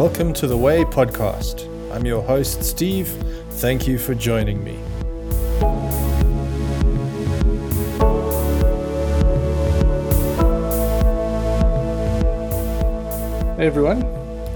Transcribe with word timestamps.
Welcome 0.00 0.32
to 0.32 0.46
the 0.46 0.56
Way 0.56 0.84
podcast. 0.84 1.68
I'm 1.92 2.06
your 2.06 2.22
host, 2.22 2.64
Steve. 2.64 3.06
Thank 3.60 3.86
you 3.86 3.98
for 3.98 4.14
joining 4.14 4.64
me. 4.64 4.76
Hey 13.58 13.66
everyone, 13.66 14.00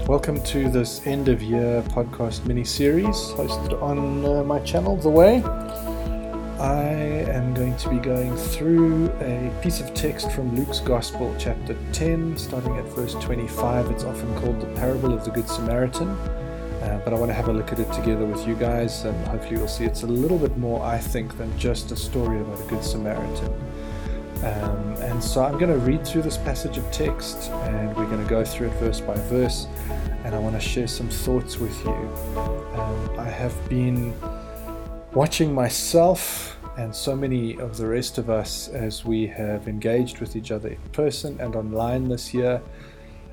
welcome 0.07 0.41
to 0.45 0.67
this 0.71 1.05
end 1.05 1.29
of 1.29 1.43
year 1.43 1.83
podcast 1.89 2.47
mini 2.47 2.63
series 2.63 3.15
hosted 3.37 3.79
on 3.83 4.25
uh, 4.25 4.43
my 4.43 4.57
channel, 4.61 4.97
The 4.97 5.11
Way. 5.11 5.43
I 6.65 7.27
am 7.29 7.53
going 7.53 7.77
to 7.77 7.89
be 7.89 7.97
going 7.97 8.35
through 8.35 9.11
a 9.19 9.53
piece 9.61 9.81
of 9.81 9.93
text 9.93 10.31
from 10.31 10.55
Luke's 10.55 10.79
Gospel, 10.79 11.35
chapter 11.37 11.77
10, 11.91 12.39
starting 12.39 12.75
at 12.77 12.85
verse 12.85 13.13
25. 13.13 13.91
It's 13.91 14.03
often 14.03 14.35
called 14.39 14.59
the 14.59 14.65
parable 14.73 15.13
of 15.13 15.23
the 15.23 15.29
Good 15.29 15.47
Samaritan, 15.47 16.09
uh, 16.09 16.99
but 17.05 17.13
I 17.13 17.19
want 17.19 17.29
to 17.29 17.35
have 17.35 17.49
a 17.49 17.53
look 17.53 17.71
at 17.71 17.77
it 17.77 17.93
together 17.93 18.25
with 18.25 18.47
you 18.47 18.55
guys, 18.55 19.05
and 19.05 19.27
hopefully 19.27 19.57
you'll 19.57 19.67
see 19.67 19.85
it's 19.85 20.01
a 20.01 20.07
little 20.07 20.39
bit 20.39 20.57
more, 20.57 20.83
I 20.83 20.97
think, 20.97 21.37
than 21.37 21.55
just 21.55 21.91
a 21.91 21.95
story 21.95 22.41
about 22.41 22.59
a 22.59 22.63
Good 22.63 22.83
Samaritan. 22.83 23.53
Um, 24.37 24.95
and 25.03 25.23
so 25.23 25.45
I'm 25.45 25.59
going 25.59 25.71
to 25.71 25.77
read 25.77 26.03
through 26.03 26.23
this 26.23 26.37
passage 26.37 26.79
of 26.79 26.91
text 26.91 27.51
and 27.51 27.95
we're 27.95 28.07
going 28.07 28.23
to 28.23 28.29
go 28.29 28.43
through 28.43 28.69
it 28.69 28.73
verse 28.79 29.01
by 29.01 29.13
verse. 29.29 29.67
And 30.23 30.33
I 30.33 30.39
want 30.39 30.55
to 30.55 30.67
share 30.67 30.87
some 30.87 31.09
thoughts 31.09 31.59
with 31.59 31.79
you. 31.85 31.93
Um, 32.73 33.19
I 33.19 33.29
have 33.29 33.53
been 33.69 34.15
watching 35.13 35.53
myself 35.53 36.54
and 36.77 36.93
so 36.93 37.15
many 37.15 37.57
of 37.57 37.77
the 37.77 37.87
rest 37.87 38.17
of 38.17 38.29
us 38.29 38.67
as 38.67 39.05
we 39.05 39.27
have 39.27 39.67
engaged 39.67 40.19
with 40.19 40.35
each 40.35 40.51
other 40.51 40.69
in 40.69 40.81
person 40.91 41.39
and 41.39 41.55
online 41.55 42.09
this 42.09 42.33
year. 42.33 42.61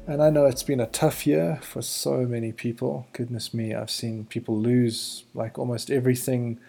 And 0.07 0.23
I 0.23 0.31
know 0.31 0.47
it's 0.47 0.63
been 0.63 0.81
a 0.81 0.87
tough 0.87 1.27
year 1.27 1.59
for 1.63 1.83
so 1.83 2.19
many 2.19 2.53
people. 2.53 3.07
Goodness 3.13 3.53
me, 3.53 3.75
I've 3.75 3.91
seen 3.91 4.27
people 4.27 4.57
lose 4.57 5.25
like 5.35 5.59
almost 5.59 5.91
everything 5.91 6.61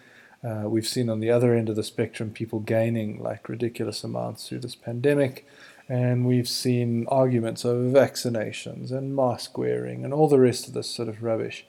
uh, 0.42 0.64
we've 0.68 0.86
seen 0.86 1.08
on 1.08 1.20
the 1.20 1.30
other 1.30 1.54
end 1.54 1.68
of 1.68 1.76
the 1.76 1.82
spectrum 1.84 2.30
people 2.30 2.60
gaining 2.60 3.22
like 3.22 3.48
ridiculous 3.48 4.02
amounts 4.02 4.48
through 4.48 4.60
this 4.60 4.74
pandemic. 4.74 5.46
And 5.88 6.26
we've 6.26 6.48
seen 6.48 7.06
arguments 7.08 7.64
over 7.64 7.84
vaccinations 7.84 8.90
and 8.90 9.14
mask 9.14 9.56
wearing 9.56 10.04
and 10.04 10.12
all 10.12 10.28
the 10.28 10.40
rest 10.40 10.66
of 10.66 10.74
this 10.74 10.90
sort 10.90 11.08
of 11.08 11.22
rubbish. 11.22 11.66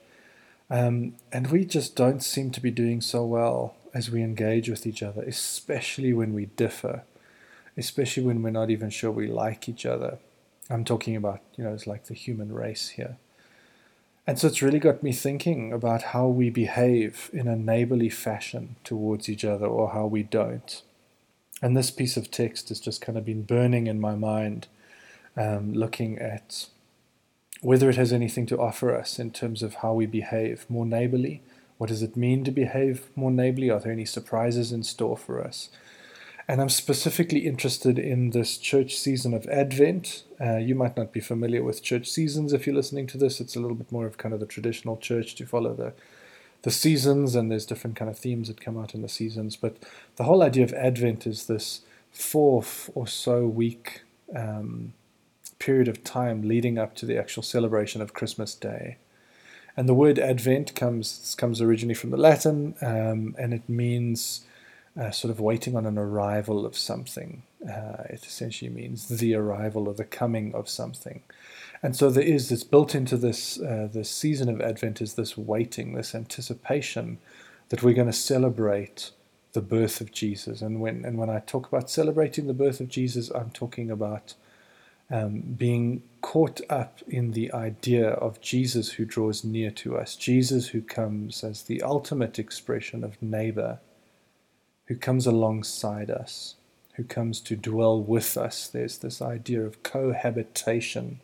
Um, 0.68 1.14
and 1.32 1.46
we 1.48 1.64
just 1.64 1.94
don't 1.94 2.24
seem 2.24 2.50
to 2.50 2.60
be 2.60 2.72
doing 2.72 3.00
so 3.00 3.24
well 3.24 3.76
as 3.96 4.10
we 4.10 4.22
engage 4.22 4.68
with 4.68 4.86
each 4.86 5.02
other, 5.02 5.22
especially 5.22 6.12
when 6.12 6.34
we 6.34 6.44
differ, 6.44 7.02
especially 7.78 8.22
when 8.22 8.42
we're 8.42 8.50
not 8.50 8.68
even 8.68 8.90
sure 8.90 9.10
we 9.10 9.26
like 9.26 9.70
each 9.70 9.86
other. 9.86 10.18
I'm 10.68 10.84
talking 10.84 11.16
about, 11.16 11.40
you 11.56 11.64
know, 11.64 11.72
it's 11.72 11.86
like 11.86 12.04
the 12.04 12.12
human 12.12 12.52
race 12.52 12.90
here. 12.90 13.16
And 14.26 14.38
so 14.38 14.48
it's 14.48 14.60
really 14.60 14.80
got 14.80 15.02
me 15.02 15.12
thinking 15.12 15.72
about 15.72 16.02
how 16.12 16.26
we 16.26 16.50
behave 16.50 17.30
in 17.32 17.48
a 17.48 17.56
neighborly 17.56 18.10
fashion 18.10 18.76
towards 18.84 19.30
each 19.30 19.46
other 19.46 19.66
or 19.66 19.92
how 19.92 20.04
we 20.04 20.22
don't. 20.22 20.82
And 21.62 21.74
this 21.74 21.90
piece 21.90 22.18
of 22.18 22.30
text 22.30 22.68
has 22.68 22.80
just 22.80 23.00
kind 23.00 23.16
of 23.16 23.24
been 23.24 23.44
burning 23.44 23.86
in 23.86 23.98
my 23.98 24.14
mind, 24.14 24.66
um, 25.38 25.72
looking 25.72 26.18
at 26.18 26.66
whether 27.62 27.88
it 27.88 27.96
has 27.96 28.12
anything 28.12 28.44
to 28.46 28.58
offer 28.58 28.94
us 28.94 29.18
in 29.18 29.30
terms 29.30 29.62
of 29.62 29.76
how 29.76 29.94
we 29.94 30.04
behave 30.04 30.66
more 30.68 30.84
neighborly. 30.84 31.40
What 31.78 31.88
does 31.88 32.02
it 32.02 32.16
mean 32.16 32.44
to 32.44 32.50
behave 32.50 33.10
more 33.14 33.30
neighborly? 33.30 33.70
Are 33.70 33.80
there 33.80 33.92
any 33.92 34.04
surprises 34.04 34.72
in 34.72 34.82
store 34.82 35.16
for 35.16 35.42
us? 35.42 35.68
And 36.48 36.60
I'm 36.60 36.68
specifically 36.68 37.40
interested 37.40 37.98
in 37.98 38.30
this 38.30 38.56
church 38.56 38.96
season 38.96 39.34
of 39.34 39.46
Advent. 39.48 40.22
Uh, 40.40 40.58
you 40.58 40.76
might 40.76 40.96
not 40.96 41.12
be 41.12 41.20
familiar 41.20 41.62
with 41.62 41.82
church 41.82 42.08
seasons 42.08 42.52
if 42.52 42.66
you're 42.66 42.76
listening 42.76 43.08
to 43.08 43.18
this. 43.18 43.40
It's 43.40 43.56
a 43.56 43.60
little 43.60 43.76
bit 43.76 43.90
more 43.90 44.06
of 44.06 44.16
kind 44.16 44.32
of 44.32 44.38
the 44.38 44.46
traditional 44.46 44.96
church 44.96 45.34
to 45.36 45.46
follow 45.46 45.74
the 45.74 45.92
the 46.62 46.70
seasons, 46.72 47.36
and 47.36 47.48
there's 47.48 47.66
different 47.66 47.94
kind 47.94 48.10
of 48.10 48.18
themes 48.18 48.48
that 48.48 48.60
come 48.60 48.76
out 48.76 48.92
in 48.92 49.02
the 49.02 49.08
seasons. 49.08 49.54
But 49.54 49.76
the 50.16 50.24
whole 50.24 50.42
idea 50.42 50.64
of 50.64 50.72
Advent 50.72 51.24
is 51.24 51.46
this 51.46 51.82
fourth 52.10 52.90
or 52.94 53.06
so 53.06 53.46
week 53.46 54.02
um, 54.34 54.92
period 55.58 55.86
of 55.86 56.02
time 56.02 56.42
leading 56.42 56.76
up 56.76 56.94
to 56.96 57.06
the 57.06 57.18
actual 57.18 57.44
celebration 57.44 58.02
of 58.02 58.14
Christmas 58.14 58.54
Day. 58.54 58.96
And 59.76 59.88
the 59.88 59.94
word 59.94 60.18
Advent 60.18 60.74
comes 60.74 61.34
comes 61.38 61.60
originally 61.60 61.94
from 61.94 62.10
the 62.10 62.16
Latin, 62.16 62.74
um, 62.80 63.34
and 63.38 63.52
it 63.52 63.68
means 63.68 64.46
uh, 64.98 65.10
sort 65.10 65.30
of 65.30 65.40
waiting 65.40 65.76
on 65.76 65.84
an 65.84 65.98
arrival 65.98 66.64
of 66.64 66.76
something. 66.76 67.42
Uh, 67.62 68.04
it 68.08 68.24
essentially 68.24 68.70
means 68.70 69.08
the 69.08 69.34
arrival 69.34 69.88
or 69.88 69.94
the 69.94 70.04
coming 70.04 70.54
of 70.54 70.68
something. 70.68 71.22
And 71.82 71.94
so 71.94 72.08
there 72.10 72.24
is 72.24 72.48
this 72.48 72.64
built 72.64 72.94
into 72.94 73.16
this 73.16 73.60
uh, 73.60 73.88
this 73.92 74.10
season 74.10 74.48
of 74.48 74.60
Advent 74.60 75.02
is 75.02 75.14
this 75.14 75.36
waiting, 75.36 75.94
this 75.94 76.14
anticipation 76.14 77.18
that 77.68 77.82
we're 77.82 77.94
going 77.94 78.06
to 78.06 78.12
celebrate 78.12 79.10
the 79.52 79.60
birth 79.60 80.00
of 80.00 80.12
Jesus. 80.12 80.62
And 80.62 80.80
when 80.80 81.04
and 81.04 81.18
when 81.18 81.28
I 81.28 81.40
talk 81.40 81.66
about 81.66 81.90
celebrating 81.90 82.46
the 82.46 82.54
birth 82.54 82.80
of 82.80 82.88
Jesus, 82.88 83.30
I'm 83.30 83.50
talking 83.50 83.90
about 83.90 84.34
um, 85.10 85.40
being 85.40 86.02
caught 86.20 86.60
up 86.68 87.00
in 87.06 87.32
the 87.32 87.52
idea 87.52 88.08
of 88.08 88.40
Jesus 88.40 88.92
who 88.92 89.04
draws 89.04 89.44
near 89.44 89.70
to 89.70 89.96
us, 89.96 90.16
Jesus 90.16 90.68
who 90.68 90.82
comes 90.82 91.44
as 91.44 91.62
the 91.62 91.82
ultimate 91.82 92.38
expression 92.38 93.04
of 93.04 93.20
neighbor 93.22 93.78
who 94.86 94.96
comes 94.96 95.26
alongside 95.26 96.10
us, 96.10 96.54
who 96.94 97.04
comes 97.04 97.40
to 97.40 97.56
dwell 97.56 98.00
with 98.00 98.36
us. 98.36 98.66
There's 98.66 98.98
this 98.98 99.20
idea 99.20 99.62
of 99.62 99.82
cohabitation, 99.82 101.20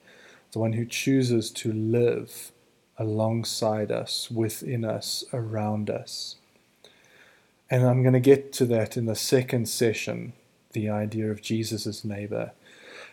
the 0.53 0.59
one 0.59 0.75
who 0.75 0.85
chooses 0.85 1.51
to 1.53 1.73
live 1.73 2.53
alongside 2.99 3.91
us, 3.91 4.31
within 4.31 4.85
us, 4.85 5.25
around 5.33 5.91
us. 5.91 6.37
And 7.71 7.87
I'm 7.87 8.03
going 8.03 8.13
to 8.13 8.21
get 8.21 8.53
to 8.55 8.67
that 8.67 8.97
in 8.97 9.07
the 9.07 9.17
second 9.17 9.69
session, 9.69 10.35
the 10.73 10.91
idea 10.91 11.31
of 11.31 11.41
Jesus 11.41 11.87
as 11.87 12.05
neighbor. 12.05 12.53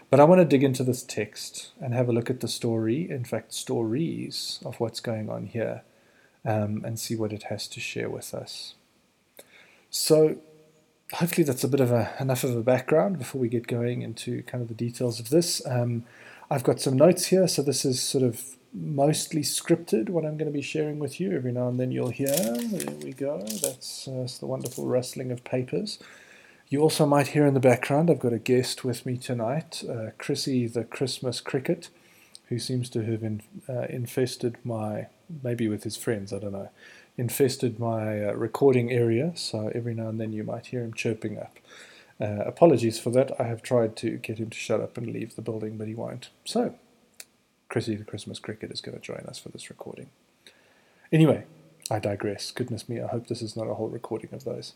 But 0.10 0.20
I 0.20 0.24
want 0.24 0.40
to 0.40 0.46
dig 0.46 0.64
into 0.64 0.84
this 0.84 1.04
text 1.04 1.72
and 1.80 1.94
have 1.94 2.10
a 2.10 2.12
look 2.12 2.30
at 2.30 2.40
the 2.40 2.48
story, 2.48 3.10
in 3.10 3.24
fact, 3.24 3.54
stories 3.54 4.60
of 4.66 4.80
what's 4.80 5.00
going 5.00 5.30
on 5.30 5.46
here, 5.46 5.84
um, 6.44 6.84
and 6.84 7.00
see 7.00 7.16
what 7.16 7.32
it 7.32 7.44
has 7.44 7.68
to 7.68 7.80
share 7.80 8.10
with 8.10 8.34
us. 8.34 8.74
So, 9.92 10.38
hopefully, 11.14 11.44
that's 11.44 11.64
a 11.64 11.68
bit 11.68 11.80
of 11.80 11.92
a, 11.92 12.14
enough 12.20 12.44
of 12.44 12.56
a 12.56 12.62
background 12.62 13.20
before 13.20 13.40
we 13.40 13.50
get 13.50 13.68
going 13.68 14.02
into 14.02 14.42
kind 14.44 14.62
of 14.62 14.68
the 14.68 14.74
details 14.74 15.20
of 15.20 15.30
this. 15.30 15.66
Um, 15.68 16.06
I've 16.50 16.64
got 16.64 16.80
some 16.80 16.98
notes 16.98 17.28
here, 17.28 17.48
so 17.48 17.62
this 17.62 17.86
is 17.86 18.02
sort 18.02 18.24
of 18.24 18.58
mostly 18.74 19.42
scripted 19.42 20.10
what 20.10 20.26
I'm 20.26 20.38
going 20.38 20.52
to 20.52 20.58
be 20.58 20.62
sharing 20.62 21.00
with 21.00 21.20
you. 21.20 21.36
Every 21.36 21.52
now 21.52 21.68
and 21.68 21.80
then 21.80 21.92
you'll 21.92 22.10
hear, 22.10 22.28
there 22.28 22.96
we 23.04 23.14
go, 23.14 23.40
that's, 23.40 24.08
uh, 24.08 24.22
that's 24.22 24.40
the 24.40 24.48
wonderful 24.48 24.88
rustling 24.88 25.32
of 25.32 25.44
papers. 25.44 26.00
You 26.70 26.82
also 26.82 27.08
might 27.08 27.30
hear 27.30 27.48
in 27.48 27.56
the 27.56 27.60
background, 27.60 28.12
I've 28.12 28.20
got 28.20 28.32
a 28.32 28.38
guest 28.38 28.84
with 28.84 29.04
me 29.04 29.18
tonight, 29.18 29.84
uh, 29.90 30.12
Chrissie 30.20 30.68
the 30.68 30.84
Christmas 30.84 31.42
Cricket, 31.42 31.90
who 32.50 32.60
seems 32.60 32.92
to 32.92 33.04
have 33.04 33.24
in, 33.24 33.42
uh, 33.68 33.88
infested 33.90 34.58
my, 34.64 35.08
maybe 35.44 35.68
with 35.68 35.84
his 35.84 35.98
friends, 35.98 36.32
I 36.32 36.38
don't 36.38 36.52
know, 36.52 36.70
infested 37.18 37.80
my 37.80 38.24
uh, 38.24 38.34
recording 38.34 38.92
area, 38.92 39.32
so 39.34 39.72
every 39.74 39.96
now 39.96 40.10
and 40.10 40.20
then 40.20 40.32
you 40.32 40.44
might 40.44 40.68
hear 40.68 40.84
him 40.84 40.94
chirping 40.94 41.40
up. 41.40 41.58
Uh, 42.22 42.44
apologies 42.46 43.00
for 43.00 43.10
that. 43.10 43.32
I 43.42 43.46
have 43.46 43.64
tried 43.64 43.96
to 43.98 44.18
get 44.18 44.38
him 44.38 44.52
to 44.52 44.58
shut 44.58 44.80
up 44.80 44.96
and 44.96 45.08
leave 45.08 45.36
the 45.36 45.42
building, 45.42 45.76
but 45.76 45.88
he 45.88 45.96
won't. 45.96 46.30
So, 46.46 46.76
Chrissie 47.68 47.96
the 47.96 48.04
Christmas 48.04 48.38
Cricket 48.38 48.70
is 48.70 48.82
going 48.82 48.96
to 48.96 49.04
join 49.04 49.26
us 49.28 49.40
for 49.40 49.50
this 49.50 49.72
recording. 49.72 50.12
Anyway, 51.12 51.46
I 51.90 51.98
digress. 51.98 52.52
Goodness 52.52 52.88
me, 52.88 53.02
I 53.02 53.08
hope 53.08 53.26
this 53.26 53.42
is 53.42 53.58
not 53.58 53.68
a 53.68 53.74
whole 53.74 53.90
recording 53.90 54.30
of 54.34 54.44
those. 54.44 54.74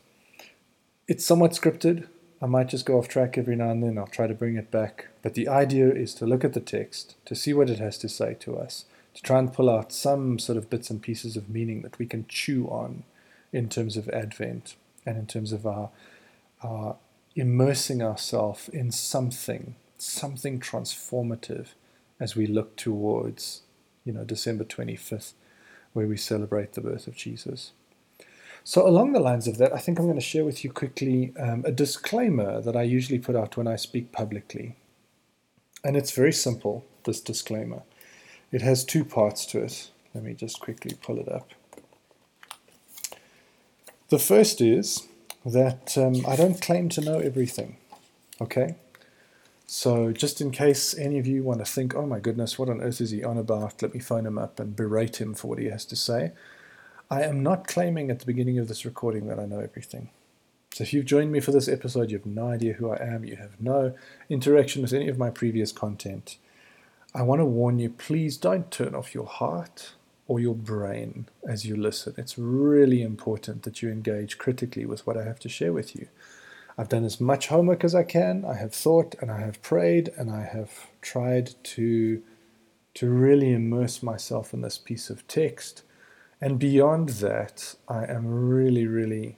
It's 1.05 1.25
somewhat 1.25 1.51
scripted. 1.51 2.07
I 2.41 2.45
might 2.45 2.69
just 2.69 2.85
go 2.85 2.97
off 2.97 3.09
track 3.09 3.37
every 3.37 3.57
now 3.57 3.71
and 3.71 3.83
then. 3.83 3.97
I'll 3.97 4.07
try 4.07 4.25
to 4.25 4.33
bring 4.33 4.55
it 4.55 4.71
back. 4.71 5.07
But 5.21 5.33
the 5.33 5.49
idea 5.49 5.91
is 5.91 6.13
to 6.15 6.25
look 6.25 6.45
at 6.45 6.53
the 6.53 6.61
text, 6.61 7.15
to 7.25 7.35
see 7.35 7.53
what 7.53 7.69
it 7.69 7.79
has 7.79 7.97
to 7.99 8.09
say 8.09 8.35
to 8.35 8.57
us, 8.57 8.85
to 9.13 9.21
try 9.21 9.39
and 9.39 9.51
pull 9.51 9.69
out 9.69 9.91
some 9.91 10.39
sort 10.39 10.57
of 10.57 10.69
bits 10.69 10.89
and 10.89 11.01
pieces 11.01 11.35
of 11.35 11.49
meaning 11.49 11.81
that 11.81 11.99
we 11.99 12.05
can 12.05 12.25
chew 12.29 12.67
on 12.67 13.03
in 13.51 13.67
terms 13.67 13.97
of 13.97 14.07
Advent 14.09 14.75
and 15.05 15.17
in 15.17 15.27
terms 15.27 15.51
of 15.51 15.67
our, 15.67 15.89
our 16.61 16.95
immersing 17.35 18.01
ourselves 18.01 18.69
in 18.69 18.89
something, 18.89 19.75
something 19.97 20.57
transformative 20.57 21.67
as 22.17 22.37
we 22.37 22.47
look 22.47 22.77
towards, 22.77 23.63
you 24.05 24.13
know, 24.13 24.23
December 24.23 24.63
25th, 24.63 25.33
where 25.91 26.07
we 26.07 26.15
celebrate 26.15 26.73
the 26.73 26.81
birth 26.81 27.07
of 27.07 27.15
Jesus. 27.15 27.73
So, 28.65 28.87
along 28.87 29.11
the 29.11 29.19
lines 29.19 29.47
of 29.47 29.57
that, 29.57 29.73
I 29.73 29.77
think 29.77 29.99
I'm 29.99 30.05
going 30.05 30.15
to 30.17 30.21
share 30.21 30.45
with 30.45 30.63
you 30.63 30.71
quickly 30.71 31.33
um, 31.37 31.63
a 31.65 31.71
disclaimer 31.71 32.61
that 32.61 32.77
I 32.77 32.83
usually 32.83 33.19
put 33.19 33.35
out 33.35 33.57
when 33.57 33.67
I 33.67 33.75
speak 33.75 34.13
publicly. 34.13 34.77
And 35.83 35.97
it's 35.97 36.11
very 36.11 36.31
simple, 36.31 36.85
this 37.03 37.19
disclaimer. 37.19 37.83
It 38.53 38.61
has 38.61 38.85
two 38.85 39.03
parts 39.03 39.45
to 39.47 39.63
it. 39.63 39.89
Let 40.13 40.23
me 40.23 40.33
just 40.33 40.61
quickly 40.61 40.95
pull 41.01 41.19
it 41.19 41.27
up. 41.27 41.51
The 44.07 44.19
first 44.19 44.61
is 44.61 45.07
that 45.45 45.97
um, 45.97 46.25
I 46.25 46.37
don't 46.37 46.61
claim 46.61 46.87
to 46.89 47.01
know 47.01 47.19
everything. 47.19 47.77
Okay? 48.39 48.75
So, 49.65 50.11
just 50.13 50.39
in 50.39 50.51
case 50.51 50.97
any 50.97 51.19
of 51.19 51.27
you 51.27 51.43
want 51.43 51.59
to 51.59 51.65
think, 51.65 51.95
oh 51.95 52.05
my 52.05 52.19
goodness, 52.19 52.57
what 52.57 52.69
on 52.69 52.81
earth 52.81 53.01
is 53.01 53.11
he 53.11 53.23
on 53.23 53.37
about? 53.37 53.81
Let 53.81 53.93
me 53.93 53.99
phone 53.99 54.25
him 54.25 54.37
up 54.37 54.59
and 54.59 54.75
berate 54.75 55.19
him 55.19 55.33
for 55.33 55.47
what 55.47 55.59
he 55.59 55.65
has 55.65 55.83
to 55.85 55.95
say. 55.95 56.31
I 57.13 57.21
am 57.21 57.43
not 57.43 57.67
claiming 57.67 58.09
at 58.09 58.17
the 58.17 58.25
beginning 58.25 58.57
of 58.57 58.67
this 58.67 58.85
recording 58.85 59.27
that 59.27 59.39
I 59.39 59.45
know 59.45 59.59
everything. 59.59 60.09
So, 60.73 60.83
if 60.83 60.93
you've 60.93 61.05
joined 61.05 61.31
me 61.31 61.41
for 61.41 61.51
this 61.51 61.67
episode, 61.67 62.09
you 62.09 62.17
have 62.17 62.25
no 62.25 62.47
idea 62.47 62.73
who 62.73 62.89
I 62.89 62.97
am, 63.03 63.23
you 63.23 63.35
have 63.35 63.61
no 63.61 63.93
interaction 64.29 64.81
with 64.81 64.93
any 64.93 65.07
of 65.09 65.19
my 65.19 65.29
previous 65.29 65.71
content. 65.71 66.37
I 67.13 67.21
want 67.21 67.39
to 67.39 67.45
warn 67.45 67.77
you 67.77 67.91
please 67.91 68.37
don't 68.37 68.71
turn 68.71 68.95
off 68.95 69.13
your 69.13 69.27
heart 69.27 69.93
or 70.27 70.39
your 70.39 70.55
brain 70.55 71.27
as 71.47 71.65
you 71.65 71.75
listen. 71.75 72.15
It's 72.17 72.39
really 72.39 73.03
important 73.03 73.61
that 73.61 73.83
you 73.83 73.91
engage 73.91 74.39
critically 74.39 74.87
with 74.87 75.05
what 75.05 75.15
I 75.15 75.23
have 75.23 75.37
to 75.41 75.49
share 75.49 75.71
with 75.71 75.95
you. 75.95 76.07
I've 76.79 76.89
done 76.89 77.05
as 77.05 77.21
much 77.21 77.49
homework 77.49 77.83
as 77.83 77.93
I 77.93 78.01
can. 78.01 78.43
I 78.43 78.55
have 78.55 78.73
thought 78.73 79.13
and 79.21 79.29
I 79.29 79.41
have 79.41 79.61
prayed 79.61 80.11
and 80.17 80.31
I 80.31 80.45
have 80.45 80.87
tried 81.01 81.53
to 81.75 82.23
to 82.95 83.09
really 83.09 83.53
immerse 83.53 84.01
myself 84.01 84.51
in 84.51 84.61
this 84.61 84.79
piece 84.79 85.11
of 85.11 85.27
text. 85.27 85.83
And 86.43 86.59
beyond 86.59 87.07
that, 87.23 87.73
I 87.87 88.03
am 88.03 88.27
really, 88.27 88.85
really 88.85 89.37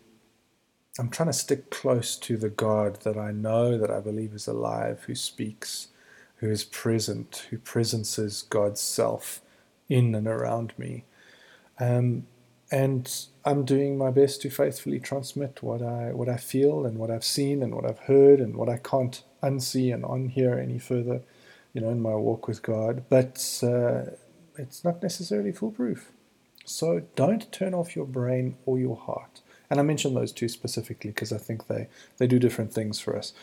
I'm 0.98 1.10
trying 1.12 1.30
to 1.30 1.34
stick 1.34 1.70
close 1.70 2.18
to 2.18 2.36
the 2.36 2.50
God 2.50 3.02
that 3.02 3.16
I 3.16 3.30
know 3.30 3.78
that 3.78 3.92
I 3.92 4.00
believe 4.00 4.34
is 4.34 4.48
alive, 4.48 5.04
who 5.06 5.14
speaks, 5.14 5.90
who 6.38 6.50
is 6.50 6.64
present, 6.64 7.46
who 7.52 7.60
presences 7.60 8.42
God's 8.50 8.82
self 8.82 9.42
in 9.88 10.16
and 10.16 10.26
around 10.26 10.74
me. 10.80 11.04
Um, 11.80 12.26
and 12.72 13.14
I'm 13.46 13.66
doing 13.66 14.00
my 14.00 14.10
best 14.10 14.42
to 14.42 14.50
faithfully 14.50 15.00
transmit 15.00 15.62
what 15.62 15.84
I 15.84 16.12
what 16.12 16.28
I 16.28 16.38
feel 16.38 16.88
and 16.88 16.98
what 16.98 17.12
I've 17.12 17.24
seen 17.24 17.62
and 17.62 17.76
what 17.76 17.86
I've 17.86 18.00
heard 18.00 18.40
and 18.40 18.56
what 18.56 18.68
I 18.68 18.78
can't 18.78 19.22
unsee 19.44 19.94
and 19.94 20.04
unhear 20.04 20.60
any 20.60 20.80
further, 20.80 21.22
you 21.72 21.82
know, 21.82 21.90
in 21.90 22.02
my 22.02 22.16
walk 22.16 22.48
with 22.48 22.64
God. 22.64 23.04
But 23.10 23.60
uh, 23.62 24.16
it's 24.58 24.84
not 24.84 25.04
necessarily 25.04 25.52
foolproof. 25.52 26.12
So 26.66 27.04
don't 27.16 27.52
turn 27.52 27.74
off 27.74 27.96
your 27.96 28.06
brain 28.06 28.58
or 28.66 28.78
your 28.78 28.98
heart. 28.98 29.42
And 29.70 29.80
I 29.80 29.84
mention 29.84 30.14
those 30.14 30.32
two 30.32 30.48
specifically 30.48 31.12
because 31.12 31.32
I 31.32 31.38
think 31.38 31.68
they, 31.68 31.88
they 32.18 32.28
do 32.28 32.40
different 32.40 32.74
things 32.74 33.00
for 33.00 33.16
us. 33.16 33.34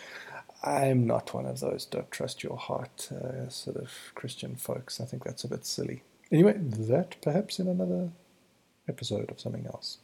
I'm 0.62 1.06
not 1.06 1.34
one 1.34 1.46
of 1.46 1.60
those 1.60 1.84
don't 1.86 2.10
trust 2.10 2.42
your 2.42 2.56
heart 2.56 3.08
uh, 3.10 3.48
sort 3.48 3.76
of 3.76 3.90
Christian 4.14 4.54
folks. 4.54 5.00
I 5.00 5.04
think 5.04 5.24
that's 5.24 5.44
a 5.44 5.48
bit 5.48 5.66
silly. 5.66 6.02
Anyway, 6.30 6.54
that 6.56 7.16
perhaps 7.20 7.58
in 7.58 7.66
another 7.66 8.10
episode 8.88 9.30
of 9.30 9.40
something 9.40 9.66
else. 9.66 9.98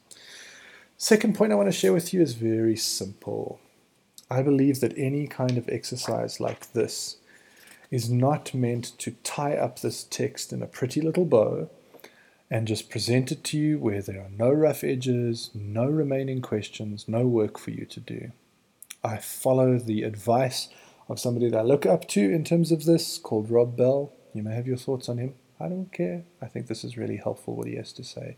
Second 0.97 1.37
point 1.37 1.53
I 1.53 1.55
want 1.55 1.69
to 1.69 1.73
share 1.73 1.93
with 1.93 2.13
you 2.13 2.21
is 2.21 2.35
very 2.35 2.77
simple. 2.77 3.61
I 4.31 4.43
believe 4.43 4.81
that 4.81 4.99
any 4.99 5.27
kind 5.27 5.57
of 5.57 5.69
exercise 5.69 6.41
like 6.41 6.73
this 6.73 7.19
is 7.91 8.11
not 8.11 8.53
meant 8.53 8.99
to 8.99 9.13
tie 9.23 9.57
up 9.57 9.79
this 9.79 10.05
text 10.05 10.53
in 10.53 10.61
a 10.61 10.67
pretty 10.67 11.01
little 11.01 11.25
bow 11.25 11.71
and 12.51 12.67
just 12.67 12.89
present 12.89 13.31
it 13.31 13.45
to 13.45 13.59
you 13.59 13.79
where 13.79 14.01
there 14.01 14.21
are 14.21 14.31
no 14.31 14.51
rough 14.51 14.83
edges, 14.83 15.51
no 15.55 15.85
remaining 15.85 16.41
questions, 16.41 17.07
no 17.07 17.27
work 17.27 17.59
for 17.59 17.71
you 17.71 17.85
to 17.85 18.01
do. 18.01 18.33
I 19.05 19.19
follow 19.19 19.79
the 19.79 20.03
advice 20.03 20.69
of 21.09 21.21
somebody 21.21 21.51
that 21.51 21.59
I 21.59 21.63
look 21.63 21.87
up 21.87 22.09
to 22.09 22.21
in 22.21 22.45
terms 22.45 22.73
of 22.73 22.85
this 22.85 23.19
called 23.19 23.51
Rob 23.51 23.77
Bell. 23.77 24.13
You 24.35 24.43
may 24.43 24.55
have 24.55 24.67
your 24.67 24.77
thoughts 24.77 25.09
on 25.09 25.19
him. 25.19 25.35
I 25.61 25.69
don't 25.69 25.93
care. 25.93 26.25
I 26.41 26.47
think 26.47 26.67
this 26.67 26.85
is 26.85 26.97
really 26.97 27.17
helpful 27.17 27.55
what 27.55 27.67
he 27.67 27.77
has 27.77 27.93
to 27.95 28.05
say. 28.05 28.37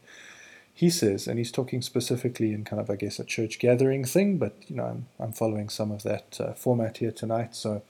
He 0.73 0.91
says, 0.91 1.27
and 1.27 1.39
he's 1.39 1.53
talking 1.53 1.83
specifically 1.83 2.53
in 2.53 2.65
kind 2.65 2.81
of, 2.81 2.89
I 2.91 2.97
guess, 2.97 3.19
a 3.19 3.25
church 3.25 3.59
gathering 3.59 4.05
thing, 4.05 4.39
but 4.39 4.55
you 4.67 4.77
know, 4.77 4.85
I'm, 4.85 5.07
I'm 5.19 5.33
following 5.33 5.69
some 5.69 5.91
of 5.91 6.03
that 6.05 6.41
uh, 6.41 6.53
format 6.55 6.99
here 6.99 7.13
tonight. 7.13 7.55
So, 7.55 7.83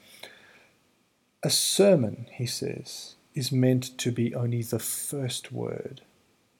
a 1.43 1.51
sermon, 1.51 2.27
he 2.33 2.47
says, 2.47 3.15
is 3.35 3.53
meant 3.53 3.97
to 3.99 4.11
be 4.11 4.35
only 4.35 4.63
the 4.63 4.79
first 4.79 5.53
word 5.53 6.03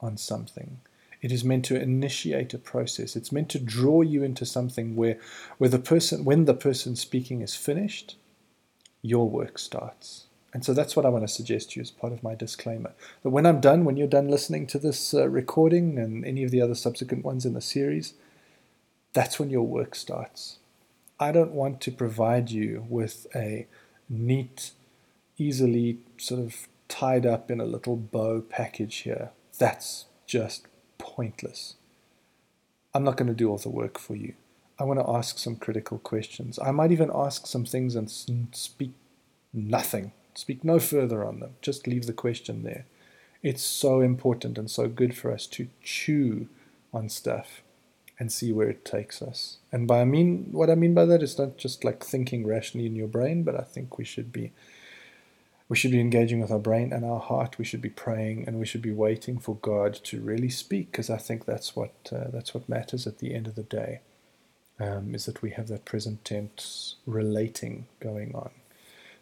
on 0.01 0.17
something. 0.17 0.81
It 1.23 1.33
is 1.33 1.45
meant 1.45 1.67
to 1.67 1.81
initiate 1.81 2.55
a 2.55 2.59
process. 2.59 3.15
It's 3.15 3.33
meant 3.33 3.51
to 3.51 3.59
draw 3.59 4.01
you 4.01 4.23
into 4.23 4.47
something 4.47 4.97
where, 4.97 5.19
where 5.59 5.71
the 5.71 5.79
person, 5.79 6.25
when 6.25 6.47
the 6.47 6.55
person 6.55 6.97
speaking 6.97 7.43
is 7.43 7.55
finished, 7.55 8.17
your 9.03 9.29
work 9.29 9.59
starts. 9.59 10.27
And 10.53 10.65
so 10.65 10.75
that's 10.75 10.97
what 10.97 11.07
I 11.07 11.11
want 11.11 11.25
to 11.25 11.33
suggest 11.33 11.71
to 11.71 11.77
you 11.77 11.83
as 11.83 11.91
part 11.91 12.13
of 12.13 12.23
my 12.23 12.35
disclaimer. 12.35 12.93
That 13.23 13.31
when 13.31 13.47
I'm 13.47 13.61
done, 13.61 13.85
when 13.85 13.97
you're 13.97 14.09
done 14.09 14.29
listening 14.29 14.67
to 14.69 14.79
this 14.79 15.15
uh, 15.15 15.29
recording 15.29 15.99
and 15.99 16.25
any 16.25 16.43
of 16.43 16.51
the 16.51 16.61
other 16.61 16.75
subsequent 16.75 17.25
ones 17.25 17.47
in 17.47 17.53
the 17.53 17.61
series, 17.61 18.15
that's 19.13 19.39
when 19.39 19.51
your 19.51 19.67
work 19.67 19.95
starts. 19.95 20.59
I 21.21 21.33
don't 21.33 21.53
want 21.53 21.81
to 21.83 21.93
provide 21.93 22.51
you 22.51 22.87
with 22.89 23.27
a 23.35 23.67
neat, 24.09 24.73
easily 25.37 25.99
sort 26.17 26.41
of 26.41 26.67
tied 26.89 27.27
up 27.27 27.51
in 27.51 27.61
a 27.61 27.65
little 27.65 27.97
bow 27.97 28.41
package 28.41 28.97
here. 28.99 29.31
That's 29.61 30.07
just 30.27 30.67
pointless. 30.99 31.77
I'm 32.93 33.05
not 33.05 33.17
going 33.17 33.29
to 33.29 33.35
do 33.35 33.49
all 33.49 33.59
the 33.59 33.69
work 33.69 34.01
for 34.01 34.17
you. 34.17 34.35
I 34.81 34.83
want 34.83 34.99
to 34.99 35.09
ask 35.09 35.39
some 35.39 35.55
critical 35.55 35.99
questions. 35.99 36.59
I 36.59 36.73
might 36.73 36.91
even 36.91 37.13
ask 37.15 37.47
some 37.47 37.65
things 37.65 37.95
and 37.95 38.11
speak 38.11 38.91
nothing 39.53 40.11
Speak 40.35 40.65
no 40.65 40.79
further 40.79 41.25
on 41.25 41.41
them. 41.41 41.57
Just 41.61 41.87
leave 41.87 42.07
the 42.07 42.13
question 42.13 42.63
there. 42.63 42.87
It's 43.43 43.63
so 43.63 44.01
important 44.01 44.59
and 44.59 44.71
so 44.71 44.89
good 44.89 45.17
for 45.17 45.33
us 45.33 45.47
to 45.49 45.69
chew 45.83 46.49
on 46.93 47.09
stuff 47.09 47.63
and 48.19 48.31
see 48.31 48.53
where 48.53 48.69
it 48.69 48.85
takes 48.85 49.23
us. 49.23 49.59
And 49.73 49.89
by 49.89 50.03
I 50.03 50.05
mean 50.05 50.49
what 50.53 50.71
I 50.71 50.75
mean 50.75 50.95
by 50.95 51.07
that 51.07 51.23
is 51.23 51.39
not 51.39 51.57
just 51.57 51.85
like 51.85 52.05
thinking 52.05 52.47
rationally 52.47 52.87
in 52.87 52.97
your 52.97 53.09
brain, 53.09 53.43
but 53.43 53.55
I 53.55 53.63
think 53.63 53.99
we 53.99 54.05
should 54.05 54.33
be 54.33 54.53
we 55.71 55.77
should 55.77 55.93
be 55.93 56.01
engaging 56.01 56.41
with 56.41 56.51
our 56.51 56.59
brain 56.59 56.93
and 56.93 57.05
our 57.05 57.21
heart. 57.21 57.57
We 57.57 57.65
should 57.65 57.81
be 57.81 57.91
praying 57.91 58.45
and 58.47 58.59
we 58.59 58.67
should 58.67 58.83
be 58.83 58.91
waiting 58.91 59.39
for 59.39 59.55
God 59.55 59.95
to 60.03 60.21
really 60.21 60.51
speak, 60.51 60.91
because 60.91 61.09
I 61.09 61.17
think 61.17 61.45
that's 61.45 61.77
what 61.77 61.95
uh, 62.13 62.29
that's 62.33 62.53
what 62.53 62.69
matters 62.69 63.07
at 63.07 63.19
the 63.19 63.33
end 63.33 63.47
of 63.47 63.55
the 63.55 63.63
day. 63.63 64.01
Um, 64.81 65.15
is 65.15 65.27
that 65.27 65.43
we 65.43 65.51
have 65.51 65.69
that 65.69 65.85
present 65.85 66.25
tense 66.25 66.97
relating 67.07 67.87
going 68.01 68.35
on. 68.35 68.51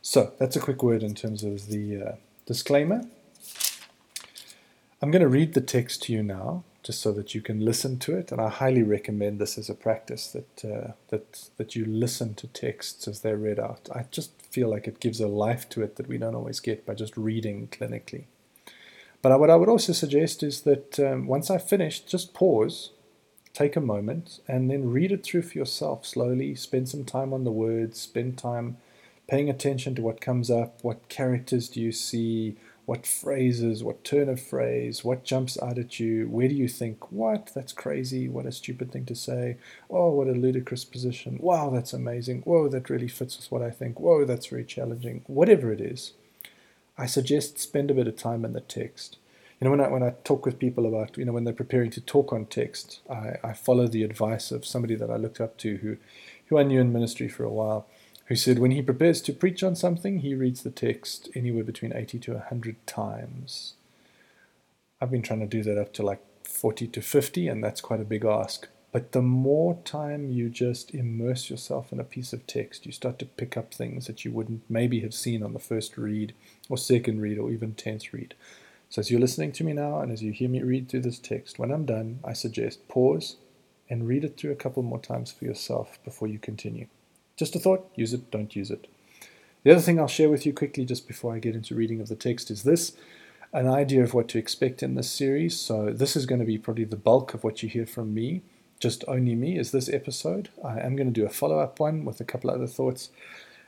So 0.01 0.33
that's 0.39 0.57
a 0.57 0.61
quick 0.61 0.83
word 0.83 1.03
in 1.03 1.15
terms 1.15 1.45
of 1.45 1.67
the 1.67 2.03
uh, 2.03 2.13
disclaimer. 2.47 3.03
I'm 5.03 5.11
going 5.11 5.23
to 5.23 5.29
read 5.29 5.53
the 5.53 5.61
text 5.61 6.05
to 6.05 6.13
you 6.13 6.23
now, 6.23 6.65
just 6.89 7.03
so 7.03 7.13
that 7.13 7.35
you 7.35 7.43
can 7.43 7.61
listen 7.61 7.99
to 7.99 8.17
it. 8.17 8.33
And 8.33 8.41
I 8.41 8.49
highly 8.49 8.83
recommend 8.83 9.39
this 9.39 9.59
as 9.59 9.69
a 9.69 9.75
practice 9.75 10.29
that 10.29 10.65
uh, 10.65 10.93
that 11.11 11.51
that 11.59 11.77
you 11.77 11.85
listen 11.85 12.35
to 12.37 12.47
texts 12.47 13.07
as 13.07 13.21
they're 13.21 13.37
read 13.37 13.61
out. 13.61 13.91
I 13.95 14.07
just 14.11 14.41
feel 14.41 14.71
like 14.71 14.89
it 14.89 14.99
gives 14.99 15.21
a 15.21 15.29
life 15.29 15.69
to 15.69 15.83
it 15.83 15.97
that 15.97 16.09
we 16.09 16.17
don't 16.17 16.35
always 16.35 16.61
get 16.61 16.87
by 16.87 16.95
just 16.95 17.15
reading 17.19 17.69
clinically. 17.69 18.25
But 19.21 19.39
what 19.39 19.51
I 19.51 19.57
would 19.57 19.69
also 19.69 19.93
suggest 19.93 20.43
is 20.43 20.63
that 20.63 20.99
um, 20.99 21.27
once 21.27 21.51
I've 21.51 21.69
finished, 21.69 22.09
just 22.09 22.33
pause, 22.33 22.93
take 23.53 23.77
a 23.77 23.83
moment, 23.83 24.41
and 24.49 24.71
then 24.71 24.91
read 24.91 25.13
it 25.13 25.23
through 25.25 25.43
for 25.43 25.59
yourself 25.59 26.07
slowly. 26.07 26.55
Spend 26.55 26.89
some 26.89 27.05
time 27.05 27.35
on 27.35 27.45
the 27.45 27.53
words. 27.53 28.01
Spend 28.01 28.39
time 28.39 28.79
paying 29.29 29.51
attention 29.51 29.95
to 29.97 30.01
what 30.01 30.23
comes 30.23 30.51
up, 30.51 30.83
what 30.83 31.11
characters 31.11 31.69
do 31.69 31.83
you 31.83 31.93
see, 31.93 32.57
what 32.89 33.07
phrases, 33.07 33.85
what 33.85 34.03
turn 34.03 34.31
of 34.31 34.41
phrase, 34.41 35.05
what 35.05 35.23
jumps 35.23 35.61
out 35.61 35.77
at 35.77 36.01
you, 36.01 36.27
where 36.31 36.49
do 36.49 36.55
you 36.55 36.67
think, 36.67 37.13
what, 37.13 37.51
that's 37.55 37.71
crazy, 37.71 38.31
what 38.31 38.47
a 38.47 38.51
stupid 38.51 38.91
thing 38.91 39.05
to 39.05 39.15
say, 39.15 39.59
oh, 39.91 40.09
what 40.09 40.27
a 40.27 40.33
ludicrous 40.33 40.87
position, 40.87 41.37
wow, 41.39 41.69
that's 41.69 41.93
amazing, 41.93 42.41
whoa, 42.47 42.67
that 42.67 42.89
really 42.89 43.07
fits 43.07 43.37
with 43.37 43.53
what 43.53 43.61
I 43.61 43.71
think, 43.71 44.01
whoa, 44.01 44.25
that's 44.25 44.47
very 44.47 44.65
challenging, 44.65 45.23
whatever 45.27 45.71
it 45.71 45.83
is. 45.83 46.15
I 46.97 47.05
suggest 47.05 47.59
spend 47.59 47.91
a 47.91 47.95
bit 47.95 48.09
of 48.09 48.17
time 48.17 48.43
in 48.43 48.55
the 48.55 48.63
text. 48.63 49.19
You 49.61 49.67
know, 49.67 49.73
when 49.73 49.81
I, 49.83 49.89
when 49.89 50.03
I 50.03 50.15
talk 50.25 50.47
with 50.47 50.59
people 50.59 50.87
about, 50.87 51.19
you 51.19 51.27
know, 51.27 51.33
when 51.33 51.45
they're 51.45 51.53
preparing 51.53 51.91
to 51.91 52.01
talk 52.01 52.33
on 52.33 52.47
text, 52.47 53.01
I, 53.11 53.35
I 53.45 53.53
follow 53.53 53.87
the 53.87 54.03
advice 54.03 54.51
of 54.51 54.65
somebody 54.65 54.95
that 54.95 55.11
I 55.11 55.17
looked 55.17 55.43
up 55.43 55.59
to 55.59 55.77
who, 55.77 55.99
who 56.47 56.59
I 56.59 56.63
knew 56.63 56.81
in 56.81 56.95
ministry 56.95 57.29
for 57.29 57.45
a 57.45 57.51
while 57.51 57.87
who 58.29 58.37
said 58.37 58.59
when 58.59 58.73
he 58.73 58.83
prepares 58.83 59.23
to 59.23 59.33
preach 59.33 59.63
on 59.63 59.75
something, 59.75 60.19
he 60.19 60.35
reads 60.35 60.63
the 60.63 60.71
text 60.71 61.31
anywhere 61.35 61.65
between 61.65 61.95
80 61.95 62.19
to 62.21 62.33
100 62.35 62.87
times. 62.87 63.73
I've 65.01 65.11
been 65.11 65.23
trying 65.23 65.41
to 65.41 65.47
do 65.47 65.63
that 65.63 65.79
up 65.79 65.95
to 65.95 66.03
like 66.03 66.23
40 66.47 66.89
to 66.89 67.01
50, 67.01 67.49
and 67.49 67.65
that's 67.65 67.81
quite 67.81 68.01
a 68.01 68.05
big 68.05 68.27
ask. 68.27 68.69
But 68.93 69.13
the 69.13 69.23
more 69.23 69.79
time 69.85 70.31
you 70.31 70.51
just 70.51 70.95
immerse 70.95 71.49
yourself 71.49 71.91
in 71.91 72.01
a 72.01 72.05
piece 72.05 72.35
of 72.35 72.47
text, 72.47 72.85
you 72.85 72.93
start 72.93 73.19
to 73.21 73.25
pick 73.25 73.57
up 73.57 73.73
things 73.73 74.07
that 74.07 74.27
you 74.27 74.31
wouldn't 74.31 74.63
maybe 74.69 75.01
have 75.01 75.15
seen 75.15 75.43
on 75.43 75.55
the 75.55 75.59
first 75.59 75.97
read, 75.97 76.35
or 76.69 76.77
second 76.77 77.23
read, 77.23 77.39
or 77.39 77.51
even 77.51 77.75
tenth 77.75 78.13
read. 78.13 78.35
So, 78.91 79.01
as 79.01 79.11
you're 79.11 79.21
listening 79.21 79.53
to 79.53 79.65
me 79.65 79.73
now, 79.73 80.01
and 80.01 80.13
as 80.13 80.23
you 80.23 80.33
hear 80.33 80.51
me 80.51 80.63
read 80.63 80.89
through 80.89 81.03
this 81.03 81.19
text, 81.19 81.59
when 81.59 81.71
I'm 81.71 81.87
done, 81.87 82.21
I 82.23 82.35
suggest 82.35 82.89
pause 82.89 83.37
and 83.89 84.07
read 84.07 84.25
it 84.25 84.37
through 84.37 84.53
a 84.53 84.57
couple 84.57 84.83
more 84.83 85.01
times 85.01 85.33
for 85.33 85.47
yourself 85.47 85.99
before 86.05 86.29
you 86.29 86.39
continue. 86.39 86.89
Just 87.39 87.55
a 87.55 87.61
thought, 87.61 87.89
use 87.95 88.13
it, 88.13 88.31
don't 88.33 88.55
use 88.57 88.71
it. 88.71 88.89
The 89.63 89.71
other 89.71 89.81
thing 89.81 90.01
I'll 90.01 90.09
share 90.09 90.29
with 90.29 90.45
you 90.45 90.53
quickly 90.53 90.85
just 90.85 91.07
before 91.07 91.35
I 91.35 91.39
get 91.39 91.55
into 91.55 91.77
reading 91.77 92.01
of 92.01 92.09
the 92.09 92.17
text 92.17 92.51
is 92.51 92.65
this 92.65 92.93
an 93.53 93.69
idea 93.69 94.03
of 94.03 94.13
what 94.13 94.29
to 94.29 94.39
expect 94.39 94.83
in 94.83 94.97
this 94.97 95.11
series. 95.11 95.59
So, 95.59 95.91
this 95.93 96.17
is 96.17 96.27
going 96.27 96.41
to 96.41 96.45
be 96.45 96.59
probably 96.59 96.85
the 96.85 96.97
bulk 96.97 97.35
of 97.35 97.45
what 97.45 97.63
you 97.63 97.69
hear 97.69 97.87
from 97.87 98.13
me, 98.13 98.43
just 98.81 99.05
only 99.07 99.37
me, 99.37 99.57
is 99.57 99.71
this 99.71 99.89
episode. 99.89 100.49
I 100.65 100.81
am 100.81 100.97
going 100.97 101.07
to 101.07 101.21
do 101.21 101.25
a 101.25 101.31
follow 101.31 101.61
up 101.61 101.79
one 101.79 102.05
with 102.05 102.21
a 102.21 102.25
couple 102.25 102.51
other 102.51 102.67
thoughts. 102.67 103.11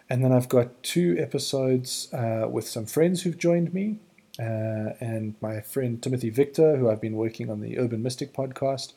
And 0.08 0.24
then 0.24 0.32
I've 0.32 0.48
got 0.48 0.82
two 0.82 1.16
episodes 1.18 2.12
uh, 2.12 2.48
with 2.50 2.66
some 2.66 2.86
friends 2.86 3.22
who've 3.22 3.38
joined 3.38 3.72
me, 3.72 4.00
uh, 4.40 4.98
and 5.00 5.36
my 5.40 5.60
friend 5.60 6.02
Timothy 6.02 6.30
Victor, 6.30 6.76
who 6.76 6.90
I've 6.90 7.00
been 7.00 7.16
working 7.16 7.48
on 7.48 7.60
the 7.60 7.78
Urban 7.78 8.02
Mystic 8.02 8.32
podcast. 8.32 8.94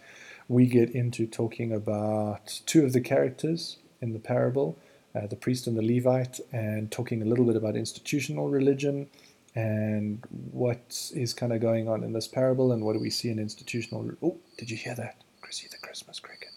We 0.48 0.66
get 0.66 0.90
into 0.90 1.28
talking 1.28 1.72
about 1.72 2.62
two 2.66 2.84
of 2.84 2.94
the 2.94 3.02
characters 3.02 3.78
in 4.04 4.14
the 4.14 4.20
parable, 4.20 4.78
uh, 5.16 5.28
the 5.28 5.36
priest 5.36 5.66
and 5.68 5.78
the 5.78 5.82
Levite, 5.82 6.40
and 6.52 6.92
talking 6.92 7.22
a 7.22 7.26
little 7.26 7.46
bit 7.46 7.56
about 7.56 7.76
institutional 7.76 8.50
religion 8.50 9.08
and 9.56 10.24
what 10.52 11.12
is 11.14 11.34
kind 11.34 11.54
of 11.54 11.62
going 11.62 11.88
on 11.88 12.04
in 12.04 12.14
this 12.14 12.28
parable 12.28 12.72
and 12.72 12.84
what 12.84 12.94
do 12.94 13.00
we 13.00 13.10
see 13.10 13.30
in 13.30 13.40
institutional. 13.40 14.12
Oh, 14.22 14.38
did 14.58 14.70
you 14.70 14.78
hear 14.78 14.96
that? 14.96 15.22
Chrissie 15.42 15.68
the 15.72 15.78
Christmas 15.78 16.20
cricket. 16.20 16.50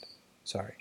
Sorry. 0.45 0.75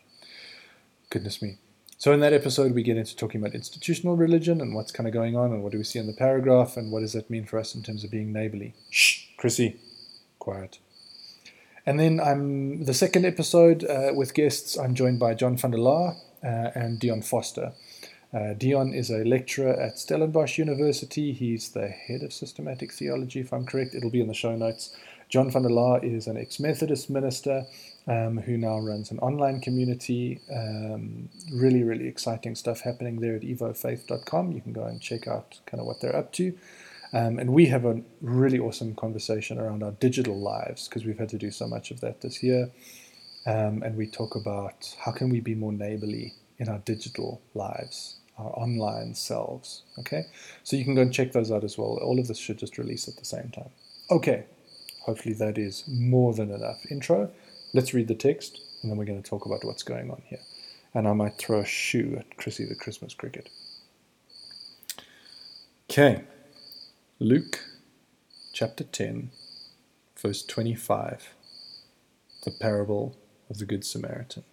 Goodness 1.10 1.41
me. 1.41 1.57
So 1.98 2.12
in 2.13 2.19
that 2.22 2.34
episode, 2.34 2.74
we 2.74 2.84
get 2.84 2.98
into 2.98 3.15
talking 3.15 3.41
about 3.41 3.55
institutional 3.55 4.15
religion 4.15 4.62
and 4.62 4.75
what's 4.75 4.91
kind 4.91 5.07
of 5.07 5.13
going 5.13 5.36
on 5.36 5.51
and 5.51 5.63
what 5.63 5.72
do 5.72 5.77
we 5.77 5.84
see 5.84 6.00
in 6.00 6.07
the 6.07 6.13
paragraph 6.13 6.77
and 6.77 6.91
what 6.91 7.01
does 7.01 7.13
that 7.13 7.29
mean 7.29 7.45
for 7.45 7.57
us 7.57 7.75
in 7.75 7.84
terms 7.84 8.03
of 8.03 8.12
being 8.12 8.31
neighborly. 8.31 8.74
Shh, 8.89 9.27
Chrissie, 9.38 9.79
quiet. 10.39 10.79
And 11.86 12.00
then 12.00 12.19
I'm 12.19 12.86
the 12.86 12.93
second 12.93 13.25
episode 13.25 13.84
uh, 13.84 14.12
with 14.13 14.34
guests. 14.34 14.77
I'm 14.77 14.95
joined 14.95 15.19
by 15.19 15.36
John 15.36 15.55
van 15.57 15.72
de 15.72 15.77
Laar 15.77 16.15
and 16.47 16.99
Dion 16.99 17.21
Forster. 17.21 17.73
Uh, 18.33 18.53
Dion 18.53 18.93
is 18.93 19.09
a 19.09 19.23
lecturer 19.23 19.79
at 19.79 19.97
Stellenbosch 19.97 20.57
University. 20.57 21.31
He's 21.31 21.69
the 21.69 21.87
head 21.87 22.21
of 22.21 22.33
systematic 22.33 22.91
theology, 22.91 23.39
if 23.39 23.53
I'm 23.53 23.65
correct. 23.65 23.95
It'll 23.95 24.09
be 24.09 24.21
in 24.21 24.27
the 24.27 24.33
show 24.33 24.55
notes. 24.55 24.95
John 25.29 25.49
van 25.49 25.63
de 25.63 25.69
Laar 25.69 26.03
is 26.03 26.27
an 26.27 26.37
ex 26.37 26.59
Methodist 26.59 27.09
minister 27.09 27.65
um, 28.07 28.37
who 28.37 28.57
now 28.57 28.79
runs 28.79 29.09
an 29.09 29.19
online 29.19 29.61
community. 29.61 30.39
Um, 30.53 31.29
really, 31.51 31.83
really 31.83 32.07
exciting 32.07 32.55
stuff 32.55 32.81
happening 32.81 33.21
there 33.21 33.35
at 33.35 33.41
evofaith.com. 33.41 34.51
You 34.51 34.61
can 34.61 34.73
go 34.73 34.83
and 34.83 35.01
check 35.01 35.27
out 35.27 35.59
kind 35.65 35.79
of 35.79 35.87
what 35.87 36.01
they're 36.01 36.15
up 36.15 36.31
to. 36.33 36.57
Um, 37.13 37.39
and 37.39 37.53
we 37.53 37.67
have 37.67 37.85
a 37.85 38.01
really 38.21 38.59
awesome 38.59 38.93
conversation 38.95 39.57
around 39.57 39.83
our 39.83 39.91
digital 39.91 40.37
lives 40.37 40.87
because 40.87 41.05
we've 41.05 41.17
had 41.17 41.29
to 41.29 41.37
do 41.37 41.49
so 41.51 41.67
much 41.67 41.89
of 41.89 42.01
that 42.01 42.21
this 42.21 42.43
year. 42.43 42.69
Um, 43.47 43.83
and 43.83 43.95
we 43.95 44.07
talk 44.07 44.35
about 44.35 44.95
how 44.99 45.11
can 45.11 45.29
we 45.29 45.39
be 45.39 45.55
more 45.55 45.71
neighborly 45.71 46.33
in 46.57 46.67
our 46.67 46.79
digital 46.79 47.41
lives 47.53 48.17
our 48.37 48.51
online 48.57 49.15
selves. 49.15 49.83
Okay, 49.99 50.25
so 50.63 50.75
you 50.75 50.83
can 50.83 50.95
go 50.95 51.01
and 51.01 51.13
check 51.13 51.31
those 51.31 51.51
out 51.51 51.63
as 51.63 51.77
well. 51.77 51.97
All 52.01 52.19
of 52.19 52.27
this 52.27 52.37
should 52.37 52.57
just 52.57 52.77
release 52.77 53.07
at 53.07 53.17
the 53.17 53.25
same 53.25 53.49
time. 53.49 53.69
Okay, 54.11 54.45
hopefully 55.01 55.33
that 55.35 55.57
is 55.57 55.83
more 55.87 56.33
than 56.33 56.51
enough 56.51 56.79
intro. 56.89 57.31
Let's 57.73 57.93
read 57.93 58.07
the 58.07 58.15
text, 58.15 58.59
and 58.81 58.91
then 58.91 58.97
we're 58.97 59.05
going 59.05 59.21
to 59.21 59.29
talk 59.29 59.45
about 59.45 59.63
what's 59.63 59.83
going 59.83 60.11
on 60.11 60.21
here. 60.25 60.39
And 60.93 61.07
I 61.07 61.13
might 61.13 61.37
throw 61.37 61.59
a 61.59 61.65
shoe 61.65 62.15
at 62.19 62.37
Chrissie 62.37 62.65
the 62.65 62.75
Christmas 62.75 63.13
cricket. 63.13 63.49
Okay, 65.89 66.23
Luke 67.19 67.59
chapter 68.53 68.83
10, 68.83 69.31
verse 70.21 70.43
25, 70.43 71.29
the 72.43 72.51
parable 72.51 73.15
of 73.49 73.57
the 73.57 73.65
Good 73.65 73.85
Samaritan. 73.85 74.43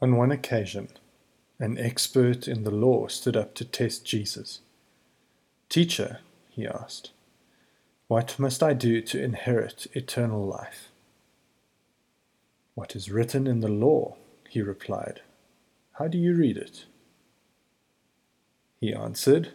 On 0.00 0.16
one 0.16 0.30
occasion, 0.30 0.88
an 1.58 1.78
expert 1.78 2.46
in 2.46 2.64
the 2.64 2.70
law 2.70 3.06
stood 3.06 3.36
up 3.36 3.54
to 3.54 3.64
test 3.64 4.04
Jesus. 4.04 4.60
Teacher, 5.68 6.20
he 6.50 6.66
asked, 6.66 7.10
what 8.08 8.38
must 8.38 8.62
I 8.62 8.72
do 8.72 9.00
to 9.00 9.22
inherit 9.22 9.88
eternal 9.92 10.46
life? 10.46 10.90
What 12.74 12.94
is 12.94 13.10
written 13.10 13.46
in 13.46 13.60
the 13.60 13.68
law? 13.68 14.16
he 14.48 14.62
replied. 14.62 15.22
How 15.94 16.06
do 16.06 16.16
you 16.16 16.34
read 16.34 16.56
it? 16.56 16.84
He 18.80 18.94
answered, 18.94 19.54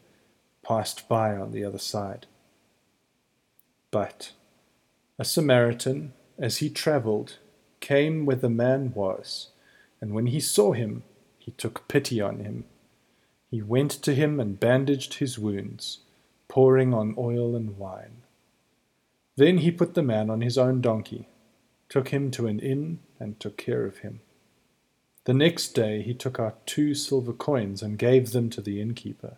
passed 0.71 1.09
by 1.09 1.35
on 1.35 1.51
the 1.51 1.65
other 1.65 1.77
side. 1.77 2.27
But 3.91 4.31
a 5.19 5.25
Samaritan, 5.25 6.13
as 6.39 6.57
he 6.57 6.69
travelled, 6.69 7.39
came 7.81 8.25
where 8.25 8.37
the 8.37 8.49
man 8.49 8.93
was 8.93 9.49
and 9.99 10.13
when 10.13 10.27
he 10.27 10.39
saw 10.39 10.71
him, 10.71 11.03
he 11.37 11.51
took 11.51 11.89
pity 11.89 12.21
on 12.21 12.39
him. 12.39 12.63
He 13.49 13.61
went 13.61 13.91
to 14.03 14.15
him 14.15 14.39
and 14.39 14.61
bandaged 14.61 15.15
his 15.15 15.37
wounds, 15.37 15.99
pouring 16.47 16.93
on 16.93 17.15
oil 17.17 17.53
and 17.53 17.77
wine. 17.77 18.23
Then 19.35 19.57
he 19.57 19.71
put 19.71 19.93
the 19.93 20.01
man 20.01 20.29
on 20.29 20.39
his 20.39 20.57
own 20.57 20.79
donkey, 20.79 21.27
took 21.89 22.09
him 22.09 22.31
to 22.31 22.47
an 22.47 22.59
inn, 22.59 22.99
and 23.19 23.37
took 23.41 23.57
care 23.57 23.85
of 23.85 23.99
him. 23.99 24.21
The 25.25 25.33
next 25.33 25.73
day 25.73 26.01
he 26.01 26.13
took 26.13 26.39
out 26.39 26.65
two 26.65 26.95
silver 26.95 27.33
coins 27.33 27.83
and 27.83 27.97
gave 27.97 28.31
them 28.31 28.49
to 28.51 28.61
the 28.61 28.79
innkeeper. 28.79 29.37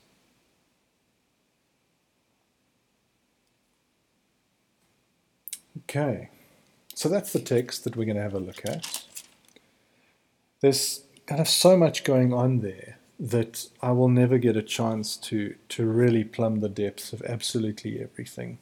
Okay, 5.93 6.29
so 6.95 7.09
that's 7.09 7.33
the 7.33 7.41
text 7.41 7.83
that 7.83 7.97
we're 7.97 8.05
going 8.05 8.15
to 8.15 8.21
have 8.21 8.33
a 8.33 8.39
look 8.39 8.61
at. 8.63 9.03
There's 10.61 11.03
kind 11.25 11.41
of 11.41 11.49
so 11.49 11.75
much 11.75 12.05
going 12.05 12.31
on 12.31 12.61
there 12.61 12.97
that 13.19 13.67
I 13.81 13.91
will 13.91 14.07
never 14.07 14.37
get 14.37 14.55
a 14.55 14.63
chance 14.63 15.17
to 15.17 15.55
to 15.67 15.85
really 15.85 16.23
plumb 16.23 16.61
the 16.61 16.69
depths 16.69 17.11
of 17.11 17.21
absolutely 17.23 18.01
everything. 18.01 18.59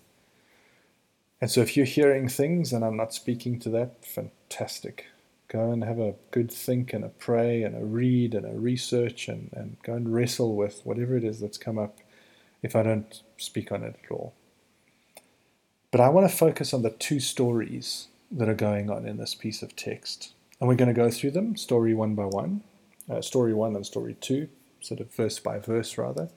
And 1.39 1.51
so 1.51 1.61
if 1.61 1.77
you're 1.77 1.85
hearing 1.85 2.29
things 2.29 2.73
and 2.73 2.83
I'm 2.83 2.97
not 2.97 3.13
speaking 3.13 3.59
to 3.59 3.69
that, 3.69 4.03
fantastic. 4.03 5.05
Go 5.49 5.71
and 5.71 5.83
have 5.83 5.99
a 5.99 6.15
good 6.31 6.51
think 6.51 6.93
and 6.93 7.05
a 7.05 7.09
pray 7.09 7.61
and 7.61 7.75
a 7.75 7.85
read 7.85 8.33
and 8.33 8.47
a 8.47 8.59
research 8.59 9.27
and, 9.27 9.51
and 9.53 9.77
go 9.83 9.93
and 9.93 10.11
wrestle 10.11 10.55
with 10.55 10.81
whatever 10.83 11.15
it 11.15 11.23
is 11.23 11.39
that's 11.39 11.59
come 11.59 11.77
up 11.77 11.99
if 12.63 12.75
I 12.75 12.81
don't 12.81 13.21
speak 13.37 13.71
on 13.71 13.83
it 13.83 13.99
at 14.03 14.11
all. 14.11 14.33
But 15.91 16.01
I 16.01 16.09
want 16.09 16.29
to 16.29 16.35
focus 16.35 16.73
on 16.73 16.83
the 16.83 16.91
two 16.91 17.19
stories 17.19 18.07
that 18.31 18.47
are 18.47 18.53
going 18.53 18.89
on 18.89 19.07
in 19.07 19.17
this 19.17 19.33
piece 19.33 19.61
of 19.63 19.75
text. 19.75 20.33
And 20.59 20.67
we're 20.67 20.75
going 20.75 20.93
to 20.93 20.93
go 20.93 21.09
through 21.09 21.31
them 21.31 21.55
story 21.55 21.93
one 21.93 22.15
by 22.15 22.25
one 22.25 22.61
uh, 23.09 23.21
story 23.21 23.53
one 23.53 23.75
and 23.75 23.85
story 23.85 24.15
two, 24.19 24.49
sort 24.79 24.99
of 24.99 25.13
verse 25.13 25.39
by 25.39 25.57
verse 25.57 25.97
rather, 25.97 26.29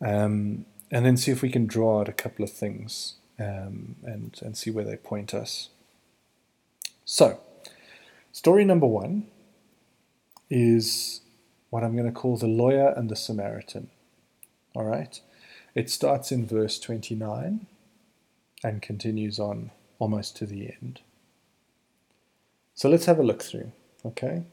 um, 0.00 0.66
and 0.90 1.06
then 1.06 1.16
see 1.16 1.30
if 1.30 1.42
we 1.42 1.50
can 1.50 1.66
draw 1.66 2.00
out 2.00 2.08
a 2.08 2.12
couple 2.12 2.44
of 2.44 2.52
things 2.52 3.14
um, 3.38 3.96
and 4.02 4.38
and 4.42 4.56
see 4.56 4.70
where 4.70 4.84
they 4.84 4.96
point 4.96 5.32
us. 5.32 5.70
So, 7.04 7.40
story 8.32 8.64
number 8.64 8.86
one 8.86 9.26
is 10.50 11.22
what 11.70 11.82
I'm 11.82 11.96
going 11.96 12.12
to 12.12 12.12
call 12.12 12.36
the 12.36 12.46
lawyer 12.46 12.92
and 12.96 13.08
the 13.08 13.16
Samaritan. 13.16 13.88
All 14.74 14.84
right, 14.84 15.20
It 15.74 15.90
starts 15.90 16.30
in 16.30 16.46
verse 16.46 16.78
29 16.78 17.66
and 18.62 18.82
continues 18.82 19.38
on 19.38 19.70
almost 19.98 20.36
to 20.36 20.46
the 20.46 20.72
end. 20.80 21.00
So 22.74 22.88
let's 22.88 23.06
have 23.06 23.18
a 23.18 23.22
look 23.22 23.42
through, 23.42 23.72
okay? 24.04 24.44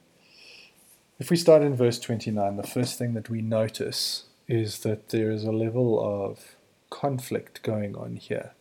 If 1.20 1.32
we 1.32 1.38
start 1.38 1.62
in 1.62 1.76
verse 1.76 2.00
29, 2.00 2.58
the 2.58 2.64
first 2.64 3.00
thing 3.00 3.14
that 3.14 3.30
we 3.30 3.42
notice 3.42 4.26
is 4.48 4.80
that 4.80 5.10
there 5.10 5.32
is 5.32 5.44
a 5.44 5.52
level 5.52 6.00
of 6.00 6.56
conflict 6.90 7.64
going 7.64 7.96
on 7.96 8.16
here. 8.18 8.52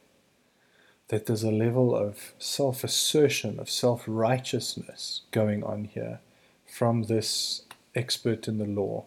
That 1.08 1.26
there's 1.26 1.44
a 1.44 1.52
level 1.52 1.94
of 1.94 2.32
self 2.38 2.82
assertion, 2.82 3.60
of 3.60 3.70
self 3.70 4.04
righteousness 4.06 5.22
going 5.30 5.62
on 5.62 5.84
here 5.84 6.20
from 6.66 7.04
this 7.04 7.62
expert 7.94 8.48
in 8.48 8.58
the 8.58 8.64
law. 8.64 9.04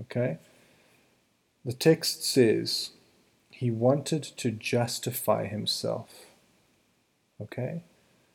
Okay? 0.00 0.38
The 1.64 1.72
text 1.72 2.24
says 2.24 2.90
he 3.64 3.70
wanted 3.70 4.22
to 4.22 4.50
justify 4.50 5.46
himself. 5.46 6.26
Okay? 7.40 7.82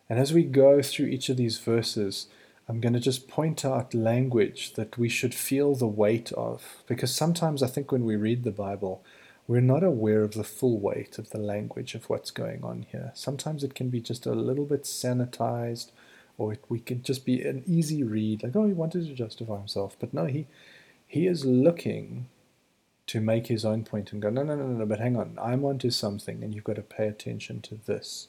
And 0.09 0.17
as 0.17 0.33
we 0.33 0.41
go 0.41 0.81
through 0.81 1.05
each 1.05 1.29
of 1.29 1.37
these 1.37 1.59
verses, 1.59 2.25
I'm 2.67 2.79
going 2.79 2.93
to 2.93 2.99
just 2.99 3.27
point 3.27 3.63
out 3.63 3.93
language 3.93 4.73
that 4.73 4.97
we 4.97 5.07
should 5.07 5.35
feel 5.35 5.75
the 5.75 5.85
weight 5.85 6.31
of. 6.31 6.81
Because 6.87 7.13
sometimes 7.13 7.61
I 7.61 7.67
think 7.67 7.91
when 7.91 8.05
we 8.05 8.15
read 8.15 8.43
the 8.43 8.49
Bible, 8.49 9.03
we're 9.47 9.61
not 9.61 9.83
aware 9.83 10.23
of 10.23 10.33
the 10.33 10.43
full 10.43 10.79
weight 10.79 11.19
of 11.19 11.29
the 11.29 11.37
language 11.37 11.93
of 11.93 12.09
what's 12.09 12.31
going 12.31 12.63
on 12.63 12.87
here. 12.91 13.11
Sometimes 13.13 13.63
it 13.63 13.75
can 13.75 13.89
be 13.89 14.01
just 14.01 14.25
a 14.25 14.33
little 14.33 14.65
bit 14.65 14.81
sanitized, 14.81 15.91
or 16.39 16.53
it, 16.53 16.63
we 16.69 16.79
can 16.79 17.03
just 17.03 17.23
be 17.23 17.43
an 17.43 17.61
easy 17.67 18.01
read, 18.01 18.41
like, 18.41 18.55
oh, 18.55 18.65
he 18.65 18.73
wanted 18.73 19.05
to 19.05 19.13
justify 19.13 19.57
himself. 19.57 19.95
But 19.99 20.11
no, 20.11 20.25
he, 20.25 20.47
he 21.05 21.27
is 21.27 21.45
looking 21.45 22.29
to 23.09 23.19
make 23.19 23.47
his 23.47 23.65
own 23.65 23.83
point 23.83 24.13
and 24.13 24.21
go, 24.21 24.29
no, 24.29 24.43
no, 24.43 24.55
no, 24.55 24.67
no, 24.67 24.85
but 24.85 24.99
hang 24.99 25.17
on, 25.17 25.35
I'm 25.41 25.65
onto 25.65 25.89
something, 25.89 26.43
and 26.43 26.53
you've 26.53 26.63
got 26.63 26.75
to 26.75 26.83
pay 26.83 27.07
attention 27.07 27.59
to 27.61 27.79
this. 27.87 28.27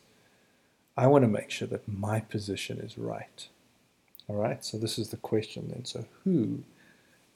I 0.96 1.06
want 1.06 1.22
to 1.22 1.28
make 1.28 1.50
sure 1.50 1.68
that 1.68 1.86
my 1.86 2.20
position 2.20 2.78
is 2.78 2.96
right. 2.96 3.46
All 4.26 4.36
right, 4.36 4.64
so 4.64 4.78
this 4.78 4.98
is 4.98 5.10
the 5.10 5.18
question 5.18 5.68
then. 5.68 5.84
So, 5.84 6.06
who 6.24 6.62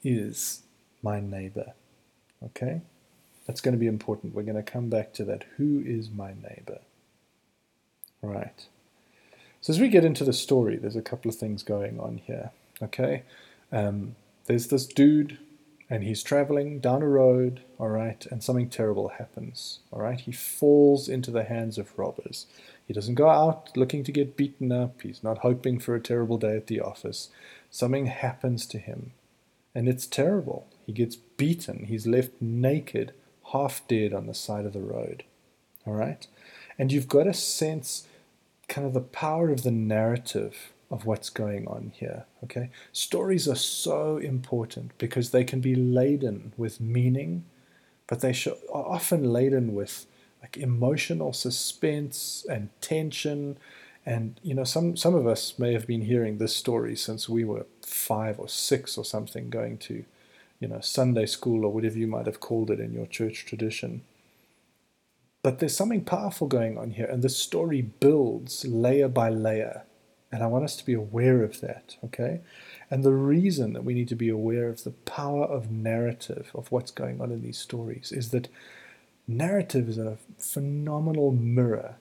is 0.03 0.63
my 1.03 1.19
neighbor? 1.19 1.73
Okay, 2.43 2.81
that's 3.45 3.61
going 3.61 3.75
to 3.75 3.79
be 3.79 3.85
important. 3.85 4.33
We're 4.33 4.41
going 4.41 4.55
to 4.55 4.63
come 4.63 4.89
back 4.89 5.13
to 5.13 5.23
that. 5.25 5.45
Who 5.57 5.83
is 5.85 6.09
my 6.09 6.33
neighbor? 6.33 6.79
Right. 8.23 8.65
So, 9.61 9.71
as 9.71 9.79
we 9.79 9.89
get 9.89 10.03
into 10.03 10.23
the 10.23 10.33
story, 10.33 10.77
there's 10.77 10.95
a 10.95 11.01
couple 11.03 11.29
of 11.29 11.35
things 11.35 11.61
going 11.61 11.99
on 11.99 12.17
here. 12.25 12.49
Okay, 12.81 13.21
um, 13.71 14.15
there's 14.45 14.67
this 14.67 14.87
dude 14.87 15.37
and 15.89 16.03
he's 16.03 16.23
traveling 16.23 16.79
down 16.79 17.01
a 17.01 17.07
road, 17.07 17.61
all 17.77 17.89
right, 17.89 18.25
and 18.31 18.43
something 18.43 18.69
terrible 18.69 19.09
happens, 19.09 19.79
all 19.91 20.01
right. 20.01 20.19
He 20.19 20.31
falls 20.31 21.07
into 21.07 21.31
the 21.31 21.43
hands 21.43 21.77
of 21.77 21.97
robbers. 21.97 22.47
He 22.87 22.93
doesn't 22.93 23.15
go 23.15 23.29
out 23.29 23.75
looking 23.75 24.03
to 24.03 24.11
get 24.11 24.37
beaten 24.37 24.71
up. 24.71 25.01
He's 25.01 25.23
not 25.23 25.39
hoping 25.39 25.79
for 25.79 25.95
a 25.95 26.01
terrible 26.01 26.37
day 26.37 26.55
at 26.55 26.67
the 26.67 26.81
office. 26.81 27.29
Something 27.69 28.07
happens 28.07 28.65
to 28.67 28.79
him, 28.79 29.13
and 29.75 29.87
it's 29.87 30.07
terrible. 30.07 30.67
He 30.85 30.91
gets 30.91 31.15
beaten. 31.15 31.85
He's 31.85 32.07
left 32.07 32.31
naked, 32.41 33.13
half 33.51 33.87
dead 33.87 34.13
on 34.13 34.27
the 34.27 34.33
side 34.33 34.65
of 34.65 34.73
the 34.73 34.81
road, 34.81 35.23
all 35.85 35.93
right. 35.93 36.25
And 36.79 36.91
you've 36.91 37.07
got 37.07 37.27
a 37.27 37.33
sense, 37.33 38.07
kind 38.67 38.87
of 38.87 38.93
the 38.93 39.01
power 39.01 39.49
of 39.49 39.63
the 39.63 39.71
narrative 39.71 40.71
of 40.91 41.05
what's 41.05 41.29
going 41.29 41.67
on 41.67 41.91
here. 41.95 42.25
Okay, 42.43 42.69
stories 42.91 43.47
are 43.47 43.55
so 43.55 44.17
important 44.17 44.91
because 44.97 45.31
they 45.31 45.43
can 45.43 45.59
be 45.59 45.75
laden 45.75 46.53
with 46.57 46.79
meaning, 46.79 47.45
but 48.07 48.21
they 48.21 48.31
are 48.31 48.55
often 48.71 49.31
laden 49.31 49.73
with 49.73 50.05
like 50.41 50.57
emotional 50.57 51.33
suspense 51.33 52.45
and 52.49 52.69
tension. 52.81 53.57
And 54.05 54.39
you 54.43 54.53
know, 54.53 54.63
some 54.63 54.95
some 54.95 55.15
of 55.15 55.25
us 55.25 55.57
may 55.57 55.73
have 55.73 55.87
been 55.87 56.01
hearing 56.01 56.37
this 56.37 56.55
story 56.55 56.95
since 56.95 57.27
we 57.27 57.43
were 57.43 57.65
five 57.81 58.39
or 58.39 58.47
six 58.47 58.97
or 58.97 59.03
something, 59.03 59.49
going 59.49 59.79
to, 59.79 60.05
you 60.59 60.67
know, 60.67 60.81
Sunday 60.81 61.25
school 61.25 61.65
or 61.65 61.73
whatever 61.73 61.97
you 61.97 62.07
might 62.07 62.27
have 62.27 62.39
called 62.39 62.69
it 62.69 62.79
in 62.79 62.93
your 62.93 63.07
church 63.07 63.45
tradition. 63.45 64.03
But 65.41 65.59
there's 65.59 65.77
something 65.77 66.03
powerful 66.03 66.47
going 66.47 66.77
on 66.77 66.91
here, 66.91 67.05
and 67.05 67.23
the 67.23 67.29
story 67.29 67.81
builds 67.81 68.65
layer 68.65 69.07
by 69.07 69.29
layer 69.29 69.83
and 70.35 70.43
I 70.43 70.47
want 70.47 70.65
us 70.65 70.75
to 70.75 70.85
be 70.85 70.93
aware 70.93 71.43
of 71.43 71.61
that, 71.61 71.95
okay? 72.03 72.41
And 72.91 73.05
the 73.05 73.13
reason 73.13 73.71
that 73.71 73.85
we 73.85 73.93
need 73.93 74.09
to 74.09 74.15
be 74.15 74.27
aware 74.27 74.67
of 74.67 74.83
the 74.83 74.91
power 74.91 75.45
of 75.45 75.71
narrative, 75.71 76.51
of 76.53 76.73
what's 76.73 76.91
going 76.91 77.21
on 77.21 77.31
in 77.31 77.41
these 77.41 77.57
stories, 77.57 78.11
is 78.11 78.31
that 78.31 78.49
narrative 79.29 79.87
is 79.87 79.97
a 79.97 80.17
phenomenal 80.37 81.31
mirror 81.31 81.95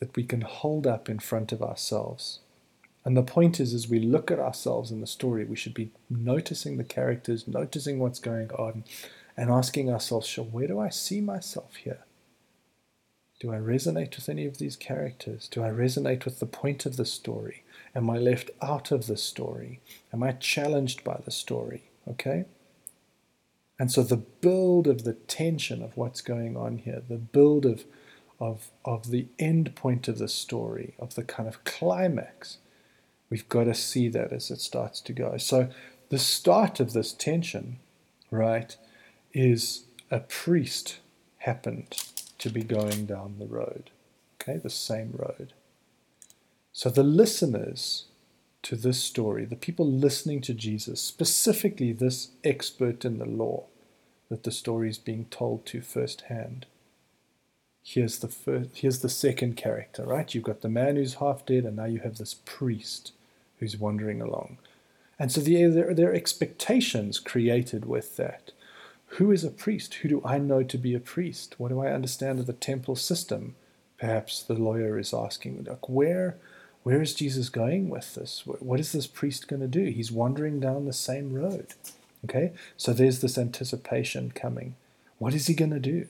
that 0.00 0.16
we 0.16 0.24
can 0.24 0.40
hold 0.40 0.88
up 0.88 1.08
in 1.08 1.20
front 1.20 1.52
of 1.52 1.62
ourselves. 1.62 2.40
And 3.04 3.16
the 3.16 3.22
point 3.22 3.60
is, 3.60 3.72
as 3.72 3.88
we 3.88 4.00
look 4.00 4.32
at 4.32 4.40
ourselves 4.40 4.90
in 4.90 5.00
the 5.00 5.06
story, 5.06 5.44
we 5.44 5.54
should 5.54 5.72
be 5.72 5.92
noticing 6.10 6.78
the 6.78 6.84
characters, 6.84 7.46
noticing 7.46 8.00
what's 8.00 8.18
going 8.18 8.50
on, 8.50 8.82
and 9.36 9.50
asking 9.50 9.88
ourselves, 9.88 10.26
sure, 10.26 10.44
where 10.44 10.66
do 10.66 10.80
I 10.80 10.88
see 10.88 11.20
myself 11.20 11.76
here? 11.76 12.00
Do 13.38 13.52
I 13.52 13.58
resonate 13.58 14.16
with 14.16 14.28
any 14.28 14.46
of 14.46 14.58
these 14.58 14.74
characters? 14.74 15.46
Do 15.46 15.62
I 15.62 15.68
resonate 15.68 16.24
with 16.24 16.40
the 16.40 16.46
point 16.46 16.84
of 16.86 16.96
the 16.96 17.04
story? 17.04 17.62
Am 17.98 18.08
I 18.08 18.16
left 18.16 18.52
out 18.62 18.92
of 18.92 19.08
the 19.08 19.16
story? 19.16 19.80
Am 20.12 20.22
I 20.22 20.30
challenged 20.30 21.02
by 21.02 21.20
the 21.24 21.32
story? 21.32 21.90
Okay? 22.08 22.44
And 23.76 23.90
so 23.90 24.04
the 24.04 24.16
build 24.16 24.86
of 24.86 25.02
the 25.02 25.14
tension 25.14 25.82
of 25.82 25.96
what's 25.96 26.20
going 26.20 26.56
on 26.56 26.78
here, 26.78 27.02
the 27.08 27.16
build 27.16 27.66
of, 27.66 27.86
of, 28.38 28.70
of 28.84 29.10
the 29.10 29.26
end 29.40 29.74
point 29.74 30.06
of 30.06 30.18
the 30.18 30.28
story, 30.28 30.94
of 31.00 31.16
the 31.16 31.24
kind 31.24 31.48
of 31.48 31.64
climax, 31.64 32.58
we've 33.30 33.48
got 33.48 33.64
to 33.64 33.74
see 33.74 34.08
that 34.10 34.32
as 34.32 34.48
it 34.52 34.60
starts 34.60 35.00
to 35.00 35.12
go. 35.12 35.36
So 35.36 35.68
the 36.08 36.20
start 36.20 36.78
of 36.78 36.92
this 36.92 37.12
tension, 37.12 37.80
right, 38.30 38.76
is 39.32 39.86
a 40.08 40.20
priest 40.20 41.00
happened 41.38 41.96
to 42.38 42.48
be 42.48 42.62
going 42.62 43.06
down 43.06 43.40
the 43.40 43.46
road. 43.46 43.90
Okay, 44.40 44.56
the 44.56 44.70
same 44.70 45.10
road. 45.12 45.52
So 46.78 46.90
the 46.90 47.02
listeners 47.02 48.04
to 48.62 48.76
this 48.76 49.02
story, 49.02 49.44
the 49.44 49.56
people 49.56 49.84
listening 49.84 50.40
to 50.42 50.54
Jesus, 50.54 51.00
specifically 51.00 51.90
this 51.90 52.28
expert 52.44 53.04
in 53.04 53.18
the 53.18 53.26
law 53.26 53.64
that 54.28 54.44
the 54.44 54.52
story 54.52 54.88
is 54.88 54.96
being 54.96 55.24
told 55.24 55.66
to 55.66 55.80
firsthand. 55.80 56.66
Here's 57.82 58.20
the 58.20 58.28
first, 58.28 58.76
here's 58.76 59.00
the 59.00 59.08
second 59.08 59.56
character, 59.56 60.04
right? 60.04 60.32
You've 60.32 60.44
got 60.44 60.60
the 60.60 60.68
man 60.68 60.94
who's 60.94 61.14
half 61.14 61.44
dead, 61.44 61.64
and 61.64 61.74
now 61.74 61.86
you 61.86 61.98
have 61.98 62.18
this 62.18 62.34
priest 62.34 63.10
who's 63.58 63.76
wandering 63.76 64.22
along. 64.22 64.58
And 65.18 65.32
so 65.32 65.40
the, 65.40 65.66
there, 65.66 65.92
there 65.92 66.12
are 66.12 66.14
expectations 66.14 67.18
created 67.18 67.86
with 67.86 68.16
that. 68.18 68.52
Who 69.16 69.32
is 69.32 69.42
a 69.42 69.50
priest? 69.50 69.94
Who 69.94 70.08
do 70.08 70.22
I 70.24 70.38
know 70.38 70.62
to 70.62 70.78
be 70.78 70.94
a 70.94 71.00
priest? 71.00 71.56
What 71.58 71.70
do 71.70 71.80
I 71.80 71.90
understand 71.90 72.38
of 72.38 72.46
the 72.46 72.52
temple 72.52 72.94
system? 72.94 73.56
Perhaps 73.98 74.44
the 74.44 74.54
lawyer 74.54 74.96
is 74.96 75.12
asking, 75.12 75.64
like, 75.64 75.88
where 75.88 76.36
where 76.82 77.02
is 77.02 77.14
Jesus 77.14 77.48
going 77.48 77.88
with 77.88 78.14
this? 78.14 78.44
What 78.46 78.80
is 78.80 78.92
this 78.92 79.06
priest 79.06 79.48
going 79.48 79.60
to 79.60 79.68
do? 79.68 79.84
He's 79.84 80.12
wandering 80.12 80.60
down 80.60 80.86
the 80.86 80.92
same 80.92 81.34
road. 81.34 81.74
Okay? 82.24 82.52
So 82.76 82.92
there's 82.92 83.20
this 83.20 83.38
anticipation 83.38 84.32
coming. 84.32 84.74
What 85.18 85.34
is 85.34 85.46
he 85.46 85.54
going 85.54 85.72
to 85.72 85.80
do? 85.80 86.06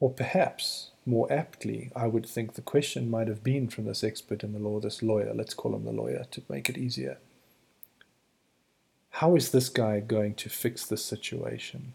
Or 0.00 0.10
perhaps, 0.10 0.90
more 1.06 1.32
aptly, 1.32 1.90
I 1.94 2.08
would 2.08 2.26
think 2.26 2.54
the 2.54 2.60
question 2.60 3.10
might 3.10 3.28
have 3.28 3.44
been 3.44 3.68
from 3.68 3.84
this 3.84 4.02
expert 4.02 4.42
in 4.42 4.52
the 4.52 4.58
law, 4.58 4.80
this 4.80 5.02
lawyer, 5.02 5.32
let's 5.32 5.54
call 5.54 5.74
him 5.74 5.84
the 5.84 5.92
lawyer 5.92 6.26
to 6.30 6.42
make 6.48 6.68
it 6.68 6.76
easier. 6.76 7.18
How 9.16 9.36
is 9.36 9.50
this 9.50 9.68
guy 9.68 10.00
going 10.00 10.34
to 10.34 10.48
fix 10.48 10.84
this 10.84 11.04
situation? 11.04 11.92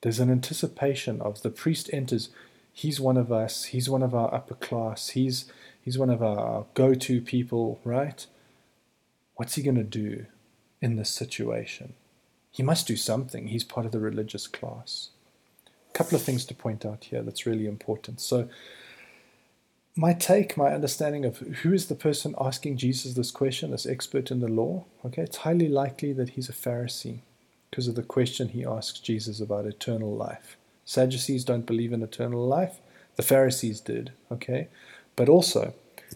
There's 0.00 0.20
an 0.20 0.30
anticipation 0.30 1.20
of 1.20 1.42
the 1.42 1.50
priest 1.50 1.90
enters, 1.92 2.30
he's 2.72 3.00
one 3.00 3.16
of 3.16 3.30
us, 3.32 3.64
he's 3.64 3.90
one 3.90 4.02
of 4.02 4.14
our 4.14 4.32
upper 4.34 4.54
class, 4.54 5.10
he's 5.10 5.50
He's 5.82 5.98
one 5.98 6.10
of 6.10 6.22
our 6.22 6.66
go 6.74 6.94
to 6.94 7.20
people, 7.20 7.80
right? 7.84 8.26
What's 9.36 9.54
he 9.54 9.62
going 9.62 9.76
to 9.76 9.84
do 9.84 10.26
in 10.80 10.96
this 10.96 11.10
situation? 11.10 11.94
He 12.50 12.62
must 12.62 12.86
do 12.86 12.96
something. 12.96 13.48
He's 13.48 13.64
part 13.64 13.86
of 13.86 13.92
the 13.92 14.00
religious 14.00 14.46
class. 14.46 15.10
A 15.88 15.92
couple 15.92 16.16
of 16.16 16.22
things 16.22 16.44
to 16.46 16.54
point 16.54 16.84
out 16.84 17.04
here 17.04 17.22
that's 17.22 17.46
really 17.46 17.66
important. 17.66 18.20
So, 18.20 18.48
my 19.96 20.12
take, 20.12 20.56
my 20.56 20.72
understanding 20.72 21.24
of 21.24 21.38
who 21.38 21.72
is 21.72 21.86
the 21.86 21.94
person 21.94 22.34
asking 22.40 22.76
Jesus 22.76 23.14
this 23.14 23.30
question, 23.30 23.72
this 23.72 23.86
expert 23.86 24.30
in 24.30 24.40
the 24.40 24.48
law, 24.48 24.84
okay, 25.04 25.22
it's 25.22 25.38
highly 25.38 25.68
likely 25.68 26.12
that 26.12 26.30
he's 26.30 26.48
a 26.48 26.52
Pharisee 26.52 27.20
because 27.70 27.88
of 27.88 27.96
the 27.96 28.02
question 28.02 28.48
he 28.50 28.64
asks 28.64 29.00
Jesus 29.00 29.40
about 29.40 29.66
eternal 29.66 30.14
life. 30.14 30.56
Sadducees 30.84 31.44
don't 31.44 31.66
believe 31.66 31.92
in 31.92 32.02
eternal 32.02 32.46
life, 32.46 32.80
the 33.16 33.22
Pharisees 33.22 33.80
did, 33.80 34.12
okay? 34.30 34.68
But 35.16 35.28
also, 35.28 35.74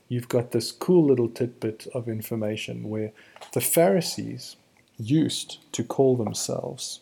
you've 0.08 0.28
got 0.28 0.52
this 0.52 0.72
cool 0.72 1.04
little 1.06 1.28
tidbit 1.28 1.86
of 1.94 2.08
information 2.08 2.88
where 2.88 3.12
the 3.52 3.60
Pharisees 3.60 4.56
used 4.98 5.58
to 5.72 5.84
call 5.84 6.16
themselves, 6.16 7.00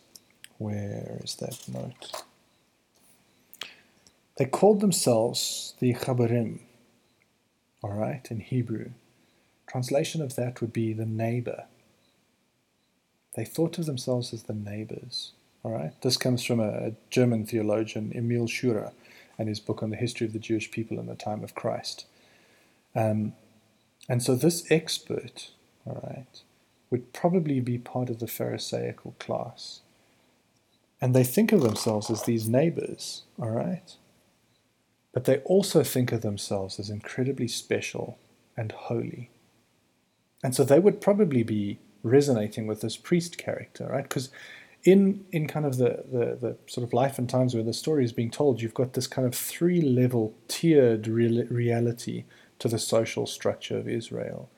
where 0.58 1.20
is 1.22 1.36
that 1.36 1.68
note? 1.72 2.24
They 4.36 4.46
called 4.46 4.80
themselves 4.80 5.74
the 5.78 5.94
Chabarim, 5.94 6.60
all 7.82 7.92
right, 7.92 8.26
in 8.30 8.40
Hebrew. 8.40 8.90
Translation 9.68 10.22
of 10.22 10.36
that 10.36 10.60
would 10.60 10.72
be 10.72 10.92
the 10.92 11.06
neighbor. 11.06 11.64
They 13.34 13.44
thought 13.44 13.78
of 13.78 13.86
themselves 13.86 14.32
as 14.32 14.44
the 14.44 14.54
neighbors. 14.54 15.32
All 15.64 15.70
right. 15.72 15.92
This 16.02 16.16
comes 16.16 16.44
from 16.44 16.60
a 16.60 16.92
German 17.10 17.46
theologian, 17.46 18.12
Emil 18.14 18.46
Schürer, 18.46 18.92
and 19.38 19.48
his 19.48 19.60
book 19.60 19.82
on 19.82 19.90
the 19.90 19.96
history 19.96 20.26
of 20.26 20.32
the 20.32 20.38
Jewish 20.38 20.70
people 20.70 20.98
in 20.98 21.06
the 21.06 21.14
time 21.14 21.44
of 21.44 21.54
Christ. 21.54 22.06
Um, 22.94 23.34
and 24.08 24.22
so 24.22 24.34
this 24.34 24.70
expert, 24.70 25.52
all 25.86 26.00
right, 26.02 26.42
would 26.90 27.12
probably 27.12 27.60
be 27.60 27.78
part 27.78 28.10
of 28.10 28.18
the 28.18 28.26
Pharisaical 28.26 29.14
class. 29.18 29.80
And 31.00 31.14
they 31.14 31.24
think 31.24 31.52
of 31.52 31.62
themselves 31.62 32.10
as 32.10 32.24
these 32.24 32.48
neighbors, 32.48 33.22
all 33.40 33.50
right? 33.50 33.96
But 35.12 35.24
they 35.24 35.38
also 35.38 35.82
think 35.82 36.12
of 36.12 36.22
themselves 36.22 36.78
as 36.78 36.90
incredibly 36.90 37.48
special 37.48 38.18
and 38.56 38.72
holy. 38.72 39.30
And 40.42 40.54
so 40.54 40.64
they 40.64 40.78
would 40.78 41.00
probably 41.00 41.42
be 41.42 41.78
resonating 42.02 42.66
with 42.66 42.80
this 42.80 42.96
priest 42.96 43.38
character, 43.38 43.86
right? 43.86 44.02
Because 44.02 44.30
in 44.84 45.24
in 45.30 45.46
kind 45.46 45.64
of 45.64 45.76
the, 45.76 46.04
the, 46.10 46.36
the 46.40 46.56
sort 46.66 46.86
of 46.86 46.92
life 46.92 47.18
and 47.18 47.28
times 47.28 47.54
where 47.54 47.62
the 47.62 47.72
story 47.72 48.04
is 48.04 48.12
being 48.12 48.30
told, 48.30 48.60
you've 48.60 48.74
got 48.74 48.94
this 48.94 49.06
kind 49.06 49.26
of 49.26 49.34
three 49.34 49.80
level 49.80 50.34
tiered 50.48 51.06
real, 51.06 51.44
reality 51.46 52.24
to 52.58 52.68
the 52.68 52.78
social 52.78 53.26
structure 53.26 53.76
of 53.76 53.88
Israel. 53.88 54.48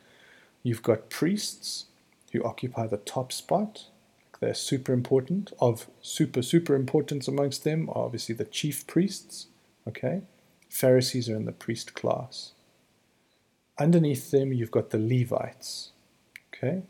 You've 0.63 0.83
got 0.83 1.11
priests 1.11 1.87
who 2.33 2.43
occupy 2.43 2.87
the 2.87 2.97
top 2.97 3.33
spot. 3.33 3.87
They're 4.41 4.55
super 4.55 4.93
important. 4.93 5.53
Of 5.61 5.89
super, 6.01 6.43
super 6.43 6.75
importance 6.75 7.29
amongst 7.29 7.65
them 7.65 7.89
are 7.91 8.05
obviously 8.05 8.35
the 8.35 8.45
chief 8.45 8.87
priests. 8.87 9.47
Okay? 9.87 10.23
Pharisees 10.69 11.29
are 11.29 11.37
in 11.37 11.45
the 11.45 11.53
priest 11.53 11.95
class. 11.95 12.53
Underneath 13.79 14.31
them, 14.31 14.53
you've 14.53 14.71
got 14.71 14.91
the 14.91 14.99
Levites. 14.99 15.91
Okay? 16.55 16.83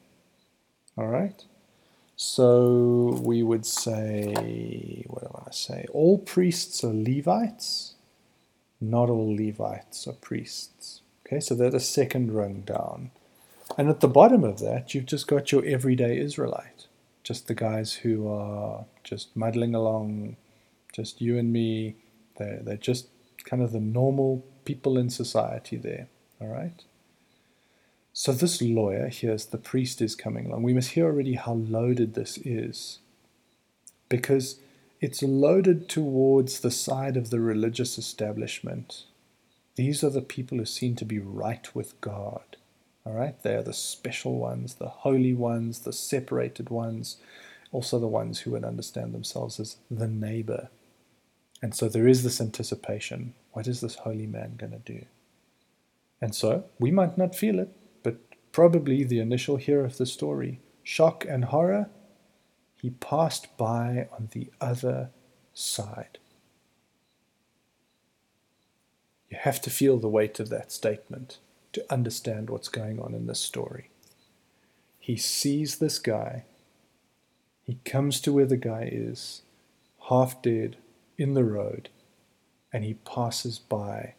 All 0.96 1.08
right? 1.08 1.44
So 2.16 3.20
we 3.22 3.42
would 3.42 3.66
say, 3.66 5.04
what 5.08 5.22
do 5.22 5.28
I 5.28 5.32
want 5.32 5.52
to 5.52 5.58
say? 5.58 5.86
All 5.92 6.18
priests 6.18 6.84
are 6.84 6.92
Levites, 6.92 7.94
not 8.80 9.10
all 9.10 9.34
Levites 9.34 10.06
are 10.06 10.12
priests. 10.12 11.00
Okay, 11.26 11.40
so 11.40 11.54
they're 11.54 11.70
the 11.70 11.80
second 11.80 12.32
rung 12.32 12.60
down. 12.60 13.10
And 13.76 13.88
at 13.88 14.00
the 14.00 14.08
bottom 14.08 14.44
of 14.44 14.60
that, 14.60 14.94
you've 14.94 15.06
just 15.06 15.26
got 15.26 15.50
your 15.50 15.64
everyday 15.64 16.18
Israelite, 16.18 16.86
just 17.24 17.48
the 17.48 17.54
guys 17.54 17.94
who 17.94 18.28
are 18.28 18.84
just 19.02 19.34
muddling 19.34 19.74
along, 19.74 20.36
just 20.92 21.20
you 21.20 21.38
and 21.38 21.52
me. 21.52 21.96
They're, 22.36 22.60
they're 22.62 22.76
just 22.76 23.08
kind 23.44 23.62
of 23.62 23.72
the 23.72 23.80
normal 23.80 24.44
people 24.64 24.98
in 24.98 25.10
society 25.10 25.76
there. 25.76 26.08
All 26.40 26.48
right? 26.48 26.84
So 28.16 28.30
this 28.30 28.62
lawyer 28.62 29.08
hears 29.08 29.46
the 29.46 29.58
priest 29.58 30.00
is 30.00 30.14
coming 30.14 30.46
along. 30.46 30.62
We 30.62 30.72
must 30.72 30.92
hear 30.92 31.06
already 31.06 31.34
how 31.34 31.54
loaded 31.54 32.14
this 32.14 32.38
is. 32.38 33.00
Because 34.08 34.60
it's 35.00 35.20
loaded 35.20 35.88
towards 35.88 36.60
the 36.60 36.70
side 36.70 37.16
of 37.16 37.30
the 37.30 37.40
religious 37.40 37.98
establishment. 37.98 39.02
These 39.74 40.04
are 40.04 40.10
the 40.10 40.22
people 40.22 40.58
who 40.58 40.64
seem 40.64 40.94
to 40.96 41.04
be 41.04 41.18
right 41.18 41.74
with 41.74 42.00
God. 42.00 42.56
All 43.04 43.14
right? 43.14 43.42
They 43.42 43.56
are 43.56 43.64
the 43.64 43.72
special 43.72 44.38
ones, 44.38 44.74
the 44.76 44.88
holy 44.88 45.34
ones, 45.34 45.80
the 45.80 45.92
separated 45.92 46.70
ones, 46.70 47.16
also 47.72 47.98
the 47.98 48.06
ones 48.06 48.40
who 48.40 48.52
would 48.52 48.64
understand 48.64 49.12
themselves 49.12 49.58
as 49.58 49.76
the 49.90 50.06
neighbor. 50.06 50.68
And 51.60 51.74
so 51.74 51.88
there 51.88 52.06
is 52.06 52.22
this 52.22 52.40
anticipation. 52.40 53.34
What 53.54 53.66
is 53.66 53.80
this 53.80 53.96
holy 53.96 54.28
man 54.28 54.54
going 54.56 54.72
to 54.72 54.78
do? 54.78 55.04
And 56.20 56.32
so 56.32 56.66
we 56.78 56.92
might 56.92 57.18
not 57.18 57.34
feel 57.34 57.58
it, 57.58 57.76
probably 58.54 59.02
the 59.02 59.18
initial 59.18 59.56
hearer 59.56 59.84
of 59.84 59.96
the 59.96 60.06
story, 60.06 60.60
shock 60.84 61.26
and 61.28 61.46
horror, 61.46 61.90
he 62.80 62.88
passed 62.88 63.56
by 63.56 64.06
on 64.12 64.28
the 64.30 64.48
other 64.60 65.10
side. 65.52 66.18
You 69.28 69.38
have 69.40 69.60
to 69.62 69.70
feel 69.70 69.98
the 69.98 70.08
weight 70.08 70.38
of 70.38 70.50
that 70.50 70.70
statement 70.70 71.38
to 71.72 71.84
understand 71.92 72.48
what's 72.48 72.68
going 72.68 73.00
on 73.00 73.12
in 73.12 73.26
this 73.26 73.40
story. 73.40 73.90
He 75.00 75.16
sees 75.16 75.78
this 75.78 75.98
guy, 75.98 76.44
he 77.64 77.80
comes 77.84 78.20
to 78.20 78.32
where 78.32 78.46
the 78.46 78.56
guy 78.56 78.88
is, 78.92 79.42
half 80.08 80.40
dead, 80.42 80.76
in 81.18 81.34
the 81.34 81.44
road, 81.44 81.88
and 82.72 82.84
he 82.84 82.94
passes 82.94 83.58
by 83.58 84.14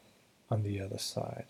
on 0.50 0.64
the 0.64 0.82
other 0.82 1.00
side. 1.00 1.46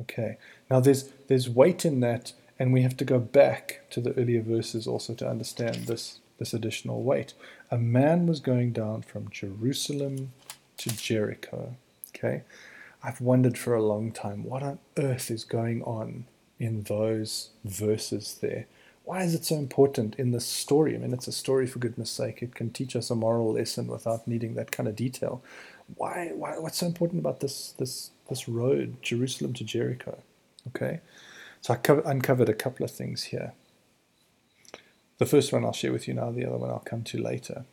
Okay. 0.00 0.38
Now 0.70 0.80
there's 0.80 1.10
there's 1.28 1.48
weight 1.48 1.84
in 1.84 2.00
that, 2.00 2.32
and 2.58 2.72
we 2.72 2.82
have 2.82 2.96
to 2.98 3.04
go 3.04 3.18
back 3.18 3.82
to 3.90 4.00
the 4.00 4.12
earlier 4.18 4.42
verses 4.42 4.86
also 4.86 5.14
to 5.14 5.28
understand 5.28 5.86
this 5.86 6.20
this 6.38 6.52
additional 6.52 7.02
weight. 7.02 7.32
A 7.70 7.78
man 7.78 8.26
was 8.26 8.40
going 8.40 8.72
down 8.72 9.02
from 9.02 9.30
Jerusalem 9.30 10.32
to 10.78 10.90
Jericho. 10.90 11.76
Okay. 12.14 12.42
I've 13.02 13.20
wondered 13.20 13.56
for 13.56 13.74
a 13.74 13.82
long 13.82 14.10
time 14.10 14.44
what 14.44 14.62
on 14.62 14.78
earth 14.96 15.30
is 15.30 15.44
going 15.44 15.82
on 15.82 16.26
in 16.58 16.82
those 16.82 17.50
verses 17.64 18.38
there. 18.40 18.66
Why 19.04 19.22
is 19.22 19.34
it 19.34 19.44
so 19.44 19.54
important 19.54 20.16
in 20.16 20.32
this 20.32 20.44
story? 20.44 20.94
I 20.94 20.98
mean, 20.98 21.12
it's 21.12 21.28
a 21.28 21.32
story 21.32 21.66
for 21.66 21.78
goodness 21.78 22.10
sake. 22.10 22.42
It 22.42 22.56
can 22.56 22.70
teach 22.70 22.96
us 22.96 23.08
a 23.08 23.14
moral 23.14 23.52
lesson 23.52 23.86
without 23.86 24.26
needing 24.26 24.54
that 24.54 24.72
kind 24.72 24.88
of 24.88 24.96
detail. 24.96 25.42
Why? 25.94 26.32
Why? 26.34 26.58
What's 26.58 26.78
so 26.78 26.86
important 26.86 27.20
about 27.20 27.38
this 27.40 27.72
this 27.78 28.10
this 28.28 28.48
road, 28.48 28.96
Jerusalem 29.02 29.52
to 29.54 29.64
Jericho. 29.64 30.18
Okay, 30.68 31.00
so 31.60 31.74
I 31.74 31.76
co- 31.76 32.02
uncovered 32.04 32.48
a 32.48 32.54
couple 32.54 32.84
of 32.84 32.90
things 32.90 33.24
here. 33.24 33.52
The 35.18 35.26
first 35.26 35.52
one 35.52 35.64
I'll 35.64 35.72
share 35.72 35.92
with 35.92 36.06
you 36.06 36.14
now, 36.14 36.30
the 36.30 36.44
other 36.44 36.58
one 36.58 36.70
I'll 36.70 36.80
come 36.80 37.02
to 37.04 37.18
later. 37.18 37.64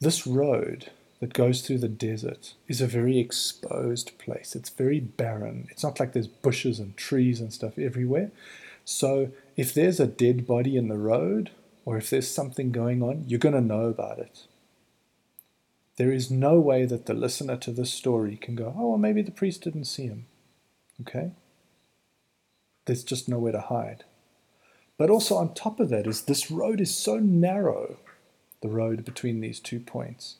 This 0.00 0.26
road 0.26 0.90
that 1.20 1.32
goes 1.32 1.62
through 1.62 1.78
the 1.78 1.88
desert 1.88 2.54
is 2.68 2.80
a 2.80 2.86
very 2.86 3.18
exposed 3.18 4.18
place. 4.18 4.56
It's 4.56 4.70
very 4.70 5.00
barren. 5.00 5.68
It's 5.70 5.84
not 5.84 6.00
like 6.00 6.12
there's 6.12 6.26
bushes 6.26 6.78
and 6.78 6.96
trees 6.96 7.40
and 7.40 7.52
stuff 7.52 7.78
everywhere. 7.78 8.30
So 8.84 9.30
if 9.56 9.72
there's 9.72 10.00
a 10.00 10.06
dead 10.06 10.46
body 10.46 10.76
in 10.76 10.88
the 10.88 10.98
road, 10.98 11.50
or 11.84 11.96
if 11.96 12.10
there's 12.10 12.30
something 12.30 12.72
going 12.72 13.02
on, 13.02 13.24
you're 13.26 13.38
going 13.38 13.54
to 13.54 13.60
know 13.60 13.84
about 13.84 14.18
it. 14.18 14.44
There 15.96 16.12
is 16.12 16.30
no 16.30 16.58
way 16.58 16.86
that 16.86 17.06
the 17.06 17.14
listener 17.14 17.56
to 17.58 17.70
this 17.70 17.92
story 17.92 18.36
can 18.36 18.54
go, 18.54 18.74
oh, 18.76 18.90
well, 18.90 18.98
maybe 18.98 19.22
the 19.22 19.30
priest 19.30 19.62
didn't 19.62 19.84
see 19.84 20.06
him. 20.06 20.26
Okay? 21.00 21.30
There's 22.86 23.04
just 23.04 23.28
nowhere 23.28 23.52
to 23.52 23.60
hide. 23.60 24.04
But 24.96 25.10
also, 25.10 25.36
on 25.36 25.54
top 25.54 25.80
of 25.80 25.88
that, 25.90 26.06
is 26.06 26.22
this 26.22 26.50
road 26.50 26.80
is 26.80 26.96
so 26.96 27.18
narrow, 27.18 27.98
the 28.60 28.68
road 28.68 29.04
between 29.04 29.40
these 29.40 29.60
two 29.60 29.80
points, 29.80 30.36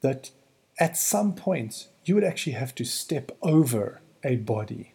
that 0.00 0.30
at 0.78 0.96
some 0.96 1.34
points 1.34 1.88
you 2.04 2.14
would 2.14 2.24
actually 2.24 2.52
have 2.52 2.74
to 2.74 2.84
step 2.84 3.32
over 3.42 4.00
a 4.22 4.36
body 4.36 4.92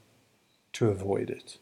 to 0.74 0.90
avoid 0.90 1.30
it. 1.30 1.58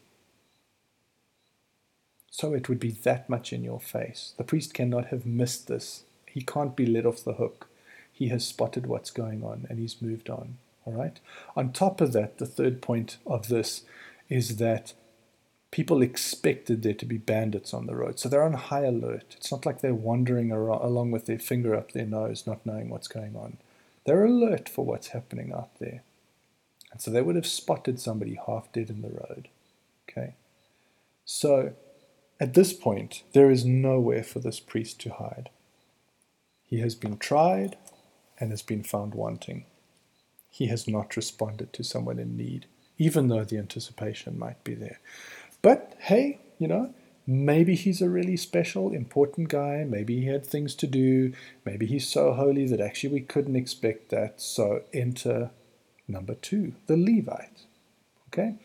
So 2.29 2.53
it 2.53 2.69
would 2.69 2.79
be 2.79 2.91
that 2.91 3.29
much 3.29 3.51
in 3.51 3.63
your 3.63 3.79
face. 3.79 4.33
The 4.37 4.43
priest 4.43 4.73
cannot 4.73 5.07
have 5.07 5.25
missed 5.25 5.67
this. 5.67 6.03
He 6.25 6.41
can't 6.41 6.75
be 6.75 6.85
let 6.85 7.05
off 7.05 7.23
the 7.23 7.33
hook 7.33 7.67
he 8.17 8.29
has 8.29 8.47
spotted 8.47 8.87
what's 8.87 9.11
going 9.11 9.43
on 9.43 9.67
and 9.69 9.77
he's 9.77 10.01
moved 10.01 10.27
on. 10.27 10.57
All 10.85 10.93
right. 10.93 11.19
On 11.55 11.71
top 11.71 12.01
of 12.01 12.13
that, 12.13 12.39
the 12.39 12.47
third 12.47 12.81
point 12.81 13.17
of 13.27 13.47
this 13.47 13.83
is 14.27 14.57
that 14.57 14.93
people 15.69 16.01
expected 16.01 16.81
there 16.81 16.95
to 16.95 17.05
be 17.05 17.19
bandits 17.19 17.75
on 17.75 17.85
the 17.85 17.95
road. 17.95 18.17
So 18.17 18.27
they're 18.27 18.41
on 18.41 18.53
high 18.53 18.85
alert. 18.85 19.35
It's 19.37 19.51
not 19.51 19.67
like 19.67 19.81
they're 19.81 19.93
wandering 19.93 20.51
around, 20.51 20.81
along 20.81 21.11
with 21.11 21.27
their 21.27 21.37
finger 21.37 21.75
up 21.75 21.91
their 21.91 22.07
nose, 22.07 22.47
not 22.47 22.65
knowing 22.65 22.89
what's 22.89 23.07
going 23.07 23.35
on. 23.35 23.57
They're 24.05 24.25
alert 24.25 24.67
for 24.67 24.83
what's 24.83 25.09
happening 25.09 25.53
out 25.53 25.77
there. 25.77 26.01
And 26.91 26.99
so 26.99 27.11
they 27.11 27.21
would 27.21 27.35
have 27.35 27.45
spotted 27.45 27.99
somebody 27.99 28.39
half 28.47 28.71
dead 28.71 28.89
in 28.89 29.03
the 29.03 29.09
road. 29.09 29.47
Okay. 30.09 30.33
So 31.23 31.73
at 32.39 32.55
this 32.55 32.73
point, 32.73 33.21
there 33.33 33.51
is 33.51 33.63
nowhere 33.63 34.23
for 34.23 34.39
this 34.39 34.59
priest 34.59 34.99
to 35.01 35.11
hide. 35.11 35.51
He 36.65 36.79
has 36.79 36.95
been 36.95 37.17
tried, 37.17 37.77
and 38.39 38.51
has 38.51 38.61
been 38.61 38.83
found 38.83 39.13
wanting. 39.13 39.65
He 40.49 40.67
has 40.67 40.87
not 40.87 41.15
responded 41.15 41.73
to 41.73 41.83
someone 41.83 42.19
in 42.19 42.35
need, 42.37 42.65
even 42.97 43.27
though 43.27 43.43
the 43.43 43.57
anticipation 43.57 44.39
might 44.39 44.63
be 44.63 44.73
there. 44.73 44.99
But 45.61 45.93
hey, 45.99 46.39
you 46.57 46.67
know, 46.67 46.93
maybe 47.25 47.75
he's 47.75 48.01
a 48.01 48.09
really 48.09 48.37
special, 48.37 48.93
important 48.93 49.49
guy. 49.49 49.83
Maybe 49.87 50.21
he 50.21 50.27
had 50.27 50.45
things 50.45 50.73
to 50.75 50.87
do. 50.87 51.33
Maybe 51.65 51.85
he's 51.85 52.07
so 52.07 52.33
holy 52.33 52.65
that 52.67 52.79
actually 52.79 53.13
we 53.13 53.21
couldn't 53.21 53.55
expect 53.55 54.09
that. 54.09 54.41
So 54.41 54.83
enter 54.93 55.51
number 56.07 56.35
two, 56.35 56.73
the 56.87 56.97
Levite. 56.97 57.65
Okay? 58.29 58.55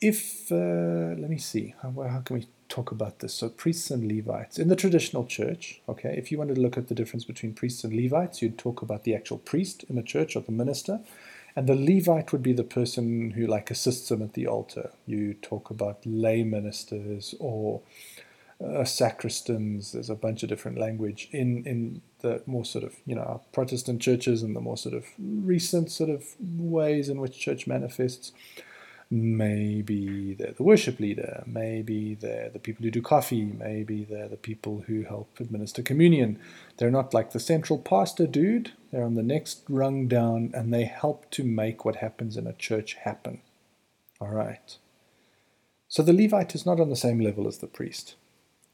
If, 0.00 0.52
uh, 0.52 1.14
let 1.18 1.30
me 1.30 1.38
see, 1.38 1.74
how, 1.82 1.90
how 1.90 2.20
can 2.20 2.36
we 2.36 2.46
talk 2.68 2.90
about 2.90 3.20
this. 3.20 3.34
So, 3.34 3.48
priests 3.48 3.90
and 3.90 4.10
Levites. 4.10 4.58
In 4.58 4.68
the 4.68 4.76
traditional 4.76 5.24
church, 5.26 5.80
okay, 5.88 6.14
if 6.16 6.30
you 6.30 6.38
wanted 6.38 6.56
to 6.56 6.60
look 6.60 6.76
at 6.76 6.88
the 6.88 6.94
difference 6.94 7.24
between 7.24 7.54
priests 7.54 7.84
and 7.84 7.94
Levites, 7.94 8.42
you'd 8.42 8.58
talk 8.58 8.82
about 8.82 9.04
the 9.04 9.14
actual 9.14 9.38
priest 9.38 9.84
in 9.88 9.96
the 9.96 10.02
church 10.02 10.36
or 10.36 10.40
the 10.40 10.52
minister. 10.52 11.00
And 11.54 11.66
the 11.66 11.74
Levite 11.74 12.32
would 12.32 12.42
be 12.42 12.52
the 12.52 12.64
person 12.64 13.30
who 13.30 13.46
like 13.46 13.70
assists 13.70 14.08
them 14.10 14.20
at 14.20 14.34
the 14.34 14.46
altar. 14.46 14.90
You 15.06 15.34
talk 15.34 15.70
about 15.70 16.04
lay 16.04 16.44
ministers 16.44 17.34
or 17.38 17.80
uh, 18.60 18.84
sacristans. 18.84 19.92
There's 19.92 20.10
a 20.10 20.14
bunch 20.14 20.42
of 20.42 20.50
different 20.50 20.76
language 20.76 21.28
in 21.32 21.64
in 21.64 22.02
the 22.20 22.42
more 22.44 22.66
sort 22.66 22.84
of 22.84 22.96
you 23.06 23.14
know 23.14 23.40
Protestant 23.52 24.02
churches 24.02 24.42
and 24.42 24.54
the 24.54 24.60
more 24.60 24.76
sort 24.76 24.94
of 24.94 25.06
recent 25.18 25.90
sort 25.90 26.10
of 26.10 26.24
ways 26.38 27.08
in 27.08 27.20
which 27.20 27.38
church 27.38 27.66
manifests. 27.66 28.32
Maybe 29.08 30.34
they're 30.34 30.52
the 30.52 30.64
worship 30.64 30.98
leader. 30.98 31.44
Maybe 31.46 32.14
they're 32.14 32.50
the 32.50 32.58
people 32.58 32.84
who 32.84 32.90
do 32.90 33.02
coffee. 33.02 33.44
Maybe 33.44 34.04
they're 34.04 34.28
the 34.28 34.36
people 34.36 34.82
who 34.86 35.02
help 35.02 35.38
administer 35.38 35.82
communion. 35.82 36.40
They're 36.76 36.90
not 36.90 37.14
like 37.14 37.30
the 37.30 37.38
central 37.38 37.78
pastor 37.78 38.26
dude. 38.26 38.72
They're 38.90 39.04
on 39.04 39.14
the 39.14 39.22
next 39.22 39.62
rung 39.68 40.08
down 40.08 40.50
and 40.54 40.74
they 40.74 40.84
help 40.84 41.30
to 41.32 41.44
make 41.44 41.84
what 41.84 41.96
happens 41.96 42.36
in 42.36 42.48
a 42.48 42.52
church 42.52 42.94
happen. 42.94 43.42
All 44.20 44.30
right. 44.30 44.76
So 45.88 46.02
the 46.02 46.12
Levite 46.12 46.56
is 46.56 46.66
not 46.66 46.80
on 46.80 46.90
the 46.90 46.96
same 46.96 47.20
level 47.20 47.46
as 47.46 47.58
the 47.58 47.68
priest. 47.68 48.16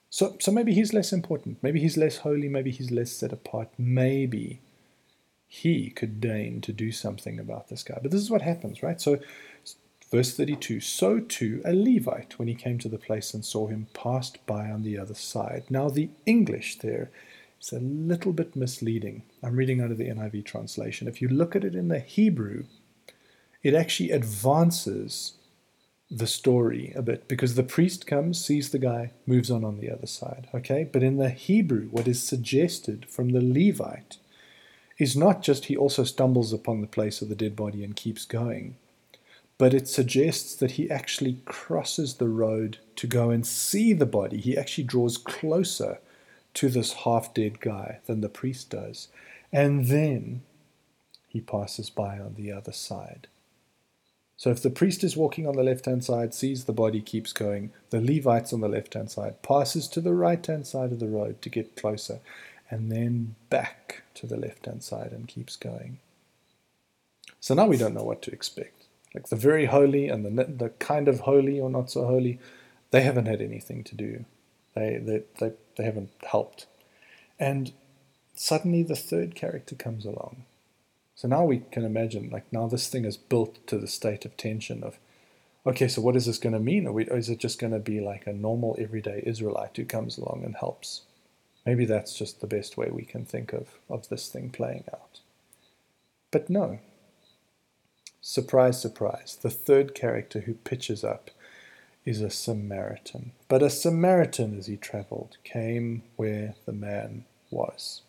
So, 0.08 0.36
so 0.40 0.50
maybe 0.50 0.72
he's 0.72 0.94
less 0.94 1.12
important. 1.12 1.58
Maybe 1.62 1.80
he's 1.80 1.96
less 1.96 2.18
holy. 2.18 2.48
Maybe 2.48 2.70
he's 2.70 2.90
less 2.90 3.12
set 3.12 3.32
apart. 3.32 3.68
Maybe 3.76 4.60
he 5.46 5.90
could 5.90 6.18
deign 6.18 6.62
to 6.62 6.72
do 6.72 6.90
something 6.90 7.38
about 7.38 7.68
this 7.68 7.82
guy. 7.82 7.98
But 8.00 8.10
this 8.10 8.22
is 8.22 8.30
what 8.30 8.40
happens, 8.40 8.82
right? 8.82 8.98
So 8.98 9.18
Verse 10.12 10.36
32 10.36 10.80
So 10.80 11.20
too 11.20 11.62
a 11.64 11.72
Levite, 11.72 12.38
when 12.38 12.46
he 12.46 12.54
came 12.54 12.78
to 12.78 12.88
the 12.88 12.98
place 12.98 13.32
and 13.32 13.42
saw 13.42 13.66
him, 13.66 13.86
passed 13.94 14.44
by 14.44 14.70
on 14.70 14.82
the 14.82 14.98
other 14.98 15.14
side. 15.14 15.64
Now, 15.70 15.88
the 15.88 16.10
English 16.26 16.78
there 16.80 17.10
is 17.60 17.72
a 17.72 17.80
little 17.80 18.34
bit 18.34 18.54
misleading. 18.54 19.22
I'm 19.42 19.56
reading 19.56 19.80
out 19.80 19.90
of 19.90 19.96
the 19.96 20.10
NIV 20.10 20.44
translation. 20.44 21.08
If 21.08 21.22
you 21.22 21.28
look 21.28 21.56
at 21.56 21.64
it 21.64 21.74
in 21.74 21.88
the 21.88 21.98
Hebrew, 21.98 22.64
it 23.62 23.72
actually 23.72 24.10
advances 24.10 25.32
the 26.10 26.26
story 26.26 26.92
a 26.94 27.00
bit 27.00 27.26
because 27.26 27.54
the 27.54 27.62
priest 27.62 28.06
comes, 28.06 28.44
sees 28.44 28.68
the 28.68 28.78
guy, 28.78 29.12
moves 29.26 29.50
on 29.50 29.64
on 29.64 29.78
the 29.78 29.90
other 29.90 30.06
side. 30.06 30.46
Okay? 30.54 30.84
But 30.84 31.02
in 31.02 31.16
the 31.16 31.30
Hebrew, 31.30 31.88
what 31.88 32.06
is 32.06 32.22
suggested 32.22 33.06
from 33.08 33.30
the 33.30 33.40
Levite 33.40 34.18
is 34.98 35.16
not 35.16 35.40
just 35.40 35.66
he 35.66 35.76
also 35.76 36.04
stumbles 36.04 36.52
upon 36.52 36.82
the 36.82 36.86
place 36.86 37.22
of 37.22 37.30
the 37.30 37.34
dead 37.34 37.56
body 37.56 37.82
and 37.82 37.96
keeps 37.96 38.26
going 38.26 38.76
but 39.62 39.74
it 39.74 39.86
suggests 39.86 40.56
that 40.56 40.72
he 40.72 40.90
actually 40.90 41.36
crosses 41.44 42.14
the 42.14 42.28
road 42.28 42.78
to 42.96 43.06
go 43.06 43.30
and 43.30 43.46
see 43.46 43.92
the 43.92 44.04
body. 44.04 44.38
He 44.38 44.58
actually 44.58 44.82
draws 44.82 45.16
closer 45.16 46.00
to 46.54 46.68
this 46.68 46.92
half 47.04 47.32
dead 47.32 47.60
guy 47.60 48.00
than 48.06 48.22
the 48.22 48.28
priest 48.28 48.70
does. 48.70 49.06
And 49.52 49.86
then 49.86 50.42
he 51.28 51.40
passes 51.40 51.90
by 51.90 52.18
on 52.18 52.34
the 52.34 52.50
other 52.50 52.72
side. 52.72 53.28
So 54.36 54.50
if 54.50 54.60
the 54.60 54.68
priest 54.68 55.04
is 55.04 55.16
walking 55.16 55.46
on 55.46 55.54
the 55.54 55.62
left 55.62 55.84
hand 55.84 56.04
side, 56.04 56.34
sees 56.34 56.64
the 56.64 56.72
body, 56.72 57.00
keeps 57.00 57.32
going, 57.32 57.70
the 57.90 58.00
Levite's 58.00 58.52
on 58.52 58.62
the 58.62 58.68
left 58.68 58.94
hand 58.94 59.12
side, 59.12 59.42
passes 59.42 59.86
to 59.90 60.00
the 60.00 60.12
right 60.12 60.44
hand 60.44 60.66
side 60.66 60.90
of 60.90 60.98
the 60.98 61.06
road 61.06 61.40
to 61.40 61.48
get 61.48 61.76
closer, 61.76 62.18
and 62.68 62.90
then 62.90 63.36
back 63.48 64.02
to 64.14 64.26
the 64.26 64.36
left 64.36 64.66
hand 64.66 64.82
side 64.82 65.12
and 65.12 65.28
keeps 65.28 65.54
going. 65.54 66.00
So 67.38 67.54
now 67.54 67.68
we 67.68 67.76
don't 67.76 67.94
know 67.94 68.02
what 68.02 68.22
to 68.22 68.32
expect 68.32 68.81
like 69.14 69.28
the 69.28 69.36
very 69.36 69.66
holy 69.66 70.08
and 70.08 70.24
the 70.24 70.44
the 70.44 70.70
kind 70.70 71.08
of 71.08 71.20
holy 71.20 71.60
or 71.60 71.70
not 71.70 71.90
so 71.90 72.06
holy, 72.06 72.38
they 72.90 73.02
haven't 73.02 73.26
had 73.26 73.40
anything 73.40 73.84
to 73.84 73.94
do. 73.94 74.24
They 74.74 74.98
they 74.98 75.22
they, 75.38 75.52
they 75.76 75.84
haven't 75.84 76.10
helped. 76.24 76.66
And 77.38 77.72
suddenly 78.34 78.82
the 78.82 78.96
third 78.96 79.34
character 79.34 79.74
comes 79.74 80.04
along. 80.04 80.44
So 81.14 81.28
now 81.28 81.44
we 81.44 81.62
can 81.70 81.84
imagine 81.84 82.30
like 82.30 82.52
now 82.52 82.66
this 82.66 82.88
thing 82.88 83.04
is 83.04 83.16
built 83.16 83.66
to 83.66 83.78
the 83.78 83.86
state 83.86 84.24
of 84.24 84.36
tension 84.36 84.82
of 84.82 84.98
okay, 85.66 85.88
so 85.88 86.02
what 86.02 86.16
is 86.16 86.26
this 86.26 86.38
going 86.38 86.54
to 86.54 86.58
mean? 86.58 86.86
Or, 86.86 86.92
we, 86.92 87.04
is 87.04 87.28
it 87.28 87.38
just 87.38 87.60
going 87.60 87.72
to 87.72 87.78
be 87.78 88.00
like 88.00 88.26
a 88.26 88.32
normal 88.32 88.76
everyday 88.78 89.22
Israelite 89.24 89.76
who 89.76 89.84
comes 89.84 90.18
along 90.18 90.42
and 90.44 90.56
helps? 90.56 91.02
Maybe 91.64 91.84
that's 91.84 92.18
just 92.18 92.40
the 92.40 92.46
best 92.46 92.76
way 92.76 92.90
we 92.90 93.04
can 93.04 93.24
think 93.24 93.52
of, 93.52 93.68
of 93.88 94.08
this 94.08 94.28
thing 94.28 94.50
playing 94.50 94.84
out. 94.92 95.20
But 96.32 96.50
no, 96.50 96.80
Surprise, 98.24 98.80
surprise, 98.80 99.36
the 99.42 99.50
third 99.50 99.96
character 99.96 100.42
who 100.42 100.54
pitches 100.54 101.02
up 101.02 101.32
is 102.04 102.20
a 102.20 102.30
Samaritan. 102.30 103.32
But 103.48 103.64
a 103.64 103.68
Samaritan, 103.68 104.56
as 104.56 104.68
he 104.68 104.76
travelled, 104.76 105.38
came 105.42 106.04
where 106.14 106.54
the 106.64 106.72
man 106.72 107.24
was. 107.50 108.02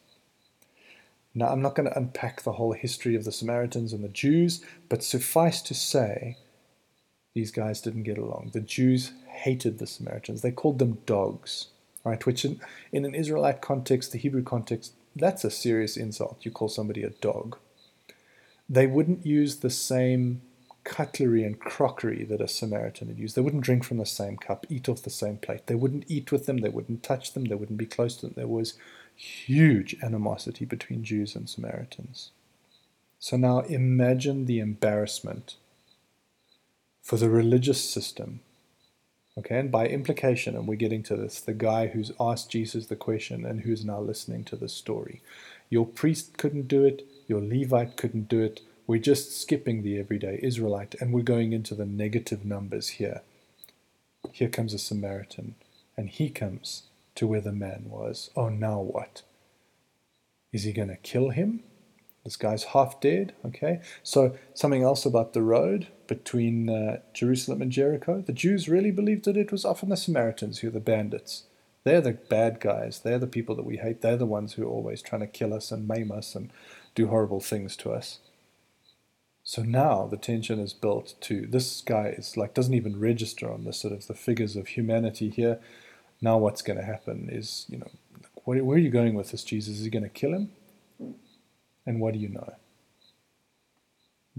Now, 1.33 1.47
I'm 1.47 1.63
not 1.63 1.73
going 1.73 1.89
to 1.89 1.97
unpack 1.97 2.43
the 2.43 2.53
whole 2.53 2.73
history 2.73 3.15
of 3.15 3.23
the 3.25 3.31
Samaritans 3.31 3.91
and 3.91 4.03
the 4.03 4.07
Jews, 4.07 4.63
but 4.87 5.03
suffice 5.03 5.63
to 5.63 5.73
say, 5.73 6.37
these 7.33 7.49
guys 7.49 7.81
didn't 7.81 8.03
get 8.03 8.19
along. 8.19 8.51
The 8.53 8.61
Jews 8.61 9.13
hated 9.25 9.79
the 9.79 9.87
Samaritans. 9.87 10.43
They 10.43 10.51
called 10.51 10.77
them 10.77 10.99
dogs, 11.07 11.69
right? 12.03 12.23
Which, 12.23 12.45
in, 12.45 12.61
in 12.91 13.03
an 13.03 13.15
Israelite 13.15 13.61
context, 13.61 14.11
the 14.11 14.19
Hebrew 14.19 14.43
context, 14.43 14.93
that's 15.15 15.43
a 15.43 15.49
serious 15.49 15.97
insult. 15.97 16.37
You 16.41 16.51
call 16.51 16.69
somebody 16.69 17.01
a 17.01 17.09
dog 17.09 17.57
they 18.73 18.87
wouldn't 18.87 19.25
use 19.25 19.57
the 19.57 19.69
same 19.69 20.41
cutlery 20.83 21.43
and 21.43 21.59
crockery 21.59 22.23
that 22.25 22.41
a 22.41 22.47
Samaritan 22.47 23.07
had 23.07 23.19
used. 23.19 23.35
They 23.35 23.41
wouldn't 23.41 23.63
drink 23.63 23.83
from 23.83 23.97
the 23.97 24.05
same 24.05 24.35
cup, 24.37 24.65
eat 24.69 24.89
off 24.89 25.03
the 25.03 25.09
same 25.09 25.37
plate. 25.37 25.67
They 25.67 25.75
wouldn't 25.75 26.05
eat 26.07 26.31
with 26.31 26.45
them, 26.45 26.57
they 26.57 26.69
wouldn't 26.69 27.03
touch 27.03 27.33
them, 27.33 27.45
they 27.45 27.55
wouldn't 27.55 27.77
be 27.77 27.85
close 27.85 28.17
to 28.17 28.25
them. 28.25 28.33
There 28.35 28.47
was 28.47 28.73
huge 29.15 29.95
animosity 30.01 30.65
between 30.65 31.03
Jews 31.03 31.35
and 31.35 31.49
Samaritans. 31.49 32.31
So 33.19 33.37
now 33.37 33.59
imagine 33.61 34.45
the 34.45 34.59
embarrassment 34.59 35.55
for 37.01 37.17
the 37.17 37.29
religious 37.29 37.87
system. 37.87 38.41
Okay, 39.37 39.57
and 39.57 39.71
by 39.71 39.87
implication, 39.87 40.55
and 40.55 40.67
we're 40.67 40.75
getting 40.75 41.03
to 41.03 41.15
this, 41.15 41.39
the 41.39 41.53
guy 41.53 41.87
who's 41.87 42.11
asked 42.19 42.51
Jesus 42.51 42.87
the 42.87 42.95
question 42.95 43.45
and 43.45 43.61
who's 43.61 43.85
now 43.85 43.99
listening 43.99 44.43
to 44.45 44.55
the 44.55 44.69
story. 44.69 45.21
Your 45.69 45.87
priest 45.87 46.37
couldn't 46.37 46.67
do 46.67 46.83
it, 46.83 47.07
your 47.27 47.41
Levite 47.41 47.97
couldn't 47.97 48.27
do 48.27 48.41
it. 48.41 48.61
We're 48.85 48.99
just 48.99 49.39
skipping 49.41 49.81
the 49.81 49.99
everyday 49.99 50.39
Israelite 50.43 50.95
and 50.99 51.13
we're 51.13 51.21
going 51.21 51.53
into 51.53 51.75
the 51.75 51.85
negative 51.85 52.43
numbers 52.45 52.89
here. 52.89 53.21
Here 54.31 54.49
comes 54.49 54.73
a 54.73 54.79
Samaritan, 54.79 55.55
and 55.97 56.09
he 56.09 56.29
comes 56.29 56.83
to 57.15 57.27
where 57.27 57.41
the 57.41 57.51
man 57.51 57.85
was. 57.87 58.29
Oh, 58.35 58.49
now 58.49 58.79
what? 58.79 59.21
Is 60.51 60.63
he 60.63 60.73
going 60.73 60.89
to 60.89 60.97
kill 60.97 61.29
him? 61.29 61.61
This 62.23 62.35
guy's 62.37 62.63
half 62.65 63.01
dead. 63.01 63.33
Okay. 63.45 63.81
So, 64.01 64.37
something 64.53 64.81
else 64.81 65.05
about 65.05 65.33
the 65.33 65.41
road 65.41 65.87
between 66.07 66.69
uh, 66.69 66.99
Jerusalem 67.13 67.61
and 67.61 67.71
Jericho. 67.71 68.23
The 68.25 68.31
Jews 68.33 68.69
really 68.69 68.91
believed 68.91 69.25
that 69.25 69.37
it 69.37 69.51
was 69.51 69.65
often 69.65 69.89
the 69.89 69.97
Samaritans 69.97 70.59
who 70.59 70.67
were 70.67 70.73
the 70.73 70.79
bandits. 70.79 71.43
They're 71.83 72.01
the 72.01 72.13
bad 72.13 72.61
guys. 72.61 72.99
They're 72.99 73.19
the 73.19 73.27
people 73.27 73.55
that 73.55 73.65
we 73.65 73.77
hate. 73.77 74.01
They're 74.01 74.15
the 74.15 74.25
ones 74.25 74.53
who 74.53 74.63
are 74.63 74.71
always 74.71 75.01
trying 75.01 75.21
to 75.21 75.27
kill 75.27 75.53
us 75.53 75.69
and 75.69 75.87
maim 75.87 76.11
us 76.11 76.33
and 76.33 76.49
do 76.95 77.07
horrible 77.07 77.39
things 77.39 77.75
to 77.77 77.91
us. 77.91 78.19
So 79.43 79.61
now 79.61 80.07
the 80.07 80.17
tension 80.17 80.59
is 80.59 80.73
built 80.73 81.15
to 81.21 81.45
this 81.47 81.81
guy 81.81 82.15
is 82.17 82.37
like 82.37 82.53
doesn't 82.53 82.73
even 82.73 82.99
register 82.99 83.51
on 83.51 83.65
the 83.65 83.73
sort 83.73 83.93
of 83.93 84.07
the 84.07 84.13
figures 84.13 84.55
of 84.55 84.67
humanity 84.67 85.29
here. 85.29 85.59
Now 86.21 86.37
what's 86.37 86.61
going 86.61 86.79
to 86.79 86.85
happen 86.85 87.27
is 87.29 87.65
you 87.69 87.79
know 87.79 87.91
where, 88.45 88.59
are 88.59 88.77
you 88.77 88.89
going 88.89 89.15
with 89.15 89.31
this 89.31 89.43
Jesus? 89.43 89.79
Is 89.79 89.85
he 89.85 89.89
going 89.89 90.03
to 90.03 90.09
kill 90.09 90.33
him? 90.33 90.51
And 91.85 91.99
what 91.99 92.13
do 92.13 92.19
you 92.19 92.29
know? 92.29 92.53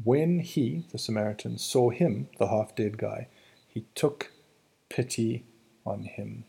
When 0.02 0.40
he, 0.40 0.86
the 0.90 0.98
Samaritan, 0.98 1.58
saw 1.58 1.90
him, 1.90 2.28
the 2.38 2.48
half 2.48 2.74
dead 2.74 2.98
guy, 2.98 3.28
he 3.66 3.86
took 3.94 4.32
pity 4.88 5.44
on 5.86 6.02
him. 6.04 6.44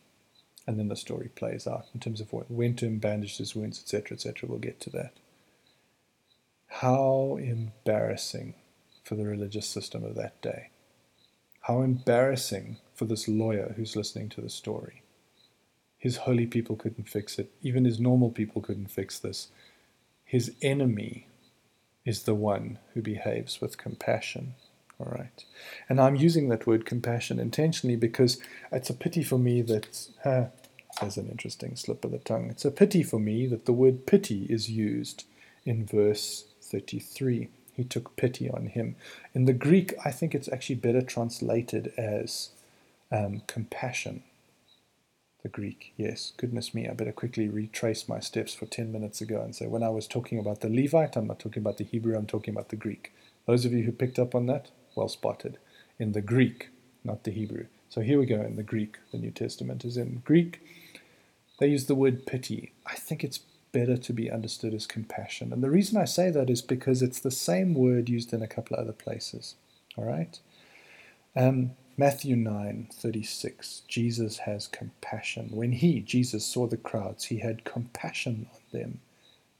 And 0.68 0.80
then 0.80 0.88
the 0.88 0.96
story 0.96 1.30
plays 1.36 1.68
out 1.68 1.86
in 1.94 2.00
terms 2.00 2.20
of 2.22 2.34
what 2.34 2.50
went 2.50 2.80
to 2.80 2.88
him, 2.88 2.98
bandaged 2.98 3.38
his 3.38 3.56
wounds, 3.56 3.80
etc., 3.80 4.16
etc. 4.16 4.50
We'll 4.50 4.60
get 4.60 4.80
to 4.82 4.90
that. 4.92 5.14
How 6.68 7.38
embarrassing 7.42 8.56
for 9.04 9.16
the 9.16 9.26
religious 9.26 9.68
system 9.68 10.04
of 10.04 10.16
that 10.16 10.42
day. 10.42 10.70
How 11.62 11.82
embarrassing 11.82 12.78
for 12.94 13.06
this 13.06 13.28
lawyer 13.28 13.74
who's 13.76 13.96
listening 13.96 14.30
to 14.30 14.42
the 14.42 14.50
story. 14.50 15.04
His 15.98 16.18
holy 16.18 16.46
people 16.46 16.76
couldn't 16.76 17.10
fix 17.10 17.40
it. 17.40 17.52
Even 17.62 17.86
his 17.86 18.00
normal 18.00 18.30
people 18.30 18.62
couldn't 18.62 18.92
fix 18.92 19.18
this. 19.18 19.48
His 20.24 20.54
enemy 20.62 21.28
is 22.06 22.24
the 22.24 22.36
one 22.36 22.80
who 22.94 23.02
behaves 23.02 23.62
with 23.62 23.78
compassion. 23.78 24.56
All 25.00 25.12
right. 25.12 25.44
And 25.90 26.00
I'm 26.00 26.16
using 26.16 26.50
that 26.50 26.68
word 26.68 26.86
compassion 26.86 27.40
intentionally 27.40 27.96
because 27.96 28.40
it's 28.72 28.90
a 28.90 28.94
pity 28.94 29.24
for 29.24 29.38
me 29.38 29.62
that, 29.64 30.08
uh, 30.24 30.46
there's 31.00 31.18
an 31.18 31.30
interesting 31.30 31.76
slip 31.76 32.06
of 32.06 32.12
the 32.12 32.20
tongue. 32.20 32.50
It's 32.50 32.66
a 32.66 32.72
pity 32.72 33.04
for 33.04 33.20
me 33.20 33.48
that 33.48 33.66
the 33.66 33.74
word 33.74 34.06
pity 34.06 34.46
is 34.50 34.70
used 34.70 35.26
in 35.66 35.86
verse 35.86 36.46
33. 36.66 37.50
He 37.74 37.84
took 37.84 38.16
pity 38.16 38.50
on 38.50 38.68
him. 38.68 38.96
In 39.34 39.46
the 39.46 39.54
Greek, 39.54 39.94
I 40.06 40.12
think 40.12 40.36
it's 40.36 40.52
actually 40.52 40.76
better 40.76 41.02
translated 41.02 41.94
as 41.98 42.52
um, 43.12 43.42
compassion. 43.48 44.24
The 45.44 45.50
Greek, 45.50 45.94
yes. 45.98 46.34
Goodness 46.38 46.74
me, 46.74 46.88
I 46.90 46.94
better 46.94 47.12
quickly 47.12 47.50
retrace 47.50 48.10
my 48.10 48.20
steps 48.20 48.54
for 48.56 48.66
10 48.66 48.92
minutes 48.92 49.22
ago 49.22 49.42
and 49.42 49.56
say 49.56 49.68
when 49.68 49.84
I 49.84 49.90
was 49.90 50.08
talking 50.08 50.40
about 50.40 50.62
the 50.62 50.70
Levite, 50.70 51.16
I'm 51.16 51.28
not 51.28 51.40
talking 51.40 51.62
about 51.62 51.78
the 51.78 51.84
Hebrew, 51.84 52.18
I'm 52.18 52.26
talking 52.28 52.54
about 52.54 52.70
the 52.70 52.76
Greek. 52.78 53.14
Those 53.46 53.66
of 53.66 53.74
you 53.74 53.84
who 53.84 53.92
picked 53.92 54.20
up 54.20 54.36
on 54.36 54.48
that, 54.48 54.72
well 54.96 55.10
spotted. 55.10 55.60
In 56.00 56.14
the 56.14 56.22
Greek, 56.22 56.70
not 57.04 57.24
the 57.26 57.32
Hebrew. 57.32 57.68
So 57.90 58.02
here 58.02 58.20
we 58.20 58.26
go 58.26 58.42
in 58.42 58.56
the 58.56 58.64
Greek. 58.64 58.98
The 59.12 59.20
New 59.20 59.32
Testament 59.32 59.86
is 59.86 59.98
in 59.98 60.22
Greek. 60.26 60.62
They 61.60 61.68
use 61.68 61.86
the 61.86 61.96
word 61.96 62.26
pity. 62.26 62.74
I 62.86 62.96
think 62.96 63.24
it's 63.24 63.40
better 63.76 63.98
to 63.98 64.14
be 64.14 64.32
understood 64.32 64.74
as 64.74 64.88
compassion. 64.88 65.52
And 65.52 65.62
the 65.62 65.70
reason 65.70 65.98
I 65.98 66.06
say 66.06 66.30
that 66.30 66.50
is 66.50 66.62
because 66.62 67.02
it's 67.02 67.20
the 67.20 67.30
same 67.30 67.74
word 67.74 68.08
used 68.08 68.32
in 68.32 68.42
a 68.42 68.48
couple 68.48 68.78
of 68.78 68.82
other 68.82 68.94
places. 68.94 69.56
All 69.98 70.06
right? 70.06 70.40
Um, 71.36 71.72
Matthew 71.98 72.38
9 72.38 72.88
36. 72.94 73.82
Jesus 73.90 74.38
has 74.40 74.68
compassion. 74.68 75.50
When 75.52 75.74
he, 75.74 76.00
Jesus, 76.00 76.46
saw 76.46 76.68
the 76.68 76.78
crowds, 76.78 77.26
he 77.26 77.40
had 77.40 77.66
compassion 77.66 78.48
on 78.54 78.62
them 78.72 79.02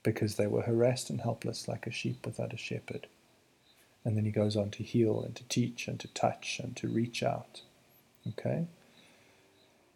because 0.02 0.36
they 0.36 0.46
were 0.46 0.62
harassed 0.62 1.10
and 1.10 1.20
helpless 1.20 1.68
like 1.68 1.86
a 1.86 1.90
sheep 1.90 2.24
without 2.24 2.54
a 2.54 2.56
shepherd. 2.56 3.08
And 4.02 4.16
then 4.16 4.24
he 4.24 4.30
goes 4.30 4.56
on 4.56 4.70
to 4.70 4.82
heal 4.82 5.20
and 5.20 5.36
to 5.36 5.44
teach 5.44 5.88
and 5.88 6.00
to 6.00 6.08
touch 6.08 6.58
and 6.58 6.74
to 6.76 6.88
reach 6.88 7.22
out. 7.22 7.60
Okay? 8.28 8.64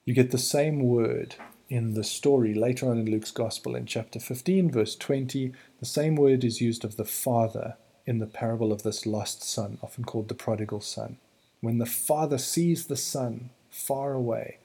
You 0.04 0.12
get 0.12 0.30
the 0.30 0.36
same 0.36 0.80
word 0.80 1.36
in 1.70 1.94
the 1.94 2.02
story 2.02 2.52
later 2.52 2.90
on 2.90 2.98
in 2.98 3.08
Luke's 3.08 3.30
Gospel 3.30 3.76
in 3.76 3.86
chapter 3.86 4.18
15, 4.18 4.72
verse 4.72 4.96
20. 4.96 5.52
The 5.78 5.86
same 5.86 6.16
word 6.16 6.42
is 6.42 6.60
used 6.60 6.84
of 6.84 6.96
the 6.96 7.04
father 7.04 7.76
in 8.04 8.18
the 8.18 8.26
parable 8.26 8.72
of 8.72 8.82
this 8.82 9.06
lost 9.06 9.44
son, 9.44 9.78
often 9.80 10.04
called 10.04 10.26
the 10.28 10.34
prodigal 10.34 10.80
son. 10.80 11.18
When 11.60 11.78
the 11.78 11.86
father 11.86 12.38
sees 12.38 12.86
the 12.86 12.96
son 12.96 13.50
far 13.70 14.12
away, 14.12 14.58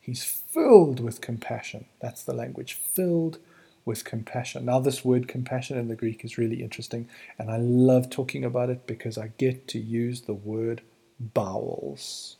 he's 0.00 0.22
filled 0.22 1.00
with 1.00 1.20
compassion. 1.20 1.86
That's 2.00 2.22
the 2.22 2.32
language, 2.32 2.74
filled 2.74 3.38
with 3.84 4.04
compassion. 4.04 4.66
Now, 4.66 4.78
this 4.78 5.04
word 5.04 5.26
compassion 5.26 5.76
in 5.76 5.88
the 5.88 5.96
Greek 5.96 6.24
is 6.24 6.38
really 6.38 6.62
interesting, 6.62 7.08
and 7.38 7.50
I 7.50 7.56
love 7.56 8.08
talking 8.08 8.44
about 8.44 8.70
it 8.70 8.86
because 8.86 9.18
I 9.18 9.32
get 9.36 9.66
to 9.68 9.80
use 9.80 10.22
the 10.22 10.34
word 10.34 10.82
bowels 11.18 12.36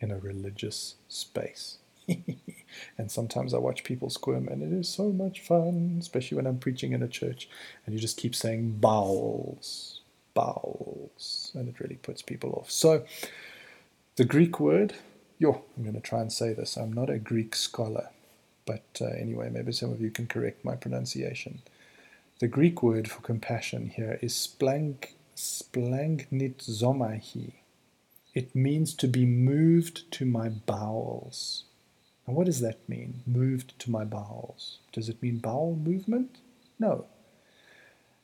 in 0.00 0.10
a 0.10 0.18
religious 0.18 0.96
space. 1.08 1.78
and 2.96 3.10
sometimes 3.10 3.54
I 3.54 3.58
watch 3.58 3.84
people 3.84 4.10
squirm, 4.10 4.48
and 4.48 4.62
it 4.62 4.72
is 4.72 4.88
so 4.88 5.10
much 5.10 5.40
fun, 5.40 5.96
especially 6.00 6.36
when 6.36 6.46
I'm 6.46 6.58
preaching 6.58 6.92
in 6.92 7.02
a 7.02 7.08
church, 7.08 7.48
and 7.84 7.94
you 7.94 8.00
just 8.00 8.16
keep 8.16 8.34
saying 8.34 8.78
bowels, 8.80 10.00
bowels, 10.34 11.52
and 11.54 11.68
it 11.68 11.80
really 11.80 11.96
puts 11.96 12.22
people 12.22 12.52
off. 12.52 12.70
So, 12.70 13.04
the 14.16 14.24
Greek 14.24 14.58
word, 14.60 14.94
yo, 15.38 15.62
I'm 15.76 15.84
going 15.84 15.94
to 15.94 16.00
try 16.00 16.20
and 16.20 16.32
say 16.32 16.52
this. 16.52 16.76
I'm 16.76 16.92
not 16.92 17.10
a 17.10 17.18
Greek 17.18 17.54
scholar, 17.54 18.08
but 18.66 18.84
uh, 19.00 19.06
anyway, 19.06 19.50
maybe 19.50 19.72
some 19.72 19.92
of 19.92 20.00
you 20.00 20.10
can 20.10 20.26
correct 20.26 20.64
my 20.64 20.74
pronunciation. 20.74 21.62
The 22.40 22.48
Greek 22.48 22.82
word 22.82 23.10
for 23.10 23.20
compassion 23.22 23.90
here 23.90 24.18
is 24.22 24.34
splank, 24.34 25.12
splangnitzomahi. 25.36 27.52
It 28.34 28.54
means 28.54 28.94
to 28.94 29.08
be 29.08 29.26
moved 29.26 30.10
to 30.12 30.24
my 30.24 30.48
bowels. 30.48 31.64
And 32.28 32.36
what 32.36 32.44
does 32.44 32.60
that 32.60 32.86
mean? 32.86 33.22
Moved 33.26 33.78
to 33.78 33.90
my 33.90 34.04
bowels. 34.04 34.80
Does 34.92 35.08
it 35.08 35.22
mean 35.22 35.38
bowel 35.38 35.74
movement? 35.74 36.36
No. 36.78 37.06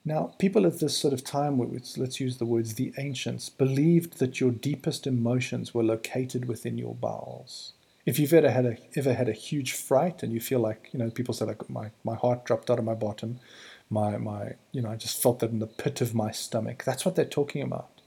Now, 0.04 0.34
people 0.38 0.66
at 0.66 0.78
this 0.78 0.94
sort 0.94 1.14
of 1.14 1.24
time, 1.24 1.58
let's 1.96 2.20
use 2.20 2.36
the 2.36 2.44
words 2.44 2.74
the 2.74 2.92
ancients, 2.98 3.48
believed 3.48 4.18
that 4.18 4.40
your 4.40 4.50
deepest 4.50 5.06
emotions 5.06 5.72
were 5.72 5.82
located 5.82 6.44
within 6.44 6.76
your 6.76 6.94
bowels. 6.94 7.72
If 8.04 8.18
you've 8.18 8.34
ever 8.34 8.50
had 8.50 8.66
a 8.66 8.76
ever 8.94 9.14
had 9.14 9.30
a 9.30 9.32
huge 9.32 9.72
fright 9.72 10.22
and 10.22 10.34
you 10.34 10.40
feel 10.40 10.60
like 10.60 10.90
you 10.92 10.98
know 10.98 11.08
people 11.08 11.32
say 11.32 11.46
like 11.46 11.70
my, 11.70 11.90
my 12.04 12.14
heart 12.14 12.44
dropped 12.44 12.70
out 12.70 12.78
of 12.78 12.84
my 12.84 12.92
bottom, 12.92 13.40
my 13.88 14.18
my 14.18 14.56
you 14.72 14.82
know 14.82 14.90
I 14.90 14.96
just 14.96 15.22
felt 15.22 15.38
that 15.38 15.50
in 15.50 15.60
the 15.60 15.66
pit 15.66 16.02
of 16.02 16.14
my 16.14 16.30
stomach. 16.30 16.84
That's 16.84 17.06
what 17.06 17.16
they're 17.16 17.24
talking 17.24 17.62
about. 17.62 18.02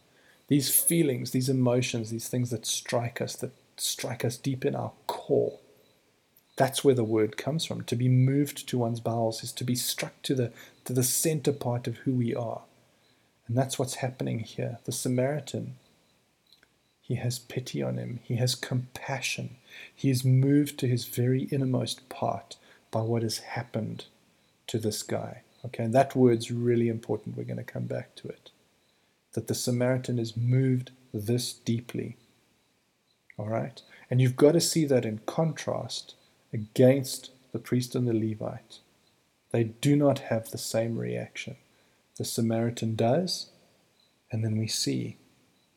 These 0.48 0.70
feelings, 0.70 1.32
these 1.32 1.50
emotions, 1.50 2.12
these 2.12 2.30
things 2.30 2.52
that 2.52 2.68
strike 2.68 3.20
us, 3.20 3.36
that 3.38 3.54
strike 3.78 4.24
us 4.24 4.38
deep 4.38 4.64
in 4.64 4.76
our 4.76 4.92
core. 5.08 5.58
That's 6.58 6.84
where 6.84 6.96
the 6.96 7.04
word 7.04 7.38
comes 7.38 7.66
from. 7.66 7.84
To 7.84 7.96
be 7.96 8.10
moved 8.10 8.68
to 8.68 8.80
one's 8.80 9.00
bowels 9.00 9.44
is 9.44 9.52
to 9.54 9.64
be 9.64 9.76
struck 9.76 10.22
to 10.24 10.34
the, 10.34 10.52
to 10.86 10.94
the 10.94 11.04
center 11.04 11.54
part 11.54 11.88
of 11.88 11.98
who 11.98 12.14
we 12.14 12.36
are. 12.36 12.64
And 13.48 13.56
that's 13.56 13.80
what's 13.80 13.96
happening 13.96 14.40
here. 14.40 14.80
The 14.86 14.92
Samaritan, 14.92 15.76
he 17.00 17.16
has 17.16 17.38
pity 17.40 17.82
on 17.84 17.98
him, 17.98 18.20
he 18.24 18.36
has 18.38 18.56
compassion. 18.56 19.58
He 19.96 20.10
is 20.10 20.26
moved 20.26 20.80
to 20.80 20.88
his 20.88 21.06
very 21.06 21.44
innermost 21.44 22.10
part 22.10 22.58
by 22.90 23.02
what 23.02 23.22
has 23.22 23.38
happened 23.38 24.06
to 24.66 24.80
this 24.80 25.04
guy. 25.04 25.44
Okay, 25.64 25.84
and 25.84 25.94
that 25.94 26.16
word's 26.16 26.50
really 26.52 26.90
important. 26.90 27.38
We're 27.38 27.44
going 27.44 27.58
to 27.58 27.64
come 27.64 27.86
back 27.86 28.16
to 28.16 28.28
it. 28.28 28.50
That 29.34 29.48
the 29.48 29.56
Samaritan 29.56 30.18
is 30.18 30.36
moved 30.36 30.92
this 31.14 31.54
deeply. 31.54 32.18
All 33.38 33.48
right? 33.48 33.80
And 34.10 34.20
you've 34.20 34.36
got 34.36 34.54
to 34.54 34.62
see 34.62 34.86
that 34.86 35.06
in 35.06 35.20
contrast 35.26 36.16
against 36.58 37.32
the 37.52 37.60
priest 37.60 37.96
and 37.96 38.08
the 38.08 38.14
Levite. 38.14 38.80
They 39.52 39.64
do 39.64 39.96
not 39.96 40.20
have 40.32 40.50
the 40.50 40.58
same 40.58 40.98
reaction. 40.98 41.56
The 42.18 42.26
Samaritan 42.26 42.96
does, 42.96 43.52
and 44.32 44.44
then 44.44 44.58
we 44.58 44.68
see 44.68 45.18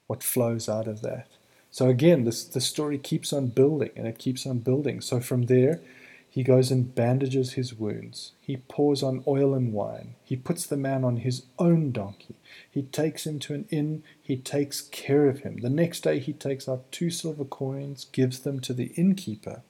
what 0.06 0.22
flows 0.22 0.68
out 0.68 0.88
of 0.88 1.02
that. 1.02 1.28
So 1.70 1.88
again, 1.88 2.24
this 2.24 2.44
the 2.44 2.60
story 2.60 2.98
keeps 2.98 3.32
on 3.32 3.48
building 3.48 3.90
and 3.94 4.06
it 4.06 4.18
keeps 4.18 4.46
on 4.46 4.58
building. 4.58 5.00
So 5.00 5.20
from 5.20 5.42
there, 5.46 5.80
he 6.28 6.42
goes 6.42 6.70
and 6.70 6.94
bandages 6.94 7.52
his 7.52 7.74
wounds. 7.74 8.32
He 8.40 8.56
pours 8.56 9.02
on 9.02 9.24
oil 9.26 9.52
and 9.54 9.72
wine. 9.72 10.14
He 10.24 10.36
puts 10.36 10.64
the 10.64 10.76
man 10.76 11.04
on 11.04 11.18
his 11.18 11.42
own 11.58 11.90
donkey. 11.90 12.36
He 12.70 12.82
takes 12.82 13.26
him 13.26 13.38
to 13.40 13.54
an 13.54 13.66
inn. 13.70 14.04
He 14.20 14.36
takes 14.36 14.80
care 14.80 15.28
of 15.28 15.40
him. 15.40 15.58
The 15.58 15.70
next 15.70 16.00
day, 16.02 16.20
he 16.20 16.32
takes 16.32 16.68
out 16.68 16.90
two 16.92 17.10
silver 17.10 17.44
coins, 17.44 18.06
gives 18.12 18.40
them 18.40 18.60
to 18.60 18.72
the 18.72 18.92
innkeeper, 18.96 19.62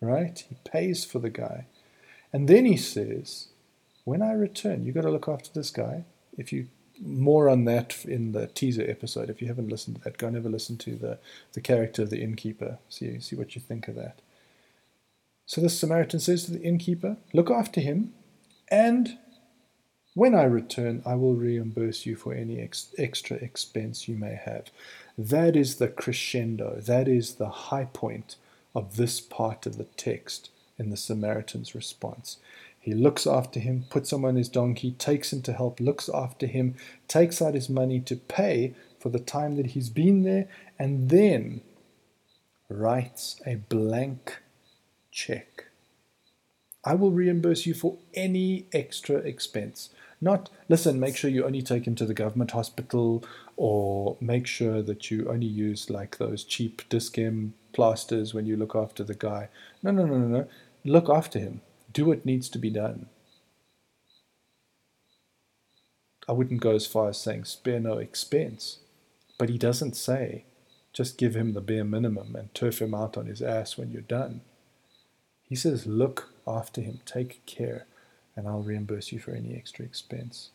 right? 0.00 0.44
He 0.48 0.56
pays 0.64 1.04
for 1.04 1.18
the 1.18 1.30
guy. 1.30 1.66
And 2.32 2.48
then 2.48 2.64
he 2.64 2.76
says, 2.76 3.48
When 4.04 4.22
I 4.22 4.32
return, 4.32 4.84
you've 4.84 4.94
got 4.94 5.02
to 5.02 5.10
look 5.10 5.28
after 5.28 5.50
this 5.52 5.70
guy. 5.70 6.04
If 6.36 6.52
you 6.52 6.68
more 7.00 7.48
on 7.48 7.64
that 7.64 8.04
in 8.04 8.32
the 8.32 8.46
teaser 8.48 8.84
episode. 8.88 9.30
If 9.30 9.40
you 9.40 9.48
haven't 9.48 9.68
listened 9.68 9.96
to 9.96 10.02
that, 10.02 10.18
go 10.18 10.28
and 10.28 10.36
have 10.36 10.46
a 10.46 10.48
listen 10.48 10.76
to 10.78 10.96
the, 10.96 11.18
the 11.52 11.60
character 11.60 12.02
of 12.02 12.10
the 12.10 12.20
innkeeper. 12.20 12.78
See, 12.88 13.20
see 13.20 13.36
what 13.36 13.54
you 13.54 13.60
think 13.60 13.88
of 13.88 13.94
that. 13.94 14.20
So 15.46 15.60
the 15.60 15.70
Samaritan 15.70 16.20
says 16.20 16.44
to 16.44 16.52
the 16.52 16.62
innkeeper, 16.62 17.16
Look 17.32 17.50
after 17.50 17.80
him, 17.80 18.12
and 18.70 19.18
when 20.14 20.34
I 20.34 20.44
return, 20.44 21.02
I 21.06 21.14
will 21.14 21.34
reimburse 21.34 22.04
you 22.04 22.16
for 22.16 22.34
any 22.34 22.60
ex- 22.60 22.94
extra 22.98 23.36
expense 23.36 24.08
you 24.08 24.16
may 24.16 24.34
have. 24.34 24.70
That 25.16 25.56
is 25.56 25.76
the 25.76 25.88
crescendo, 25.88 26.80
that 26.80 27.08
is 27.08 27.34
the 27.34 27.48
high 27.48 27.86
point 27.86 28.36
of 28.78 28.94
this 28.94 29.20
part 29.20 29.66
of 29.66 29.76
the 29.76 29.88
text 29.96 30.50
in 30.78 30.88
the 30.90 30.96
Samaritan's 30.96 31.74
response. 31.74 32.36
He 32.78 32.94
looks 32.94 33.26
after 33.26 33.58
him, 33.58 33.86
puts 33.90 34.12
him 34.12 34.24
on 34.24 34.36
his 34.36 34.48
donkey, 34.48 34.92
takes 34.92 35.32
him 35.32 35.42
to 35.42 35.52
help, 35.52 35.80
looks 35.80 36.08
after 36.08 36.46
him, 36.46 36.76
takes 37.08 37.42
out 37.42 37.54
his 37.54 37.68
money 37.68 37.98
to 38.00 38.14
pay 38.14 38.74
for 39.00 39.08
the 39.08 39.18
time 39.18 39.56
that 39.56 39.72
he's 39.72 39.90
been 39.90 40.22
there, 40.22 40.46
and 40.78 41.10
then 41.10 41.60
writes 42.68 43.40
a 43.44 43.56
blank 43.56 44.42
check. 45.10 45.64
I 46.84 46.94
will 46.94 47.10
reimburse 47.10 47.66
you 47.66 47.74
for 47.74 47.98
any 48.14 48.66
extra 48.72 49.16
expense. 49.16 49.90
Not, 50.20 50.50
listen, 50.68 51.00
make 51.00 51.16
sure 51.16 51.30
you 51.30 51.44
only 51.44 51.62
take 51.62 51.84
him 51.84 51.96
to 51.96 52.06
the 52.06 52.14
government 52.14 52.52
hospital 52.52 53.24
or 53.56 54.16
make 54.20 54.46
sure 54.46 54.82
that 54.82 55.10
you 55.10 55.28
only 55.28 55.46
use 55.46 55.90
like 55.90 56.18
those 56.18 56.44
cheap 56.44 56.82
Dis-Chem 56.88 57.54
plasters 57.78 58.34
when 58.34 58.44
you 58.44 58.56
look 58.56 58.74
after 58.74 59.04
the 59.04 59.14
guy. 59.14 59.48
No, 59.84 59.92
no, 59.92 60.04
no, 60.04 60.18
no, 60.18 60.26
no. 60.26 60.48
Look 60.84 61.08
after 61.08 61.38
him. 61.38 61.60
Do 61.92 62.06
what 62.06 62.26
needs 62.26 62.48
to 62.48 62.58
be 62.58 62.70
done. 62.70 63.06
I 66.28 66.32
wouldn't 66.32 66.60
go 66.60 66.74
as 66.74 66.88
far 66.88 67.08
as 67.08 67.20
saying 67.20 67.44
spare 67.44 67.78
no 67.78 67.98
expense, 67.98 68.80
but 69.38 69.48
he 69.48 69.58
doesn't 69.58 69.94
say 69.94 70.44
just 70.92 71.18
give 71.18 71.36
him 71.36 71.52
the 71.52 71.60
bare 71.60 71.84
minimum 71.84 72.34
and 72.34 72.52
turf 72.52 72.82
him 72.82 72.94
out 72.94 73.16
on 73.16 73.26
his 73.26 73.40
ass 73.40 73.78
when 73.78 73.92
you're 73.92 74.02
done. 74.02 74.40
He 75.44 75.54
says 75.54 75.86
look 75.86 76.34
after 76.48 76.80
him, 76.80 76.98
take 77.06 77.46
care, 77.46 77.86
and 78.34 78.48
I'll 78.48 78.62
reimburse 78.62 79.12
you 79.12 79.20
for 79.20 79.30
any 79.30 79.54
extra 79.54 79.84
expense. 79.84 80.50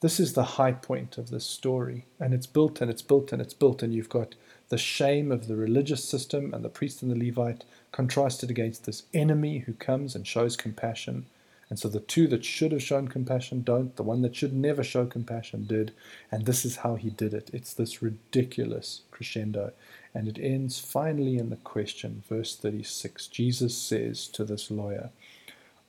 This 0.00 0.20
is 0.20 0.34
the 0.34 0.44
high 0.44 0.72
point 0.72 1.16
of 1.16 1.30
this 1.30 1.46
story, 1.46 2.04
and 2.20 2.34
it's 2.34 2.46
built 2.46 2.82
and 2.82 2.90
it's 2.90 3.00
built 3.00 3.32
and 3.32 3.40
it's 3.40 3.54
built, 3.54 3.82
and 3.82 3.94
you've 3.94 4.10
got 4.10 4.34
the 4.68 4.76
shame 4.76 5.32
of 5.32 5.48
the 5.48 5.56
religious 5.56 6.04
system 6.04 6.52
and 6.52 6.62
the 6.62 6.68
priest 6.68 7.02
and 7.02 7.10
the 7.10 7.16
Levite 7.16 7.64
contrasted 7.92 8.50
against 8.50 8.84
this 8.84 9.04
enemy 9.14 9.60
who 9.60 9.72
comes 9.72 10.14
and 10.14 10.26
shows 10.26 10.54
compassion. 10.54 11.24
And 11.70 11.78
so 11.78 11.88
the 11.88 12.00
two 12.00 12.26
that 12.28 12.44
should 12.44 12.72
have 12.72 12.82
shown 12.82 13.08
compassion 13.08 13.62
don't. 13.62 13.96
The 13.96 14.02
one 14.02 14.20
that 14.20 14.36
should 14.36 14.52
never 14.52 14.84
show 14.84 15.06
compassion 15.06 15.64
did. 15.66 15.92
And 16.30 16.44
this 16.44 16.66
is 16.66 16.76
how 16.76 16.96
he 16.96 17.08
did 17.08 17.32
it. 17.32 17.48
It's 17.54 17.72
this 17.72 18.02
ridiculous 18.02 19.00
crescendo. 19.10 19.72
And 20.14 20.28
it 20.28 20.38
ends 20.38 20.78
finally 20.78 21.38
in 21.38 21.48
the 21.48 21.56
question, 21.56 22.22
verse 22.28 22.54
36. 22.54 23.28
Jesus 23.28 23.76
says 23.76 24.28
to 24.28 24.44
this 24.44 24.70
lawyer, 24.70 25.08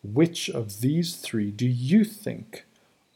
Which 0.01 0.49
of 0.49 0.79
these 0.79 1.17
three 1.17 1.51
do 1.51 1.67
you 1.67 2.05
think 2.05 2.63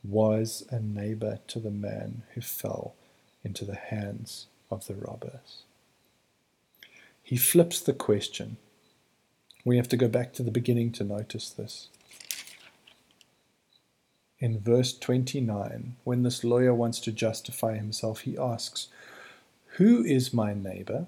was 0.04 0.66
a 0.70 0.80
neighbor 0.80 1.40
to 1.48 1.60
the 1.60 1.72
man 1.72 2.24
who 2.34 2.42
fell 2.42 2.96
into 3.44 3.66
the 3.66 3.76
hands 3.76 4.48
of 4.70 4.88
the 4.88 4.96
robbers? 4.96 5.64
He 7.22 7.38
flips 7.38 7.80
the 7.80 7.94
question. 7.94 8.58
We 9.64 9.78
have 9.78 9.88
to 9.90 9.98
go 9.98 10.08
back 10.08 10.34
to 10.34 10.44
the 10.44 10.52
beginning 10.52 10.92
to 10.94 11.04
notice 11.04 11.50
this. 11.50 11.90
In 14.40 14.60
verse 14.60 14.98
29, 14.98 15.98
when 16.04 16.24
this 16.24 16.44
lawyer 16.44 16.74
wants 16.74 17.00
to 17.02 17.12
justify 17.12 17.76
himself, 17.76 18.22
he 18.22 18.38
asks, 18.38 18.88
who 19.76 20.04
is 20.04 20.34
my 20.34 20.54
neighbor? 20.54 21.08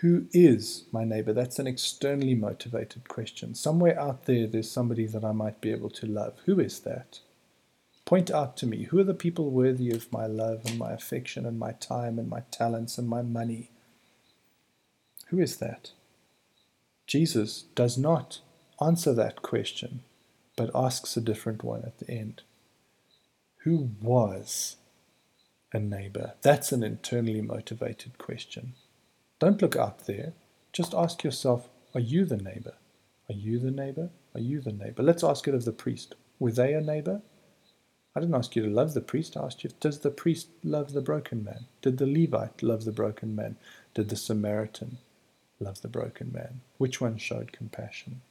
Who 0.00 0.26
is 0.32 0.84
my 0.92 1.04
neighbor? 1.04 1.32
That's 1.32 1.58
an 1.58 1.66
externally 1.66 2.34
motivated 2.34 3.08
question. 3.08 3.54
Somewhere 3.54 3.98
out 3.98 4.26
there, 4.26 4.46
there's 4.46 4.70
somebody 4.70 5.06
that 5.06 5.24
I 5.24 5.32
might 5.32 5.60
be 5.60 5.72
able 5.72 5.90
to 5.90 6.06
love. 6.06 6.34
Who 6.46 6.60
is 6.60 6.80
that? 6.80 7.18
Point 8.08 8.30
out 8.30 8.56
to 8.56 8.66
me 8.66 8.84
who 8.84 8.98
are 8.98 9.04
the 9.04 9.12
people 9.12 9.50
worthy 9.50 9.90
of 9.90 10.10
my 10.10 10.24
love 10.24 10.62
and 10.64 10.78
my 10.78 10.92
affection 10.92 11.44
and 11.44 11.58
my 11.58 11.72
time 11.72 12.18
and 12.18 12.26
my 12.26 12.40
talents 12.50 12.96
and 12.96 13.06
my 13.06 13.20
money? 13.20 13.70
Who 15.26 15.38
is 15.38 15.58
that? 15.58 15.90
Jesus 17.06 17.64
does 17.74 17.98
not 17.98 18.40
answer 18.80 19.12
that 19.12 19.42
question, 19.42 20.00
but 20.56 20.70
asks 20.74 21.18
a 21.18 21.20
different 21.20 21.62
one 21.62 21.82
at 21.84 21.98
the 21.98 22.10
end. 22.10 22.40
Who 23.64 23.90
was 24.00 24.76
a 25.74 25.78
neighbor? 25.78 26.32
That's 26.40 26.72
an 26.72 26.82
internally 26.82 27.42
motivated 27.42 28.16
question. 28.16 28.72
Don't 29.38 29.60
look 29.60 29.76
out 29.76 30.06
there. 30.06 30.32
Just 30.72 30.94
ask 30.94 31.22
yourself 31.22 31.68
Are 31.94 32.00
you 32.00 32.24
the 32.24 32.38
neighbor? 32.38 32.76
Are 33.28 33.34
you 33.34 33.58
the 33.58 33.70
neighbor? 33.70 34.08
Are 34.34 34.40
you 34.40 34.62
the 34.62 34.72
neighbor? 34.72 35.02
Let's 35.02 35.22
ask 35.22 35.46
it 35.46 35.54
of 35.54 35.66
the 35.66 35.72
priest. 35.72 36.14
Were 36.38 36.52
they 36.52 36.72
a 36.72 36.80
neighbor? 36.80 37.20
I 38.16 38.20
didn't 38.20 38.34
ask 38.34 38.56
you 38.56 38.62
to 38.62 38.68
love 38.68 38.94
the 38.94 39.00
priest. 39.00 39.36
I 39.36 39.44
asked 39.44 39.62
you, 39.62 39.70
does 39.80 40.00
the 40.00 40.10
priest 40.10 40.48
love 40.64 40.92
the 40.92 41.00
broken 41.00 41.44
man? 41.44 41.66
Did 41.82 41.98
the 41.98 42.06
Levite 42.06 42.62
love 42.62 42.84
the 42.84 42.92
broken 42.92 43.36
man? 43.36 43.56
Did 43.94 44.08
the 44.08 44.16
Samaritan 44.16 44.98
love 45.60 45.82
the 45.82 45.88
broken 45.88 46.32
man? 46.32 46.60
Which 46.78 47.00
one 47.00 47.18
showed 47.18 47.52
compassion? 47.52 48.22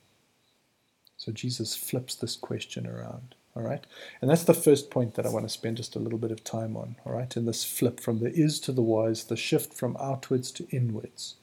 So 1.17 1.31
Jesus 1.31 1.75
flips 1.75 2.15
this 2.15 2.35
question 2.35 2.85
around. 2.85 3.35
All 3.55 3.63
right. 3.63 3.85
And 4.21 4.29
that's 4.29 4.43
the 4.43 4.53
first 4.53 4.91
point 4.91 5.15
that 5.15 5.25
I 5.25 5.29
want 5.29 5.45
to 5.45 5.49
spend 5.49 5.77
just 5.77 5.95
a 5.95 5.99
little 5.99 6.19
bit 6.19 6.31
of 6.31 6.43
time 6.43 6.77
on. 6.77 6.95
All 7.05 7.13
right. 7.13 7.35
In 7.35 7.45
this 7.45 7.63
flip 7.63 7.99
from 7.99 8.19
the 8.19 8.31
is 8.31 8.59
to 8.61 8.71
the 8.71 8.83
was, 8.83 9.23
the 9.25 9.35
shift 9.35 9.73
from 9.73 9.97
outwards 9.99 10.51
to 10.51 10.67
inwards. 10.69 11.35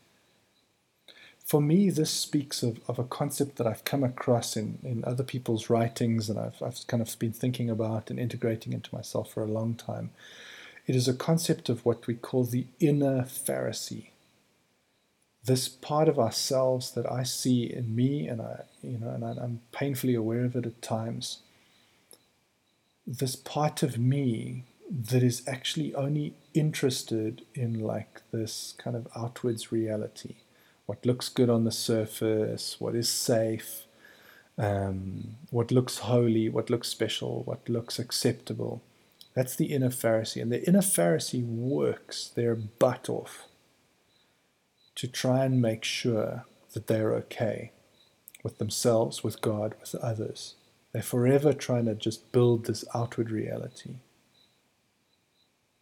For 1.45 1.61
me, 1.61 1.91
this 1.91 2.11
speaks 2.11 2.63
of, 2.63 2.81
of 2.89 2.99
a 2.99 3.05
concept 3.05 3.57
that 3.57 3.67
I've 3.67 3.85
come 3.85 4.03
across 4.03 4.57
in, 4.57 4.79
in 4.83 5.05
other 5.05 5.23
people's 5.23 5.69
writings 5.69 6.31
and 6.31 6.39
I've, 6.39 6.63
I've 6.63 6.87
kind 6.87 7.03
of 7.03 7.19
been 7.19 7.35
thinking 7.35 7.69
about 7.69 8.09
and 8.09 8.19
integrating 8.19 8.73
into 8.73 8.95
myself 8.95 9.31
for 9.31 9.43
a 9.43 9.51
long 9.51 9.75
time. 9.75 10.11
It 10.87 10.97
is 10.97 11.07
a 11.07 11.13
concept 11.13 11.69
of 11.69 11.85
what 11.85 12.07
we 12.07 12.15
call 12.15 12.45
the 12.45 12.67
inner 12.81 13.25
Pharisee. 13.25 14.09
This 15.45 15.69
part 15.69 16.09
of 16.09 16.19
ourselves 16.19 16.93
that 16.93 17.11
I 17.11 17.25
see 17.25 17.65
in 17.65 17.95
me, 17.95 18.27
and 18.27 18.41
I, 18.41 18.63
you 18.83 18.97
know, 18.97 19.11
and 19.11 19.23
I'm 19.23 19.61
painfully 19.71 20.15
aware 20.15 20.47
of 20.47 20.57
it 20.57 20.65
at 20.65 20.81
times, 20.81 21.41
this 23.07 23.37
part 23.37 23.83
of 23.83 23.99
me 23.99 24.65
that 24.91 25.23
is 25.23 25.47
actually 25.47 25.95
only 25.95 26.33
interested 26.55 27.43
in 27.55 27.81
like 27.81 28.23
this 28.33 28.75
kind 28.79 28.97
of 28.97 29.07
outwards 29.15 29.71
reality 29.71 30.37
what 30.87 31.05
looks 31.07 31.29
good 31.29 31.51
on 31.51 31.65
the 31.65 31.73
surface 31.73 32.77
what 32.79 32.95
is 32.95 33.09
safe 33.09 33.85
um, 34.57 35.37
what 35.51 35.71
looks 35.71 35.99
holy 35.99 36.49
what 36.49 36.71
looks 36.71 36.89
special 36.89 37.43
what 37.45 37.69
looks 37.69 37.99
acceptable 37.99 38.83
that's 39.35 39.57
the 39.57 39.67
inner 39.67 39.91
pharisee 39.91 40.41
and 40.41 40.53
the 40.53 40.67
inner 40.69 40.81
pharisee 40.81 41.45
works 41.45 42.29
their 42.29 42.55
butt 42.55 43.09
off 43.09 43.47
to 44.95 45.09
try 45.09 45.45
and 45.45 45.61
make 45.61 45.83
sure 45.83 46.45
that 46.73 46.87
they're 46.87 47.15
okay 47.15 47.73
with 48.43 48.59
themselves 48.59 49.25
with 49.25 49.41
god 49.41 49.75
with 49.81 49.95
others 49.97 50.55
they're 50.95 51.03
forever 51.03 51.53
trying 51.53 51.87
to 51.87 51.97
just 51.97 52.31
build 52.31 52.67
this 52.67 52.85
outward 52.95 53.29
reality. 53.29 53.97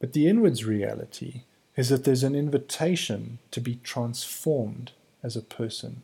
But 0.01 0.15
the 0.15 0.27
inwards 0.27 0.65
reality 0.65 1.43
is 1.77 1.89
that 1.89 2.05
there's 2.05 2.23
an 2.23 2.35
invitation 2.35 3.39
to 3.51 3.61
be 3.61 3.77
transformed 3.77 4.93
as 5.23 5.37
a 5.37 5.43
person, 5.43 6.03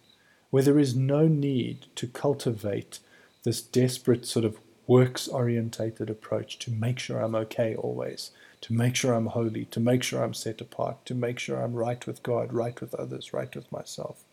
where 0.50 0.62
there 0.62 0.78
is 0.78 0.96
no 0.96 1.28
need 1.28 1.86
to 1.96 2.06
cultivate 2.06 3.00
this 3.44 3.60
desperate 3.60 4.26
sort 4.26 4.44
of 4.44 4.58
works 4.86 5.28
orientated 5.28 6.08
approach 6.08 6.58
to 6.58 6.70
make 6.70 6.98
sure 6.98 7.20
I'm 7.20 7.34
okay 7.34 7.74
always, 7.76 8.30
to 8.62 8.72
make 8.72 8.96
sure 8.96 9.12
I'm 9.12 9.26
holy, 9.26 9.66
to 9.66 9.80
make 9.80 10.02
sure 10.02 10.24
I'm 10.24 10.34
set 10.34 10.60
apart, 10.60 11.04
to 11.06 11.14
make 11.14 11.38
sure 11.38 11.62
I'm 11.62 11.74
right 11.74 12.04
with 12.06 12.22
God, 12.22 12.52
right 12.52 12.80
with 12.80 12.94
others, 12.94 13.34
right 13.34 13.54
with 13.54 13.70
myself. 13.70 14.24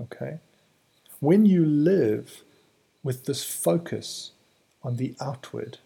Okay? 0.00 0.38
When 1.20 1.44
you 1.44 1.64
live 1.64 2.42
with 3.02 3.26
this 3.26 3.44
focus 3.44 4.32
on 4.82 4.96
the 4.96 5.14
outward, 5.20 5.78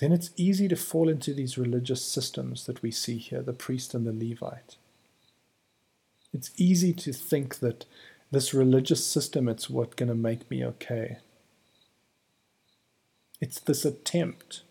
then 0.00 0.12
it's 0.12 0.30
easy 0.36 0.66
to 0.68 0.76
fall 0.76 1.08
into 1.08 1.34
these 1.34 1.58
religious 1.58 2.04
systems 2.04 2.66
that 2.66 2.82
we 2.82 2.90
see 2.90 3.18
here 3.18 3.42
the 3.42 3.52
priest 3.52 3.94
and 3.94 4.06
the 4.06 4.12
Levite. 4.12 4.76
It's 6.32 6.50
easy 6.56 6.92
to 6.94 7.12
think 7.12 7.58
that 7.58 7.84
this 8.30 8.54
religious 8.54 9.04
system 9.04 9.48
it's 9.48 9.68
what's 9.68 9.94
going 9.96 10.08
to 10.08 10.14
make 10.14 10.50
me 10.50 10.64
okay. 10.64 11.18
It's 13.40 13.60
this 13.60 13.84
attempt 13.84 14.62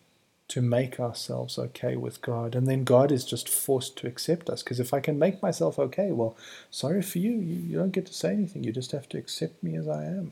to 0.49 0.61
make 0.61 0.99
ourselves 0.99 1.59
okay 1.59 1.95
with 1.95 2.21
God, 2.21 2.55
and 2.55 2.67
then 2.67 2.84
God 2.84 3.11
is 3.11 3.23
just 3.23 3.47
forced 3.47 3.97
to 3.97 4.07
accept 4.07 4.49
us. 4.49 4.63
Because 4.63 4.80
if 4.80 4.93
I 4.93 4.99
can 4.99 5.19
make 5.19 5.43
myself 5.43 5.77
okay, 5.77 6.11
well, 6.11 6.36
sorry 6.71 7.03
for 7.03 7.19
you. 7.19 7.32
you. 7.34 7.55
You 7.55 7.77
don't 7.77 7.91
get 7.91 8.07
to 8.07 8.13
say 8.13 8.32
anything. 8.32 8.63
You 8.63 8.71
just 8.71 8.91
have 8.91 9.07
to 9.09 9.17
accept 9.17 9.61
me 9.61 9.75
as 9.75 9.88
I 9.88 10.05
am. 10.05 10.32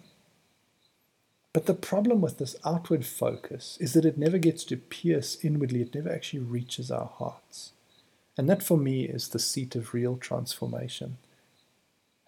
But 1.54 1.66
the 1.66 1.74
problem 1.74 2.22
with 2.22 2.38
this 2.38 2.56
outward 2.66 3.06
focus 3.06 3.78
is 3.80 3.94
that 3.94 4.06
it 4.06 4.18
never 4.18 4.38
gets 4.38 4.64
to 4.66 4.78
pierce 4.78 5.38
inwardly, 5.44 5.82
it 5.82 5.96
never 5.96 6.12
actually 6.12 6.42
reaches 6.42 6.92
our 6.92 7.10
hearts. 7.18 7.72
And 8.38 8.48
that 8.50 8.62
for 8.62 8.78
me 8.78 9.06
is 9.06 9.30
the 9.30 9.40
seat 9.40 9.76
of 9.76 9.94
real 9.94 10.18
transformation. 10.18 11.18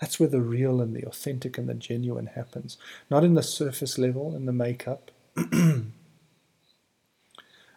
That's 0.01 0.19
where 0.19 0.29
the 0.29 0.41
real 0.41 0.81
and 0.81 0.95
the 0.95 1.05
authentic 1.05 1.57
and 1.57 1.69
the 1.69 1.73
genuine 1.73 2.27
happens. 2.27 2.77
Not 3.09 3.23
in 3.23 3.33
the 3.35 3.43
surface 3.43 3.97
level, 3.97 4.35
in 4.35 4.45
the 4.45 4.53
makeup, 4.53 5.11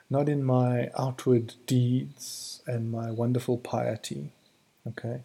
not 0.09 0.29
in 0.29 0.45
my 0.45 0.91
outward 0.97 1.55
deeds 1.67 2.63
and 2.67 2.91
my 2.93 3.11
wonderful 3.11 3.59
piety. 3.59 4.31
Okay? 4.87 5.23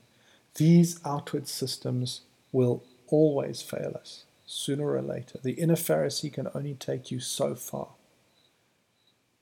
These 0.55 0.99
outward 1.05 1.47
systems 1.47 2.21
will 2.51 2.83
always 3.07 3.61
fail 3.61 3.95
us 3.97 4.23
sooner 4.47 4.89
or 4.89 5.01
later. 5.01 5.37
The 5.43 5.53
inner 5.53 5.75
Pharisee 5.75 6.33
can 6.33 6.47
only 6.55 6.73
take 6.73 7.11
you 7.11 7.19
so 7.19 7.53
far 7.53 7.89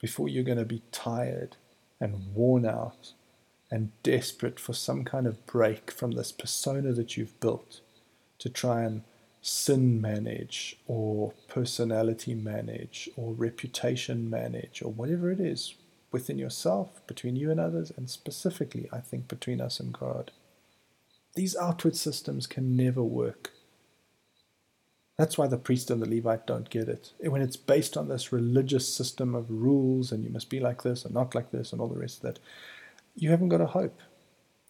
before 0.02 0.28
you're 0.28 0.44
going 0.44 0.58
to 0.58 0.66
be 0.66 0.82
tired 0.92 1.56
and 2.02 2.34
worn 2.34 2.66
out 2.66 3.14
and 3.72 3.92
desperate 4.04 4.60
for 4.60 4.74
some 4.74 5.06
kind 5.06 5.26
of 5.26 5.46
break 5.46 5.92
from 5.92 6.12
this 6.12 6.32
persona 6.32 6.92
that 6.92 7.16
you've 7.16 7.40
built 7.40 7.80
to 8.40 8.50
try 8.50 8.84
and 8.84 9.04
sin 9.42 10.02
manage 10.02 10.78
or 10.88 11.34
personality 11.48 12.34
manage 12.34 13.08
or 13.16 13.34
reputation 13.34 14.30
manage 14.30 14.82
or 14.82 14.92
whatever 14.92 15.32
it 15.32 15.40
is 15.40 15.76
within 16.12 16.38
yourself, 16.38 17.06
between 17.08 17.36
you 17.36 17.52
and 17.52 17.60
others, 17.60 17.92
and 17.96 18.10
specifically, 18.10 18.88
I 18.92 19.00
think, 19.00 19.28
between 19.28 19.62
us 19.62 19.80
and 19.80 19.94
God. 19.94 20.32
These 21.36 21.56
outward 21.58 21.96
systems 21.96 22.48
can 22.48 22.76
never 22.76 23.04
work 23.04 23.52
that's 25.18 25.38
why 25.38 25.48
the 25.48 25.58
priest 25.58 25.90
and 25.90 26.02
the 26.02 26.10
Levite 26.10 26.46
don't 26.46 26.70
get 26.70 26.90
it. 26.90 27.14
When 27.22 27.42
it's 27.42 27.56
based 27.56 27.96
on 27.96 28.10
this 28.10 28.34
religious 28.34 28.94
system 28.94 29.34
of 29.34 29.50
rules 29.50 30.12
and 30.12 30.24
you 30.24 30.30
must 30.30 30.50
be 30.50 30.60
like 30.60 30.84
this 30.84 31.06
and 31.06 31.14
not 31.14 31.34
like 31.34 31.52
this 31.52 31.72
and 31.72 31.80
all 31.80 31.88
the 31.88 32.00
rest 32.00 32.18
of 32.18 32.24
that, 32.24 32.40
you 33.16 33.30
haven't 33.30 33.50
got 33.50 33.62
a 33.62 33.68
hope. 33.68 34.00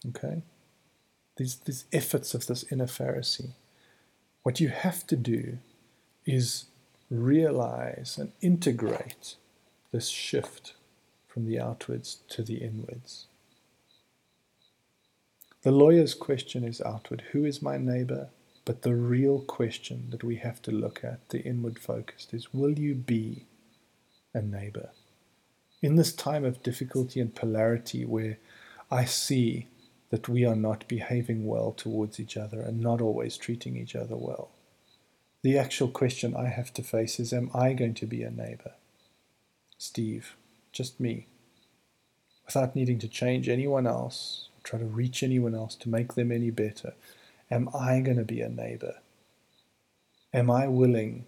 Okay? 0.08 0.42
These, 1.36 1.56
these 1.56 1.84
efforts 1.92 2.32
of 2.32 2.46
this 2.46 2.64
inner 2.70 2.86
Pharisee. 2.86 3.54
What 4.42 4.60
you 4.60 4.68
have 4.68 5.06
to 5.08 5.16
do 5.16 5.58
is 6.24 6.66
realize 7.10 8.16
and 8.16 8.32
integrate 8.40 9.34
this 9.90 10.08
shift 10.08 10.74
from 11.26 11.46
the 11.46 11.58
outwards 11.58 12.20
to 12.28 12.42
the 12.42 12.58
inwards. 12.58 13.26
The 15.62 15.72
lawyer's 15.72 16.14
question 16.14 16.62
is 16.62 16.80
outward 16.80 17.24
Who 17.32 17.44
is 17.44 17.60
my 17.60 17.76
neighbor? 17.76 18.28
But 18.66 18.82
the 18.82 18.96
real 18.96 19.40
question 19.40 20.08
that 20.10 20.24
we 20.24 20.36
have 20.36 20.60
to 20.62 20.72
look 20.72 21.02
at, 21.04 21.28
the 21.30 21.40
inward 21.40 21.78
focused, 21.78 22.34
is 22.34 22.52
will 22.52 22.78
you 22.78 22.96
be 22.96 23.46
a 24.34 24.42
neighbor? 24.42 24.90
In 25.80 25.94
this 25.94 26.12
time 26.12 26.44
of 26.44 26.64
difficulty 26.64 27.20
and 27.20 27.34
polarity 27.34 28.04
where 28.04 28.38
I 28.90 29.04
see 29.04 29.68
that 30.10 30.28
we 30.28 30.44
are 30.44 30.56
not 30.56 30.88
behaving 30.88 31.46
well 31.46 31.72
towards 31.72 32.18
each 32.18 32.36
other 32.36 32.60
and 32.60 32.80
not 32.80 33.00
always 33.00 33.36
treating 33.36 33.76
each 33.76 33.94
other 33.94 34.16
well. 34.16 34.50
The 35.42 35.58
actual 35.58 35.88
question 35.88 36.34
I 36.34 36.46
have 36.46 36.74
to 36.74 36.82
face 36.82 37.20
is 37.20 37.32
Am 37.32 37.50
I 37.54 37.72
going 37.72 37.94
to 37.94 38.06
be 38.06 38.24
a 38.24 38.30
neighbor? 38.30 38.72
Steve, 39.78 40.34
just 40.72 40.98
me, 40.98 41.28
without 42.46 42.74
needing 42.74 42.98
to 42.98 43.08
change 43.08 43.48
anyone 43.48 43.86
else, 43.86 44.48
try 44.64 44.80
to 44.80 44.84
reach 44.84 45.22
anyone 45.22 45.54
else 45.54 45.76
to 45.76 45.88
make 45.88 46.14
them 46.14 46.32
any 46.32 46.50
better. 46.50 46.94
Am 47.48 47.68
I 47.72 48.00
going 48.00 48.16
to 48.16 48.24
be 48.24 48.40
a 48.40 48.48
neighbor? 48.48 48.96
Am 50.34 50.50
I 50.50 50.66
willing 50.66 51.26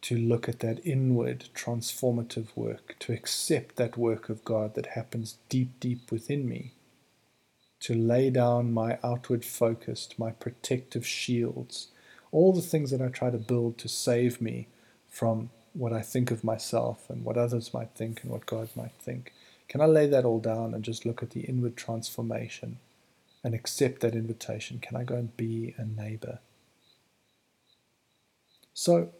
to 0.00 0.16
look 0.16 0.48
at 0.48 0.60
that 0.60 0.80
inward 0.86 1.50
transformative 1.54 2.46
work, 2.56 2.96
to 3.00 3.12
accept 3.12 3.76
that 3.76 3.98
work 3.98 4.30
of 4.30 4.44
God 4.44 4.74
that 4.74 4.86
happens 4.86 5.36
deep, 5.50 5.78
deep 5.78 6.10
within 6.10 6.48
me, 6.48 6.72
to 7.80 7.94
lay 7.94 8.30
down 8.30 8.72
my 8.72 8.98
outward 9.04 9.44
focused, 9.44 10.18
my 10.18 10.30
protective 10.30 11.06
shields, 11.06 11.88
all 12.32 12.54
the 12.54 12.62
things 12.62 12.90
that 12.90 13.02
I 13.02 13.08
try 13.08 13.28
to 13.28 13.36
build 13.38 13.76
to 13.78 13.88
save 13.88 14.40
me 14.40 14.68
from 15.10 15.50
what 15.74 15.92
I 15.92 16.00
think 16.00 16.30
of 16.30 16.42
myself 16.42 17.10
and 17.10 17.24
what 17.24 17.36
others 17.36 17.74
might 17.74 17.90
think 17.94 18.22
and 18.22 18.30
what 18.30 18.46
God 18.46 18.70
might 18.74 18.94
think. 18.98 19.34
Can 19.68 19.82
I 19.82 19.86
lay 19.86 20.06
that 20.06 20.24
all 20.24 20.40
down 20.40 20.72
and 20.72 20.82
just 20.82 21.04
look 21.04 21.22
at 21.22 21.30
the 21.30 21.42
inward 21.42 21.76
transformation 21.76 22.78
and 23.44 23.54
accept 23.54 24.00
that 24.00 24.14
invitation? 24.14 24.78
Can 24.80 24.96
I 24.96 25.04
go 25.04 25.14
and 25.14 25.36
be 25.36 25.74
a 25.78 25.84
neighbor? 25.84 26.38
So, 28.74 29.10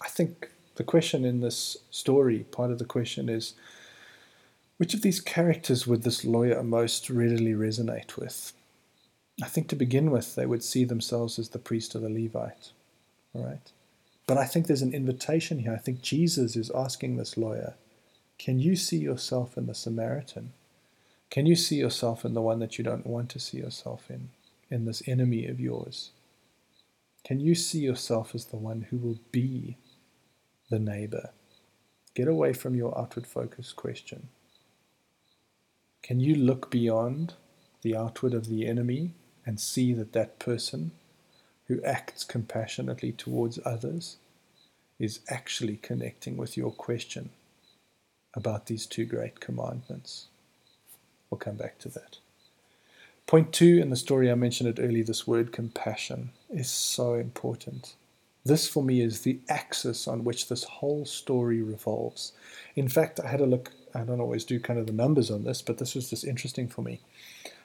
I 0.00 0.08
think 0.08 0.50
the 0.76 0.84
question 0.84 1.24
in 1.24 1.40
this 1.40 1.76
story, 1.90 2.40
part 2.50 2.70
of 2.70 2.78
the 2.78 2.84
question 2.84 3.28
is 3.28 3.54
which 4.78 4.94
of 4.94 5.02
these 5.02 5.20
characters 5.20 5.86
would 5.86 6.02
this 6.02 6.24
lawyer 6.24 6.62
most 6.62 7.08
readily 7.08 7.52
resonate 7.52 8.16
with? 8.16 8.52
I 9.40 9.46
think 9.46 9.68
to 9.68 9.76
begin 9.76 10.10
with, 10.10 10.34
they 10.34 10.46
would 10.46 10.64
see 10.64 10.84
themselves 10.84 11.38
as 11.38 11.50
the 11.50 11.58
priest 11.58 11.94
or 11.94 12.00
the 12.00 12.08
Levite. 12.08 12.72
All 13.32 13.44
right? 13.44 13.70
But 14.26 14.38
I 14.38 14.44
think 14.44 14.66
there's 14.66 14.82
an 14.82 14.92
invitation 14.92 15.60
here. 15.60 15.72
I 15.72 15.78
think 15.78 16.02
Jesus 16.02 16.56
is 16.56 16.70
asking 16.74 17.16
this 17.16 17.36
lawyer, 17.36 17.74
Can 18.38 18.58
you 18.58 18.76
see 18.76 18.98
yourself 18.98 19.56
in 19.56 19.66
the 19.66 19.74
Samaritan? 19.74 20.52
Can 21.32 21.46
you 21.46 21.56
see 21.56 21.76
yourself 21.76 22.26
in 22.26 22.34
the 22.34 22.42
one 22.42 22.58
that 22.58 22.76
you 22.76 22.84
don't 22.84 23.06
want 23.06 23.30
to 23.30 23.38
see 23.40 23.56
yourself 23.56 24.10
in, 24.10 24.28
in 24.70 24.84
this 24.84 25.02
enemy 25.08 25.46
of 25.46 25.58
yours? 25.58 26.10
Can 27.24 27.40
you 27.40 27.54
see 27.54 27.78
yourself 27.78 28.34
as 28.34 28.44
the 28.44 28.58
one 28.58 28.82
who 28.90 28.98
will 28.98 29.18
be 29.32 29.78
the 30.68 30.78
neighbor? 30.78 31.30
Get 32.14 32.28
away 32.28 32.52
from 32.52 32.74
your 32.74 32.96
outward 32.98 33.26
focus 33.26 33.72
question. 33.72 34.28
Can 36.02 36.20
you 36.20 36.34
look 36.34 36.70
beyond 36.70 37.32
the 37.80 37.96
outward 37.96 38.34
of 38.34 38.46
the 38.46 38.66
enemy 38.66 39.14
and 39.46 39.58
see 39.58 39.94
that 39.94 40.12
that 40.12 40.38
person 40.38 40.90
who 41.66 41.82
acts 41.82 42.24
compassionately 42.24 43.10
towards 43.10 43.58
others 43.64 44.18
is 44.98 45.20
actually 45.30 45.76
connecting 45.76 46.36
with 46.36 46.58
your 46.58 46.72
question 46.72 47.30
about 48.34 48.66
these 48.66 48.84
two 48.84 49.06
great 49.06 49.40
commandments. 49.40 50.26
We'll 51.32 51.38
come 51.38 51.56
back 51.56 51.78
to 51.78 51.88
that. 51.88 52.18
Point 53.26 53.54
two 53.54 53.78
in 53.78 53.88
the 53.88 53.96
story, 53.96 54.30
I 54.30 54.34
mentioned 54.34 54.68
it 54.68 54.82
earlier, 54.82 55.02
this 55.02 55.26
word 55.26 55.50
compassion 55.50 56.32
is 56.50 56.68
so 56.68 57.14
important. 57.14 57.94
This, 58.44 58.68
for 58.68 58.82
me, 58.82 59.00
is 59.00 59.22
the 59.22 59.40
axis 59.48 60.06
on 60.06 60.24
which 60.24 60.48
this 60.48 60.64
whole 60.64 61.06
story 61.06 61.62
revolves. 61.62 62.32
In 62.76 62.86
fact, 62.86 63.18
I 63.18 63.28
had 63.28 63.40
a 63.40 63.46
look, 63.46 63.72
I 63.94 64.00
don't 64.02 64.20
always 64.20 64.44
do 64.44 64.60
kind 64.60 64.78
of 64.78 64.86
the 64.86 64.92
numbers 64.92 65.30
on 65.30 65.44
this, 65.44 65.62
but 65.62 65.78
this 65.78 65.94
was 65.94 66.10
just 66.10 66.22
interesting 66.22 66.68
for 66.68 66.82
me. 66.82 67.00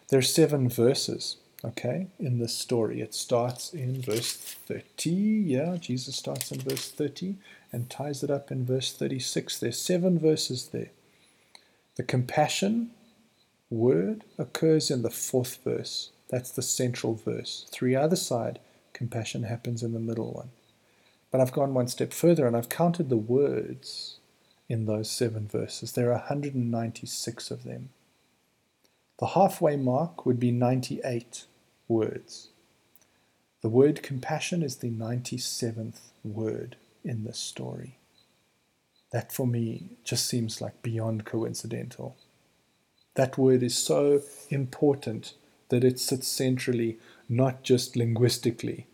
There 0.08 0.20
are 0.20 0.22
seven 0.22 0.70
verses 0.70 1.36
okay, 1.66 2.08
in 2.20 2.40
this 2.40 2.56
story. 2.56 3.02
It 3.02 3.14
starts 3.14 3.74
in 3.74 4.02
verse 4.02 4.34
30. 4.34 5.10
Yeah, 5.10 5.76
Jesus 5.76 6.16
starts 6.16 6.54
in 6.54 6.62
verse 6.62 6.90
30 6.90 7.36
and 7.74 7.90
ties 7.90 8.24
it 8.24 8.32
up 8.32 8.50
in 8.50 8.66
verse 8.66 8.94
36. 8.94 9.60
There's 9.60 9.78
seven 9.82 10.18
verses 10.18 10.70
there. 10.70 10.92
The 11.96 12.04
compassion 12.04 12.92
word 13.70 14.24
occurs 14.38 14.90
in 14.90 15.02
the 15.02 15.10
fourth 15.10 15.60
verse. 15.64 16.12
That's 16.30 16.52
the 16.52 16.62
central 16.62 17.16
verse. 17.16 17.66
Three 17.72 17.96
other 17.96 18.16
side, 18.16 18.60
compassion 18.94 19.44
happens 19.44 19.84
in 19.84 19.94
the 19.94 20.00
middle 20.00 20.34
one. 20.34 20.50
But 21.32 21.42
I've 21.42 21.52
gone 21.52 21.74
one 21.74 21.88
step 21.88 22.14
further 22.14 22.48
and 22.48 22.56
I've 22.56 22.70
counted 22.70 23.10
the 23.10 23.18
words 23.18 24.18
in 24.70 24.86
those 24.86 25.10
seven 25.10 25.48
verses. 25.48 25.94
There 25.94 26.10
are 26.10 26.20
196 26.20 27.52
of 27.52 27.64
them. 27.64 27.90
The 29.20 29.28
halfway 29.28 29.76
mark 29.76 30.26
would 30.26 30.40
be 30.40 30.52
98 30.52 31.46
words. 31.88 32.50
The 33.62 33.70
word 33.70 34.04
compassion 34.04 34.62
is 34.62 34.78
the 34.78 34.92
97th 34.92 36.00
word 36.24 36.76
in 37.04 37.24
this 37.24 37.40
story. 37.40 37.98
That 39.12 39.32
for 39.32 39.48
me 39.48 39.90
just 40.04 40.28
seems 40.28 40.62
like 40.62 40.82
beyond 40.84 41.26
coincidental. 41.26 42.18
That 43.18 43.36
word 43.36 43.64
is 43.64 43.76
so 43.76 44.22
important 44.52 45.34
that 45.70 45.84
it 45.84 46.00
sits 46.00 46.28
centrally, 46.28 47.00
not 47.28 47.64
just 47.64 47.96
linguistically, 47.96 48.86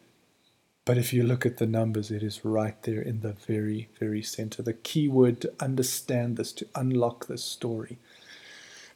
but 0.86 0.98
if 0.98 1.12
you 1.12 1.24
look 1.24 1.46
at 1.46 1.58
the 1.58 1.68
numbers, 1.68 2.10
it 2.10 2.24
is 2.24 2.46
right 2.46 2.82
there 2.84 3.02
in 3.02 3.20
the 3.20 3.34
very, 3.34 3.90
very 4.00 4.24
center. 4.24 4.64
The 4.64 4.72
key 4.72 5.10
word 5.10 5.42
to 5.42 5.54
understand 5.60 6.38
this, 6.38 6.54
to 6.54 6.68
unlock 6.74 7.28
this 7.28 7.44
story, 7.44 8.00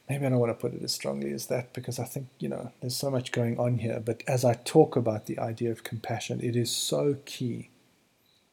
maybe 0.08 0.24
I 0.24 0.30
don't 0.30 0.38
want 0.38 0.50
to 0.50 0.54
put 0.54 0.72
it 0.72 0.82
as 0.82 0.92
strongly 0.92 1.30
as 1.34 1.48
that 1.48 1.74
because 1.74 1.98
I 1.98 2.04
think, 2.04 2.28
you 2.38 2.48
know, 2.48 2.72
there's 2.80 2.96
so 2.96 3.10
much 3.10 3.30
going 3.30 3.58
on 3.58 3.80
here. 3.80 4.00
But 4.02 4.22
as 4.26 4.46
I 4.46 4.54
talk 4.54 4.96
about 4.96 5.26
the 5.26 5.38
idea 5.38 5.70
of 5.70 5.84
compassion, 5.84 6.40
it 6.42 6.56
is 6.56 6.70
so 6.70 7.16
key. 7.26 7.68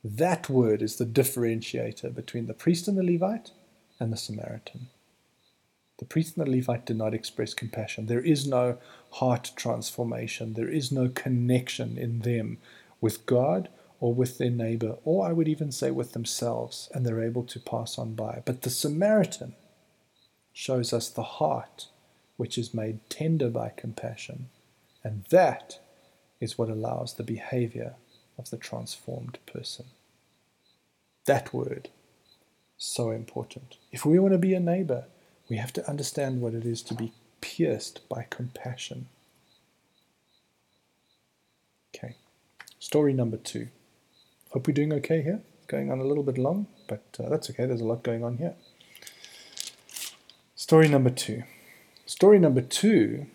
That 0.04 0.50
word 0.50 0.82
is 0.82 0.98
the 0.98 1.06
differentiator 1.06 2.14
between 2.14 2.48
the 2.48 2.54
priest 2.54 2.90
and 2.90 2.98
the 2.98 3.04
Levite 3.04 3.52
and 3.98 4.12
the 4.12 4.18
Samaritan. 4.18 4.90
The 5.98 6.06
priest 6.06 6.38
and 6.38 6.46
the 6.46 6.52
Levite 6.52 6.86
did 6.86 6.98
not 6.98 7.14
express 7.14 7.54
compassion. 7.54 8.08
There 8.08 8.24
is 8.24 8.46
no 8.46 8.78
heart 9.12 9.52
transformation. 9.56 10.54
There 10.54 10.68
is 10.68 10.91
no 10.91 11.10
connection 11.10 11.98
in 11.98 12.20
them 12.20 12.58
with 13.00 13.26
God 13.26 13.70
or 14.02 14.14
with 14.14 14.38
their 14.38 14.50
neighbor, 14.50 14.98
or 15.06 15.26
I 15.26 15.32
would 15.32 15.48
even 15.48 15.72
say 15.72 15.89
with 15.89 16.12
themselves, 16.12 16.89
and 16.93 17.06
they're 17.06 17.24
able 17.24 17.43
to 17.43 17.60
pass 17.60 17.98
on 17.98 18.14
by. 18.14 18.41
But 18.46 18.64
the 18.64 18.70
Samaritan, 18.70 19.56
shows 20.56 20.93
us 20.93 21.10
the 21.10 21.22
heart 21.22 21.88
which 22.38 22.58
is 22.58 22.74
made 22.74 22.98
tender 23.10 23.50
by 23.50 23.70
compassion, 23.76 24.48
and 25.04 25.26
that 25.30 25.80
is 26.39 26.58
what 26.58 26.70
allows 26.70 27.14
the 27.14 27.24
behavior 27.24 27.96
of 28.38 28.50
the 28.50 28.58
transformed 28.58 29.38
person. 29.46 29.86
That 31.26 31.54
word, 31.54 31.89
so 32.78 33.12
important. 33.12 33.76
If 33.91 34.06
we 34.06 34.18
want 34.18 34.32
to 34.32 34.38
be 34.38 34.54
a 34.54 34.60
neighbor, 34.62 35.06
we 35.50 35.58
have 35.58 35.74
to 35.74 35.89
understand 35.89 36.41
what 36.41 36.54
it 36.54 36.66
is 36.66 36.82
to 36.84 36.93
be 36.93 37.14
pierced 37.41 38.08
by 38.10 38.26
compassion. 38.30 39.08
Okay, 41.96 42.16
story 42.80 43.14
number 43.14 43.38
two. 43.38 43.70
Hope 44.52 44.68
we're 44.68 44.74
doing 44.74 44.93
okay 44.93 45.22
here. 45.22 45.41
Going 45.68 45.91
on 45.91 46.00
a 46.00 46.04
little 46.04 46.24
bit 46.24 46.38
long, 46.38 46.68
but 46.88 47.04
uh, 47.20 47.30
that's 47.30 47.50
okay. 47.50 47.66
There's 47.66 47.82
a 47.82 47.86
lot 47.86 48.04
going 48.04 48.24
on 48.24 48.38
here. 48.38 48.56
Story 50.56 50.88
number 50.88 51.10
two. 51.10 51.43
Story 52.06 52.39
number 52.39 52.62
two, 52.62 53.26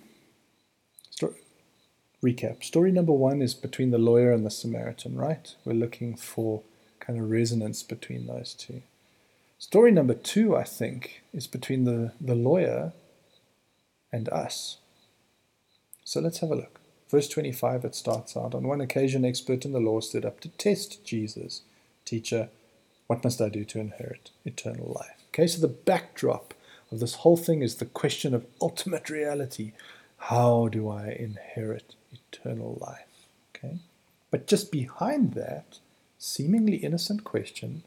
recap. 2.22 2.62
Story 2.62 2.92
number 2.92 3.12
one 3.12 3.42
is 3.42 3.54
between 3.54 3.90
the 3.90 3.98
lawyer 3.98 4.32
and 4.32 4.44
the 4.44 4.50
Samaritan, 4.50 5.16
right? 5.16 5.54
We're 5.64 5.72
looking 5.72 6.16
for 6.16 6.62
kind 6.98 7.18
of 7.18 7.30
resonance 7.30 7.82
between 7.82 8.26
those 8.26 8.54
two. 8.54 8.82
Story 9.60 9.92
number 9.92 10.14
two, 10.14 10.56
I 10.56 10.64
think, 10.64 11.22
is 11.34 11.46
between 11.46 11.84
the, 11.84 12.12
the 12.18 12.34
lawyer 12.34 12.94
and 14.10 14.26
us. 14.30 14.78
So 16.02 16.18
let's 16.18 16.38
have 16.38 16.50
a 16.50 16.54
look. 16.54 16.80
Verse 17.10 17.28
25, 17.28 17.84
it 17.84 17.94
starts 17.94 18.38
out 18.38 18.54
On 18.54 18.66
one 18.66 18.80
occasion, 18.80 19.22
an 19.22 19.28
expert 19.28 19.66
in 19.66 19.72
the 19.72 19.78
law 19.78 20.00
stood 20.00 20.24
up 20.24 20.40
to 20.40 20.48
test 20.48 21.04
Jesus. 21.04 21.60
Teacher, 22.06 22.48
what 23.06 23.22
must 23.22 23.42
I 23.42 23.50
do 23.50 23.66
to 23.66 23.78
inherit 23.78 24.30
eternal 24.46 24.96
life? 24.98 25.22
Okay, 25.28 25.46
so 25.46 25.60
the 25.60 25.68
backdrop 25.68 26.54
of 26.90 26.98
this 26.98 27.16
whole 27.16 27.36
thing 27.36 27.60
is 27.60 27.76
the 27.76 27.84
question 27.84 28.32
of 28.32 28.46
ultimate 28.62 29.10
reality. 29.10 29.72
How 30.16 30.68
do 30.68 30.88
I 30.88 31.10
inherit 31.10 31.94
eternal 32.10 32.78
life? 32.80 33.26
Okay? 33.54 33.76
But 34.30 34.46
just 34.46 34.72
behind 34.72 35.34
that 35.34 35.80
seemingly 36.18 36.76
innocent 36.76 37.24
question 37.24 37.82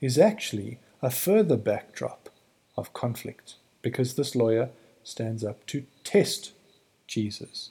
is 0.00 0.18
actually 0.18 0.78
a 1.02 1.10
further 1.10 1.56
backdrop 1.56 2.28
of 2.76 2.92
conflict 2.92 3.56
because 3.82 4.14
this 4.14 4.34
lawyer 4.34 4.70
stands 5.02 5.44
up 5.44 5.64
to 5.66 5.84
test 6.04 6.52
Jesus. 7.06 7.70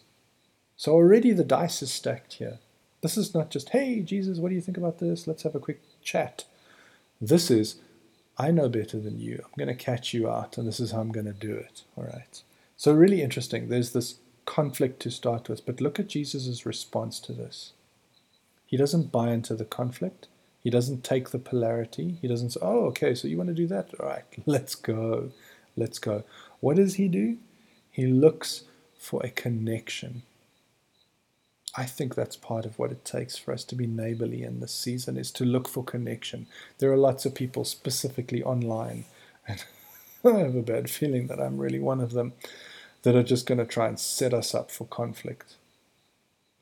So 0.78 0.94
already 0.94 1.32
the 1.32 1.44
dice 1.44 1.82
is 1.82 1.92
stacked 1.92 2.34
here. 2.34 2.60
This 3.02 3.18
is 3.18 3.34
not 3.34 3.50
just, 3.50 3.70
hey, 3.70 4.02
Jesus, 4.02 4.40
what 4.40 4.50
do 4.50 4.56
you 4.56 4.62
think 4.62 4.78
about 4.78 5.00
this? 5.00 5.28
Let's 5.28 5.44
have 5.44 5.56
a 5.56 5.60
quick 5.60 5.82
chat. 6.02 6.46
This 7.22 7.52
is, 7.52 7.76
I 8.38 8.52
know 8.52 8.68
better 8.68 9.00
than 9.00 9.20
you. 9.20 9.42
I'm 9.44 9.58
going 9.58 9.76
to 9.76 9.84
catch 9.84 10.14
you 10.14 10.30
out, 10.30 10.58
and 10.58 10.68
this 10.68 10.80
is 10.80 10.92
how 10.92 11.00
I'm 11.00 11.12
going 11.12 11.26
to 11.26 11.34
do 11.34 11.54
it. 11.54 11.84
All 11.96 12.04
right. 12.04 12.42
So, 12.78 12.94
really 12.94 13.22
interesting. 13.22 13.70
There's 13.70 13.94
this 13.94 14.16
conflict 14.46 15.00
to 15.02 15.12
start 15.12 15.48
with, 15.50 15.66
but 15.66 15.82
look 15.82 16.00
at 16.00 16.08
Jesus' 16.08 16.66
response 16.66 17.20
to 17.22 17.32
this. 17.34 17.74
He 18.66 18.76
doesn't 18.76 19.12
buy 19.12 19.32
into 19.32 19.56
the 19.56 19.66
conflict. 19.66 20.28
He 20.66 20.72
doesn't 20.72 21.04
take 21.04 21.30
the 21.30 21.38
polarity. 21.38 22.18
He 22.24 22.28
doesn't 22.28 22.50
say, 22.50 22.60
oh, 22.60 22.86
okay, 22.88 23.14
so 23.14 23.28
you 23.28 23.38
want 23.38 23.50
to 23.50 23.54
do 23.54 23.68
that? 23.68 23.92
All 24.00 24.08
right, 24.08 24.24
let's 24.48 24.74
go. 24.74 25.30
Let's 25.78 26.00
go. 26.00 26.24
What 26.60 26.78
does 26.78 26.96
he 26.96 27.08
do? 27.08 27.38
He 27.92 28.08
looks 28.08 28.64
for 28.98 29.24
a 29.24 29.30
connection. 29.30 30.24
I 31.78 31.86
think 31.86 32.16
that's 32.16 32.36
part 32.36 32.66
of 32.66 32.80
what 32.80 32.92
it 32.92 33.06
takes 33.06 33.38
for 33.38 33.54
us 33.54 33.64
to 33.66 33.76
be 33.76 33.86
neighborly 33.86 34.42
in 34.42 34.60
this 34.60 34.74
season 34.74 35.18
is 35.18 35.30
to 35.34 35.46
look 35.46 35.68
for 35.68 35.84
connection. 35.84 36.48
There 36.80 36.92
are 36.92 36.98
lots 36.98 37.28
of 37.28 37.36
people 37.36 37.64
specifically 37.64 38.42
online, 38.42 39.06
and 39.48 39.64
I 40.26 40.40
have 40.40 40.56
a 40.56 40.64
bad 40.64 40.90
feeling 40.90 41.28
that 41.28 41.40
I'm 41.40 41.60
really 41.60 41.80
one 41.80 42.02
of 42.02 42.14
them, 42.14 42.34
that 43.04 43.16
are 43.16 43.22
just 43.22 43.46
going 43.46 43.60
to 43.60 43.66
try 43.66 43.88
and 43.88 44.00
set 44.00 44.34
us 44.34 44.56
up 44.56 44.72
for 44.72 44.88
conflict. 44.88 45.58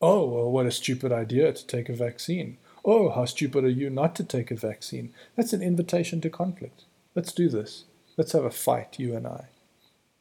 Oh, 0.02 0.26
well, 0.28 0.52
what 0.52 0.66
a 0.66 0.72
stupid 0.72 1.14
idea 1.14 1.54
to 1.54 1.66
take 1.66 1.88
a 1.88 1.94
vaccine. 1.94 2.58
Oh, 2.86 3.10
how 3.10 3.26
stupid 3.26 3.64
are 3.64 3.70
you 3.70 3.90
not 3.90 4.16
to 4.16 4.24
take 4.24 4.52
a 4.52 4.56
vaccine? 4.56 5.14
That's 5.36 5.54
an 5.54 5.62
invitation 5.62 6.20
to 6.22 6.30
conflict. 6.30 6.84
Let's 7.16 7.32
do 7.32 7.48
this. 7.48 7.86
Let's 8.18 8.34
have 8.34 8.44
a 8.44 8.52
fight, 8.52 9.00
you 9.00 9.16
and 9.16 9.26
I. 9.26 9.48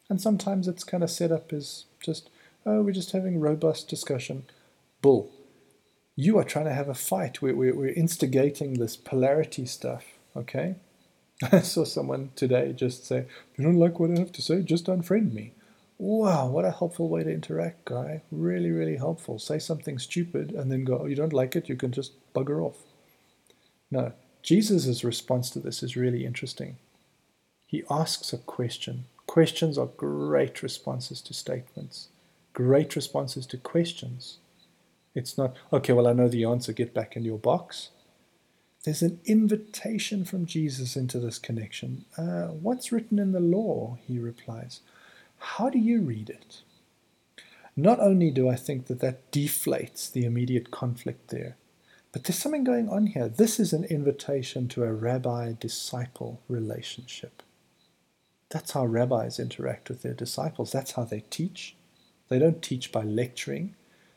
And 0.08 0.20
sometimes 0.20 0.68
it's 0.68 0.84
kind 0.84 1.02
of 1.02 1.10
set 1.10 1.32
up 1.32 1.52
as 1.52 1.86
just, 2.00 2.30
oh, 2.64 2.82
we're 2.82 2.92
just 2.92 3.12
having 3.12 3.40
robust 3.40 3.88
discussion. 3.88 4.44
Bull. 5.00 5.32
You 6.14 6.38
are 6.38 6.44
trying 6.44 6.66
to 6.66 6.74
have 6.74 6.88
a 6.88 6.94
fight. 6.94 7.42
We're, 7.42 7.56
we're, 7.56 7.74
we're 7.74 7.94
instigating 7.94 8.74
this 8.74 8.96
polarity 8.96 9.66
stuff, 9.66 10.04
okay? 10.36 10.76
I 11.52 11.60
saw 11.60 11.84
someone 11.84 12.30
today 12.36 12.72
just 12.72 13.06
say, 13.06 13.26
you 13.56 13.64
don't 13.64 13.78
like 13.78 13.98
what 13.98 14.10
I 14.10 14.20
have 14.20 14.32
to 14.32 14.42
say, 14.42 14.62
just 14.62 14.86
unfriend 14.86 15.32
me. 15.32 15.54
Wow, 16.02 16.48
what 16.48 16.64
a 16.64 16.72
helpful 16.72 17.08
way 17.08 17.22
to 17.22 17.30
interact, 17.30 17.84
guy. 17.84 18.22
Really, 18.32 18.72
really 18.72 18.96
helpful. 18.96 19.38
Say 19.38 19.60
something 19.60 20.00
stupid 20.00 20.50
and 20.50 20.68
then 20.68 20.82
go, 20.82 20.98
oh, 20.98 21.06
you 21.06 21.14
don't 21.14 21.32
like 21.32 21.54
it, 21.54 21.68
you 21.68 21.76
can 21.76 21.92
just 21.92 22.14
bugger 22.34 22.60
off. 22.60 22.78
No, 23.88 24.12
Jesus' 24.42 25.04
response 25.04 25.48
to 25.50 25.60
this 25.60 25.80
is 25.80 25.96
really 25.96 26.26
interesting. 26.26 26.74
He 27.68 27.84
asks 27.88 28.32
a 28.32 28.38
question. 28.38 29.04
Questions 29.28 29.78
are 29.78 29.86
great 29.86 30.60
responses 30.60 31.20
to 31.20 31.34
statements, 31.34 32.08
great 32.52 32.96
responses 32.96 33.46
to 33.46 33.56
questions. 33.56 34.38
It's 35.14 35.38
not, 35.38 35.54
okay, 35.72 35.92
well, 35.92 36.08
I 36.08 36.14
know 36.14 36.26
the 36.26 36.44
answer, 36.44 36.72
get 36.72 36.92
back 36.92 37.14
in 37.14 37.22
your 37.22 37.38
box. 37.38 37.90
There's 38.82 39.02
an 39.02 39.20
invitation 39.24 40.24
from 40.24 40.46
Jesus 40.46 40.96
into 40.96 41.20
this 41.20 41.38
connection. 41.38 42.06
Uh, 42.18 42.48
what's 42.48 42.90
written 42.90 43.20
in 43.20 43.30
the 43.30 43.38
law? 43.38 43.98
He 44.04 44.18
replies. 44.18 44.80
How 45.42 45.68
do 45.68 45.78
you 45.78 46.00
read 46.02 46.30
it? 46.30 46.62
Not 47.76 47.98
only 47.98 48.30
do 48.30 48.48
I 48.48 48.54
think 48.54 48.86
that 48.86 49.00
that 49.00 49.30
deflates 49.32 50.10
the 50.10 50.24
immediate 50.24 50.70
conflict 50.70 51.28
there, 51.28 51.56
but 52.12 52.24
there's 52.24 52.38
something 52.38 52.62
going 52.62 52.88
on 52.88 53.08
here. 53.08 53.28
This 53.28 53.58
is 53.58 53.72
an 53.72 53.84
invitation 53.84 54.68
to 54.68 54.84
a 54.84 54.92
rabbi 54.92 55.52
disciple 55.58 56.40
relationship. 56.48 57.42
That's 58.50 58.70
how 58.70 58.86
rabbis 58.86 59.40
interact 59.40 59.88
with 59.88 60.02
their 60.02 60.14
disciples. 60.14 60.70
That's 60.70 60.92
how 60.92 61.04
they 61.04 61.24
teach. 61.28 61.74
They 62.28 62.38
don't 62.38 62.62
teach 62.62 62.92
by 62.92 63.02
lecturing, 63.02 63.74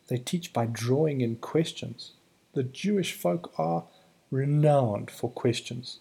they 0.08 0.18
teach 0.18 0.54
by 0.54 0.68
drawing 0.68 1.22
in 1.22 1.38
questions. 1.38 2.12
The 2.54 2.64
Jewish 2.64 3.14
folk 3.14 3.52
are 3.58 3.86
renowned 4.30 5.10
for 5.10 5.32
questions 5.32 6.00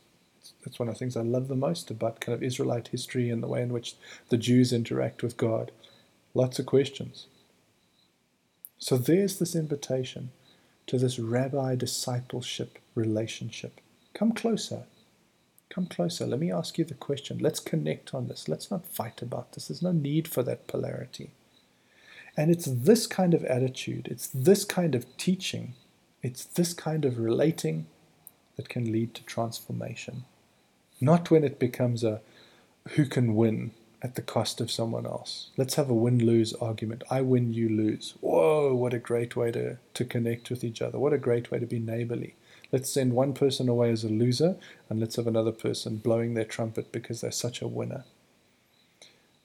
that's 0.65 0.79
one 0.79 0.89
of 0.89 0.95
the 0.95 0.99
things 0.99 1.17
I 1.17 1.23
love 1.23 1.49
the 1.49 1.57
most 1.57 1.91
about 1.91 2.21
kind 2.21 2.35
of 2.35 2.43
Israelite 2.43 2.89
history 2.89 3.31
and 3.31 3.43
the 3.43 3.49
way 3.49 3.63
in 3.63 3.73
which 3.73 3.97
the 4.29 4.37
Jews 4.37 4.73
interact 4.73 5.23
with 5.23 5.37
God. 5.37 5.71
Lots 6.35 6.59
of 6.59 6.67
questions. 6.67 7.27
So 8.79 8.97
there's 8.99 9.39
this 9.39 9.55
invitation 9.55 10.31
to 10.87 10.99
this 10.99 11.19
rabbi 11.19 11.75
discipleship 11.75 12.79
relationship. 12.95 13.81
Come 14.13 14.33
closer. 14.33 14.85
Come 15.71 15.87
closer. 15.87 16.27
Let 16.27 16.41
me 16.41 16.53
ask 16.53 16.79
you 16.79 16.85
the 16.85 16.95
question. 16.95 17.39
Let's 17.39 17.61
connect 17.61 18.15
on 18.15 18.29
this. 18.29 18.49
Let's 18.49 18.71
not 18.71 18.87
fight 18.87 19.23
about 19.23 19.53
this. 19.53 19.69
There's 19.69 19.83
no 19.83 19.93
need 19.93 20.29
for 20.29 20.43
that 20.43 20.67
polarity. 20.67 21.31
And 22.37 22.51
it's 22.51 22.67
this 22.67 23.07
kind 23.07 23.33
of 23.33 23.45
attitude, 23.45 24.09
it's 24.11 24.27
this 24.27 24.65
kind 24.65 24.95
of 24.95 25.17
teaching, 25.17 25.75
it's 26.23 26.45
this 26.45 26.75
kind 26.75 27.05
of 27.05 27.19
relating 27.19 27.87
that 28.57 28.69
can 28.69 28.91
lead 28.91 29.15
to 29.15 29.25
transformation. 29.25 30.25
Not 31.01 31.31
when 31.31 31.45
it 31.45 31.59
becomes 31.59 32.05
a 32.05 32.21
who 32.91 33.07
can 33.07 33.35
win 33.35 33.73
at 34.03 34.15
the 34.15 34.23
cost 34.23 34.61
of 34.61 34.71
someone 34.71 35.07
else. 35.07 35.49
Let's 35.57 35.77
have 35.77 35.89
a 35.89 35.95
win 35.95 36.25
lose 36.25 36.53
argument. 36.55 37.03
I 37.11 37.23
win, 37.23 37.55
you 37.55 37.71
lose. 37.71 38.15
Whoa, 38.21 38.75
what 38.75 38.93
a 38.93 38.99
great 38.99 39.35
way 39.35 39.51
to, 39.53 39.79
to 39.95 40.05
connect 40.05 40.51
with 40.51 40.63
each 40.63 40.83
other. 40.83 40.99
What 40.99 41.15
a 41.15 41.19
great 41.19 41.51
way 41.51 41.59
to 41.59 41.67
be 41.67 41.79
neighborly. 41.79 42.35
Let's 42.71 42.91
send 42.91 43.15
one 43.15 43.33
person 43.33 43.69
away 43.69 43.91
as 43.91 44.05
a 44.05 44.09
loser 44.09 44.57
and 44.91 45.01
let's 45.01 45.17
have 45.17 45.27
another 45.27 45.53
person 45.53 45.97
blowing 45.97 46.35
their 46.35 46.45
trumpet 46.45 46.93
because 46.93 47.23
they're 47.23 47.31
such 47.31 47.63
a 47.63 47.69
winner. 47.69 48.05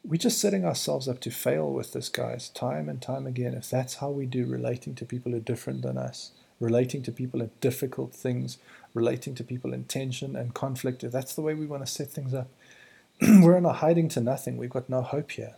We're 0.04 0.18
just 0.18 0.42
setting 0.42 0.66
ourselves 0.66 1.08
up 1.08 1.22
to 1.22 1.32
fail 1.32 1.72
with 1.72 1.94
this, 1.94 2.10
guys, 2.10 2.50
time 2.50 2.90
and 2.90 3.02
time 3.02 3.28
again. 3.28 3.54
If 3.54 3.70
that's 3.70 3.96
how 3.96 4.10
we 4.10 4.26
do 4.26 4.46
relating 4.46 4.96
to 4.96 5.06
people 5.06 5.32
who 5.32 5.38
are 5.38 5.42
different 5.42 5.84
than 5.84 5.98
us, 5.98 6.32
relating 6.60 7.02
to 7.04 7.12
people 7.12 7.42
in 7.42 7.52
difficult 7.62 8.14
things, 8.14 8.58
relating 8.94 9.36
to 9.36 9.44
people 9.44 9.74
in 9.74 9.86
tension 9.86 10.36
and 10.36 10.54
conflict, 10.54 11.04
if 11.04 11.12
that's 11.12 11.36
the 11.36 11.42
way 11.42 11.54
we 11.54 11.66
want 11.66 11.86
to 11.86 11.92
set 11.92 12.12
things 12.12 12.34
up, 12.34 12.48
we're 13.22 13.58
in 13.58 13.66
a 13.66 13.74
hiding 13.74 14.10
to 14.10 14.22
nothing. 14.22 14.58
We've 14.58 14.70
got 14.70 14.90
no 14.90 15.02
hope 15.02 15.32
here. 15.32 15.56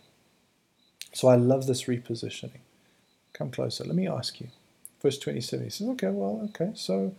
So 1.12 1.28
I 1.28 1.36
love 1.36 1.66
this 1.66 1.84
repositioning. 1.84 2.60
Come 3.32 3.50
closer. 3.50 3.84
Let 3.84 3.96
me 3.96 4.08
ask 4.08 4.40
you. 4.40 4.48
Verse 5.02 5.18
27, 5.18 5.64
he 5.64 5.70
says, 5.70 5.88
okay, 5.88 6.08
well, 6.08 6.48
okay, 6.50 6.72
so 6.74 7.14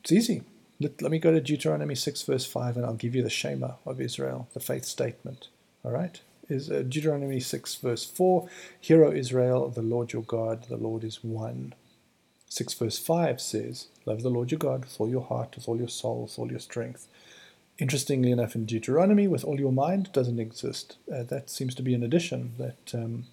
it's 0.00 0.10
easy. 0.10 0.42
Let, 0.80 1.00
let 1.00 1.12
me 1.12 1.20
go 1.20 1.30
to 1.30 1.40
Deuteronomy 1.40 1.94
6, 1.94 2.22
verse 2.22 2.44
5, 2.44 2.76
and 2.76 2.84
I'll 2.84 2.94
give 2.94 3.14
you 3.14 3.22
the 3.22 3.30
Shema 3.30 3.72
of 3.86 4.00
Israel, 4.00 4.48
the 4.52 4.60
faith 4.60 4.84
statement. 4.84 5.48
All 5.84 5.92
right? 5.92 6.20
Is 6.48 6.70
uh, 6.70 6.82
Deuteronomy 6.82 7.40
6, 7.40 7.76
verse 7.76 8.04
4 8.04 8.48
Hear, 8.80 9.04
O 9.04 9.12
Israel, 9.12 9.68
the 9.68 9.82
Lord 9.82 10.12
your 10.12 10.22
God, 10.22 10.64
the 10.68 10.76
Lord 10.76 11.04
is 11.04 11.22
one. 11.22 11.74
6 12.48 12.74
verse 12.74 12.98
5 12.98 13.40
says, 13.40 13.88
Love 14.06 14.22
the 14.22 14.30
Lord 14.30 14.50
your 14.50 14.58
God 14.58 14.84
with 14.84 15.00
all 15.00 15.08
your 15.08 15.24
heart, 15.24 15.56
with 15.56 15.68
all 15.68 15.76
your 15.76 15.88
soul, 15.88 16.22
with 16.22 16.38
all 16.38 16.50
your 16.50 16.60
strength. 16.60 17.08
Interestingly 17.78 18.30
enough, 18.30 18.54
in 18.54 18.66
Deuteronomy, 18.66 19.26
with 19.26 19.44
all 19.44 19.58
your 19.58 19.72
mind 19.72 20.12
doesn't 20.12 20.38
exist. 20.38 20.96
Uh, 21.12 21.24
that 21.24 21.50
seems 21.50 21.74
to 21.74 21.82
be 21.82 21.94
an 21.94 22.04
addition 22.04 22.54
that 22.58 22.94
um, 22.94 23.24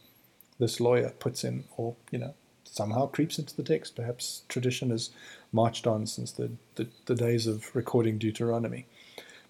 this 0.58 0.80
lawyer 0.80 1.10
puts 1.20 1.44
in, 1.44 1.66
or, 1.78 1.96
you 2.10 2.18
know, 2.18 2.34
somehow 2.64 3.06
creeps 3.06 3.38
into 3.38 3.56
the 3.56 3.64
text. 3.64 3.96
Perhaps 3.96 4.44
tradition 4.48 4.90
has 4.90 5.12
marched 5.52 5.86
on 5.86 6.08
since 6.08 6.32
the, 6.32 6.52
the, 6.76 6.88
the 7.06 7.16
days 7.16 7.46
of 7.46 7.76
recording 7.76 8.18
Deuteronomy. 8.18 8.88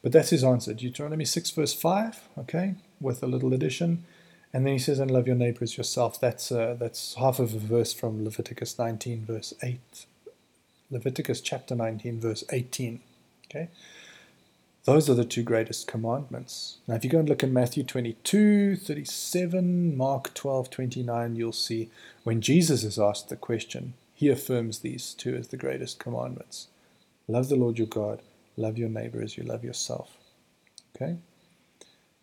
But 0.02 0.12
that's 0.12 0.32
his 0.32 0.44
answer. 0.44 0.74
Deuteronomy 0.74 1.26
6, 1.26 1.52
verse 1.52 1.74
5, 1.74 2.28
okay, 2.40 2.76
with 3.00 3.22
a 3.24 3.28
little 3.28 3.54
addition. 3.54 4.04
And 4.54 4.66
then 4.66 4.74
he 4.74 4.80
says, 4.80 5.00
"And 5.00 5.10
love 5.10 5.28
your 5.28 5.36
neighbor 5.36 5.64
as 5.64 5.78
yourself." 5.78 6.20
That's 6.20 6.52
uh, 6.52 6.76
that's 6.80 7.16
half 7.16 7.40
of 7.40 7.54
a 7.54 7.60
verse 7.60 7.94
from 7.94 8.24
Leviticus 8.24 8.78
19, 8.78 9.26
verse 9.26 9.54
8. 9.64 9.80
Leviticus 10.90 11.40
chapter 11.40 11.74
19, 11.74 12.20
verse 12.20 12.44
18. 12.52 13.00
Okay, 13.50 13.70
those 14.84 15.10
are 15.10 15.14
the 15.14 15.24
two 15.24 15.44
greatest 15.44 15.88
commandments. 15.88 16.78
Now, 16.88 16.96
if 16.96 17.04
you 17.04 17.10
go 17.10 17.20
and 17.20 17.30
look 17.30 17.44
in 17.44 17.54
Matthew 17.54 17.84
22, 17.84 18.76
37, 18.76 19.96
Mark 19.96 20.34
12, 20.34 20.70
29, 20.70 21.36
you'll 21.36 21.52
see 21.52 21.90
when 22.24 22.42
Jesus 22.42 22.84
is 22.84 22.98
asked 22.98 23.30
the 23.30 23.36
question, 23.36 23.94
he 24.14 24.28
affirms 24.28 24.80
these 24.80 25.14
two 25.14 25.36
as 25.36 25.48
the 25.48 25.58
greatest 25.58 26.00
commandments. 26.00 26.68
Love 27.28 27.48
the 27.50 27.56
Lord 27.56 27.78
your 27.78 27.88
God, 27.88 28.22
love 28.58 28.78
your 28.78 28.90
neighbor 28.90 29.22
as 29.22 29.38
you 29.38 29.44
love 29.44 29.64
yourself. 29.64 30.18
Okay? 30.96 31.18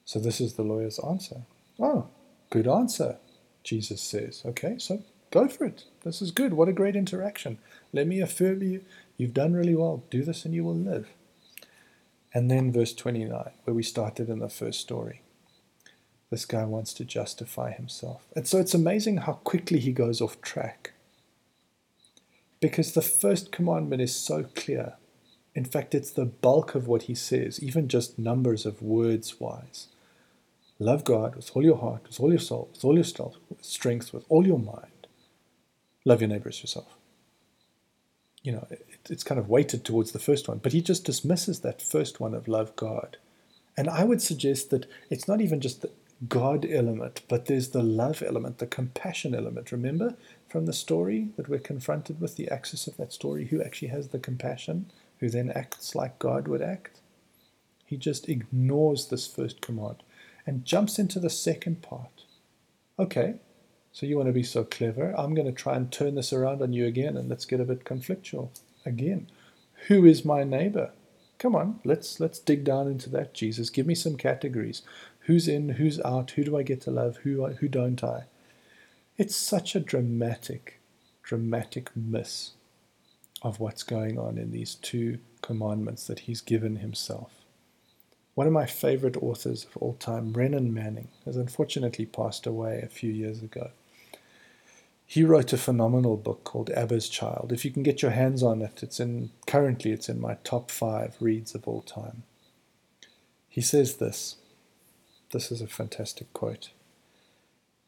So 0.05 0.19
this 0.19 0.41
is 0.41 0.55
the 0.55 0.63
lawyer's 0.63 0.99
answer. 0.99 1.43
Oh, 1.79 2.09
Good 2.51 2.67
answer, 2.67 3.19
Jesus 3.63 4.01
says. 4.01 4.43
Okay, 4.45 4.77
so 4.79 5.03
go 5.31 5.49
for 5.49 5.67
it. 5.67 5.85
This 6.03 6.23
is 6.23 6.31
good. 6.31 6.55
What 6.55 6.69
a 6.69 6.73
great 6.73 6.97
interaction. 6.97 7.59
Let 7.93 8.07
me 8.07 8.21
affirm 8.21 8.63
you. 8.63 8.85
You've 9.17 9.35
done 9.35 9.53
really 9.53 9.75
well. 9.75 10.05
Do 10.11 10.23
this 10.23 10.45
and 10.45 10.55
you 10.55 10.65
will 10.65 10.77
live. 10.77 11.09
And 12.33 12.51
then 12.51 12.73
verse 12.73 12.95
29, 12.95 13.51
where 13.65 13.75
we 13.75 13.83
started 13.83 14.29
in 14.29 14.39
the 14.39 14.49
first 14.49 14.81
story. 14.81 15.23
This 16.31 16.45
guy 16.45 16.65
wants 16.65 16.93
to 16.95 17.05
justify 17.05 17.73
himself. 17.73 18.27
And 18.37 18.47
so 18.47 18.59
it's 18.59 18.75
amazing 18.75 19.19
how 19.19 19.35
quickly 19.35 19.79
he 19.79 19.93
goes 19.93 20.21
off 20.21 20.41
track. 20.43 20.93
Because 22.61 22.93
the 22.93 23.03
first 23.03 23.51
commandment 23.51 24.03
is 24.03 24.15
so 24.15 24.45
clear. 24.55 24.95
In 25.55 25.65
fact, 25.65 25.95
it's 25.95 26.11
the 26.11 26.27
bulk 26.27 26.75
of 26.75 26.87
what 26.87 27.03
he 27.05 27.15
says, 27.15 27.63
even 27.63 27.89
just 27.89 28.19
numbers 28.19 28.67
of 28.67 28.83
words 28.83 29.41
wise. 29.41 29.89
Love 30.79 31.05
God 31.05 31.35
with 31.35 31.51
all 31.55 31.65
your 31.65 31.79
heart, 31.79 32.05
with 32.07 32.21
all 32.21 32.31
your 32.31 32.39
soul, 32.39 32.69
with 32.73 32.85
all 32.85 32.95
your 32.95 33.05
strength, 33.61 34.13
with 34.13 34.25
all 34.29 34.47
your 34.47 34.59
mind. 34.59 35.07
Love 36.05 36.21
your 36.21 36.29
neighbor 36.29 36.49
as 36.49 36.61
yourself. 36.61 36.97
You 38.43 38.53
know, 38.53 38.67
it, 38.71 38.87
it's 39.11 39.25
kind 39.25 39.41
of 39.41 39.49
weighted 39.49 39.85
towards 39.85 40.13
the 40.13 40.21
first 40.21 40.49
one, 40.49 40.59
but 40.59 40.73
he 40.73 40.81
just 40.81 41.05
dismisses 41.05 41.61
that 41.61 41.83
first 41.83 42.21
one 42.21 42.35
of 42.35 42.47
love 42.47 42.77
God. 42.77 43.17
And 43.77 43.89
I 43.89 44.05
would 44.05 44.23
suggest 44.23 44.71
that 44.71 44.87
it's 45.11 45.27
not 45.27 45.41
even 45.41 45.61
just 45.61 45.83
the, 45.83 45.91
God 46.27 46.67
element, 46.69 47.23
but 47.29 47.47
there's 47.47 47.69
the 47.69 47.83
love 47.83 48.23
element, 48.23 48.59
the 48.59 48.67
compassion 48.67 49.35
element. 49.37 49.71
Remember 49.71 50.17
from 50.49 50.67
the 50.67 50.73
story 50.73 51.29
that 51.37 51.49
we're 51.49 51.61
confronted 51.61 52.21
with, 52.21 52.35
the 52.35 52.51
axis 52.51 52.89
of 52.89 52.97
that 52.97 53.13
story, 53.13 53.47
who 53.47 53.63
actually 53.63 53.89
has 53.89 54.09
the 54.09 54.19
compassion, 54.19 54.91
who 55.21 55.29
then 55.29 55.51
acts 55.51 55.95
like 55.95 56.19
God 56.19 56.49
would 56.49 56.63
act? 56.63 57.01
He 57.85 57.97
just 57.97 58.29
ignores 58.29 59.07
this 59.07 59.29
first 59.29 59.61
command 59.61 60.03
and 60.49 60.65
jumps 60.65 60.99
into 60.99 61.21
the 61.21 61.29
second 61.29 61.83
part. 61.83 62.25
Okay, 62.99 63.35
so 63.93 64.07
you 64.07 64.17
want 64.17 64.29
to 64.29 64.33
be 64.33 64.43
so 64.43 64.65
clever. 64.65 65.15
I'm 65.15 65.35
going 65.35 65.47
to 65.47 65.53
try 65.53 65.77
and 65.77 65.93
turn 65.93 66.15
this 66.15 66.33
around 66.33 66.63
on 66.63 66.73
you 66.73 66.87
again 66.87 67.19
and 67.19 67.29
let's 67.29 67.45
get 67.45 67.61
a 67.61 67.67
bit 67.67 67.85
conflictual. 67.85 68.49
Again, 68.87 69.29
who 69.89 70.07
is 70.07 70.25
my 70.25 70.45
neighbor? 70.45 70.93
Come 71.39 71.55
on, 71.55 71.81
let's 71.85 72.19
let's 72.19 72.39
dig 72.39 72.65
down 72.65 72.89
into 72.89 73.11
that, 73.11 73.35
Jesus. 73.35 73.69
Give 73.69 73.87
me 73.87 73.95
some 73.95 74.17
categories. 74.17 74.81
Who's 75.27 75.47
in, 75.47 75.69
who's 75.69 76.01
out, 76.01 76.31
who 76.31 76.45
do 76.45 76.57
I 76.57 76.63
get 76.63 76.81
to 76.83 76.91
love, 76.91 77.19
who 77.19 77.47
who 77.47 77.69
don't 77.69 78.03
I? 78.03 78.25
It's 79.19 79.37
such 79.37 79.77
a 79.77 79.81
dramatic, 79.81 80.81
dramatic 81.23 81.91
miss 81.95 82.53
of 83.43 83.61
what's 83.61 83.83
going 83.83 84.19
on 84.19 84.39
in 84.39 84.51
these 84.51 84.77
two 84.77 85.19
commandments 85.43 86.07
that 86.07 86.21
he's 86.21 86.41
given 86.41 86.77
himself. 86.77 87.38
One 88.39 88.47
of 88.47 88.53
my 88.53 88.67
favorite 88.67 89.17
authors 89.17 89.65
of 89.65 89.77
all 89.79 89.95
time, 89.95 90.31
Brennan 90.31 90.73
Manning, 90.73 91.09
has 91.25 91.37
unfortunately 91.37 92.07
passed 92.07 92.47
away 92.47 92.81
a 92.81 92.87
few 92.87 93.11
years 93.11 93.43
ago. 93.43 93.73
He 95.05 95.25
wrote 95.25 95.53
a 95.53 95.59
phenomenal 95.59 96.17
book 96.17 96.45
called 96.45 96.71
Abba's 96.71 97.09
Child. 97.09 97.51
If 97.53 97.65
you 97.65 97.73
can 97.73 97.83
get 97.83 98.01
your 98.01 98.13
hands 98.13 98.45
on 98.45 98.63
it, 98.63 98.81
it's 98.81 99.01
in 99.01 99.33
currently 99.49 99.91
it's 99.91 100.09
in 100.09 100.21
my 100.21 100.35
top 100.45 100.71
five 100.71 101.17
reads 101.19 101.53
of 101.57 101.67
all 101.67 101.83
time. 101.83 102.23
He 103.49 103.61
says 103.61 103.97
this. 103.97 104.37
This 105.33 105.51
is 105.51 105.61
a 105.61 105.67
fantastic 105.67 106.33
quote. 106.33 106.71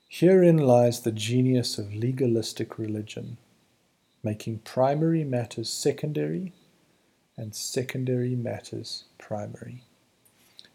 Herein 0.08 0.58
lies 0.58 1.02
the 1.02 1.12
genius 1.12 1.78
of 1.78 1.94
legalistic 1.94 2.76
religion, 2.76 3.36
making 4.24 4.62
primary 4.64 5.22
matters 5.22 5.70
secondary 5.70 6.52
and 7.36 7.54
secondary 7.54 8.34
matters 8.34 9.04
primary. 9.16 9.84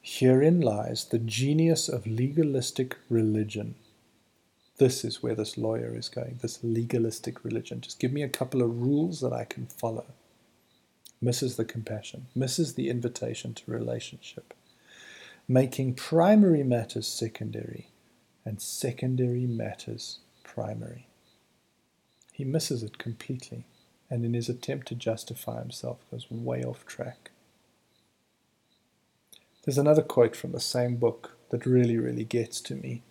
Herein 0.07 0.61
lies 0.61 1.05
the 1.05 1.17
genius 1.17 1.89
of 1.89 2.05
legalistic 2.05 2.95
religion. 3.09 3.73
This 4.77 5.03
is 5.03 5.23
where 5.23 5.33
this 5.33 5.57
lawyer 5.57 5.95
is 5.95 6.09
going, 6.09 6.37
this 6.43 6.59
legalistic 6.63 7.43
religion. 7.43 7.81
Just 7.81 7.97
give 7.97 8.13
me 8.13 8.21
a 8.21 8.29
couple 8.29 8.61
of 8.61 8.83
rules 8.83 9.19
that 9.21 9.33
I 9.33 9.45
can 9.45 9.65
follow. 9.65 10.05
Misses 11.19 11.55
the 11.55 11.65
compassion, 11.65 12.27
misses 12.35 12.75
the 12.75 12.87
invitation 12.87 13.55
to 13.55 13.71
relationship. 13.71 14.53
Making 15.47 15.95
primary 15.95 16.61
matters 16.61 17.07
secondary 17.07 17.87
and 18.45 18.61
secondary 18.61 19.47
matters 19.47 20.19
primary. 20.43 21.07
He 22.31 22.45
misses 22.45 22.83
it 22.83 22.99
completely 22.99 23.65
and 24.11 24.23
in 24.23 24.35
his 24.35 24.49
attempt 24.49 24.87
to 24.89 24.95
justify 24.95 25.61
himself 25.61 25.97
goes 26.11 26.29
way 26.29 26.63
off 26.63 26.85
track. 26.85 27.31
There's 29.65 29.77
another 29.77 30.03
quote 30.03 30.35
from 30.35 30.51
the 30.51 30.59
same 30.59 30.95
book 30.95 31.37
that 31.49 31.65
really, 31.65 31.97
really 31.97 32.23
gets 32.23 32.61
to 32.61 32.75
me. 32.75 33.03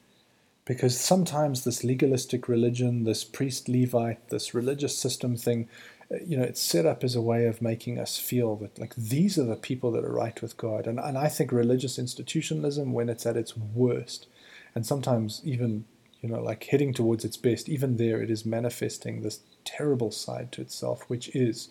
Because 0.65 0.99
sometimes 0.99 1.65
this 1.65 1.85
legalistic 1.85 2.49
religion, 2.49 3.05
this 3.05 3.23
priest 3.23 3.69
Levite, 3.69 4.29
this 4.31 4.55
religious 4.55 4.97
system 4.97 5.37
thing, 5.37 5.69
uh, 6.11 6.17
you 6.25 6.39
know, 6.39 6.43
it's 6.45 6.63
set 6.63 6.87
up 6.87 7.05
as 7.05 7.15
a 7.15 7.21
way 7.21 7.47
of 7.47 7.61
making 7.61 7.99
us 7.99 8.19
feel 8.19 8.57
that, 8.57 8.79
like, 8.79 8.95
these 8.95 9.39
are 9.39 9.45
the 9.45 9.57
people 9.57 9.91
that 9.93 10.05
are 10.05 10.13
right 10.13 10.41
with 10.41 10.57
God. 10.57 10.87
And, 10.87 10.99
and 10.99 11.19
I 11.19 11.29
think 11.29 11.53
religious 11.53 11.99
institutionalism, 11.99 12.93
when 12.93 13.11
it's 13.11 13.27
at 13.27 13.37
its 13.37 13.57
worst, 13.57 14.27
and 14.75 14.87
sometimes 14.87 15.43
even, 15.45 15.85
you 16.23 16.31
know, 16.31 16.41
like 16.41 16.65
heading 16.65 16.95
towards 16.95 17.25
its 17.25 17.37
best, 17.37 17.69
even 17.69 17.99
there 17.99 18.23
it 18.23 18.31
is 18.31 18.47
manifesting 18.47 19.21
this 19.21 19.41
terrible 19.65 20.11
side 20.11 20.51
to 20.53 20.63
itself, 20.63 21.05
which 21.09 21.35
is 21.37 21.69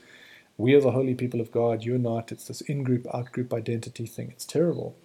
we 0.57 0.73
are 0.75 0.81
the 0.81 0.91
holy 0.91 1.15
people 1.15 1.41
of 1.41 1.51
God, 1.51 1.83
you're 1.83 1.97
not. 1.97 2.31
It's 2.31 2.47
this 2.47 2.61
in 2.61 2.83
group, 2.83 3.07
out 3.13 3.31
group 3.31 3.53
identity 3.53 4.05
thing. 4.05 4.29
It's 4.31 4.45
terrible. 4.45 4.95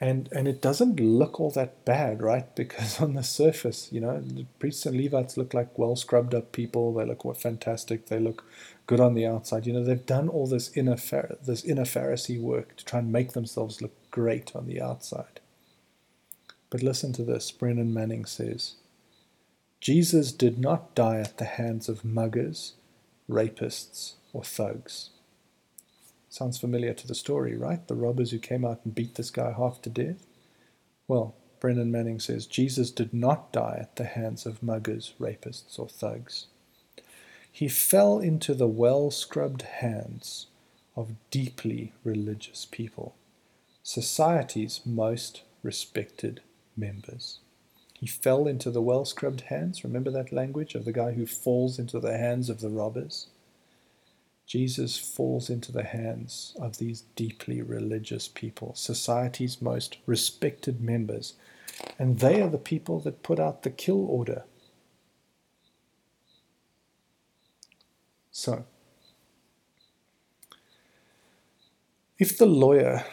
And, 0.00 0.28
and 0.32 0.48
it 0.48 0.60
doesn't 0.60 0.98
look 0.98 1.38
all 1.38 1.50
that 1.52 1.84
bad, 1.84 2.22
right? 2.22 2.46
Because 2.56 3.00
on 3.00 3.14
the 3.14 3.22
surface, 3.22 3.88
you 3.92 4.00
know, 4.00 4.20
the 4.20 4.46
priests 4.58 4.86
and 4.86 4.96
Levites 4.96 5.36
look 5.36 5.54
like 5.54 5.78
well 5.78 5.94
scrubbed 5.94 6.34
up 6.34 6.52
people. 6.52 6.94
They 6.94 7.04
look 7.04 7.22
fantastic. 7.36 8.06
They 8.06 8.18
look 8.18 8.44
good 8.86 9.00
on 9.00 9.14
the 9.14 9.26
outside. 9.26 9.66
You 9.66 9.74
know, 9.74 9.84
they've 9.84 10.04
done 10.04 10.28
all 10.28 10.46
this 10.46 10.76
inner, 10.76 10.96
this 10.96 11.64
inner 11.64 11.84
Pharisee 11.84 12.40
work 12.40 12.76
to 12.76 12.84
try 12.84 12.98
and 13.00 13.12
make 13.12 13.32
themselves 13.32 13.80
look 13.80 13.92
great 14.10 14.56
on 14.56 14.66
the 14.66 14.80
outside. 14.80 15.40
But 16.70 16.82
listen 16.82 17.12
to 17.14 17.22
this 17.22 17.50
Brennan 17.50 17.92
Manning 17.92 18.24
says 18.24 18.76
Jesus 19.80 20.32
did 20.32 20.58
not 20.58 20.94
die 20.94 21.18
at 21.18 21.38
the 21.38 21.44
hands 21.44 21.88
of 21.88 22.04
muggers, 22.04 22.72
rapists, 23.28 24.14
or 24.32 24.44
thugs. 24.44 25.10
Sounds 26.28 26.58
familiar 26.58 26.94
to 26.94 27.06
the 27.06 27.14
story, 27.14 27.56
right? 27.56 27.86
The 27.86 27.94
robbers 27.94 28.30
who 28.30 28.38
came 28.38 28.64
out 28.64 28.80
and 28.84 28.94
beat 28.94 29.16
this 29.16 29.30
guy 29.30 29.52
half 29.52 29.82
to 29.82 29.90
death? 29.90 30.26
Well, 31.06 31.34
Brennan 31.60 31.92
Manning 31.92 32.20
says 32.20 32.46
Jesus 32.46 32.90
did 32.90 33.12
not 33.12 33.52
die 33.52 33.78
at 33.80 33.96
the 33.96 34.04
hands 34.04 34.46
of 34.46 34.62
muggers, 34.62 35.12
rapists, 35.20 35.78
or 35.78 35.88
thugs. 35.88 36.46
He 37.52 37.68
fell 37.68 38.18
into 38.18 38.54
the 38.54 38.66
well 38.66 39.10
scrubbed 39.10 39.62
hands 39.62 40.46
of 40.96 41.16
deeply 41.30 41.92
religious 42.02 42.66
people, 42.70 43.14
society's 43.82 44.80
most 44.86 45.42
respected 45.62 46.40
members. 46.76 47.40
He 47.92 48.06
fell 48.06 48.48
into 48.48 48.70
the 48.70 48.82
well 48.82 49.04
scrubbed 49.04 49.42
hands. 49.42 49.84
Remember 49.84 50.10
that 50.10 50.32
language 50.32 50.74
of 50.74 50.84
the 50.84 50.92
guy 50.92 51.12
who 51.12 51.26
falls 51.26 51.78
into 51.78 52.00
the 52.00 52.16
hands 52.16 52.48
of 52.48 52.60
the 52.60 52.70
robbers? 52.70 53.28
Jesus 54.52 54.98
falls 54.98 55.48
into 55.48 55.72
the 55.72 55.82
hands 55.82 56.54
of 56.60 56.76
these 56.76 57.04
deeply 57.16 57.62
religious 57.62 58.28
people, 58.28 58.74
society's 58.74 59.62
most 59.62 59.96
respected 60.04 60.78
members, 60.78 61.36
and 61.98 62.18
they 62.18 62.42
are 62.42 62.50
the 62.50 62.58
people 62.58 63.00
that 63.00 63.22
put 63.22 63.40
out 63.40 63.62
the 63.62 63.70
kill 63.70 64.04
order. 64.04 64.44
So, 68.30 68.66
if 72.18 72.36
the 72.36 72.44
lawyer 72.44 73.06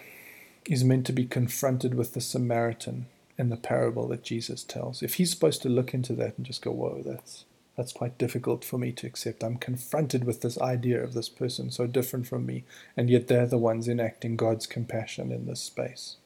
is 0.65 0.83
meant 0.83 1.05
to 1.05 1.13
be 1.13 1.25
confronted 1.25 1.93
with 1.95 2.15
the 2.15 2.19
Samaritan 2.19 3.05
in 3.37 3.47
the 3.47 3.55
parable 3.55 4.09
that 4.09 4.23
Jesus 4.23 4.65
tells, 4.65 5.01
if 5.01 5.13
he's 5.13 5.31
supposed 5.31 5.61
to 5.61 5.69
look 5.69 5.93
into 5.93 6.11
that 6.15 6.35
and 6.35 6.45
just 6.45 6.61
go, 6.61 6.71
whoa, 6.71 7.01
that's 7.01 7.45
that's 7.79 7.93
quite 7.93 8.17
difficult 8.17 8.65
for 8.65 8.77
me 8.77 8.91
to 8.91 9.07
accept. 9.07 9.41
I'm 9.41 9.55
confronted 9.55 10.25
with 10.25 10.41
this 10.41 10.59
idea 10.59 11.01
of 11.01 11.13
this 11.13 11.29
person 11.29 11.71
so 11.71 11.87
different 11.87 12.27
from 12.27 12.45
me, 12.45 12.65
and 12.97 13.09
yet 13.09 13.29
they're 13.29 13.45
the 13.45 13.57
ones 13.57 13.87
enacting 13.87 14.35
God's 14.35 14.67
compassion 14.67 15.31
in 15.31 15.45
this 15.45 15.61
space. 15.61 16.17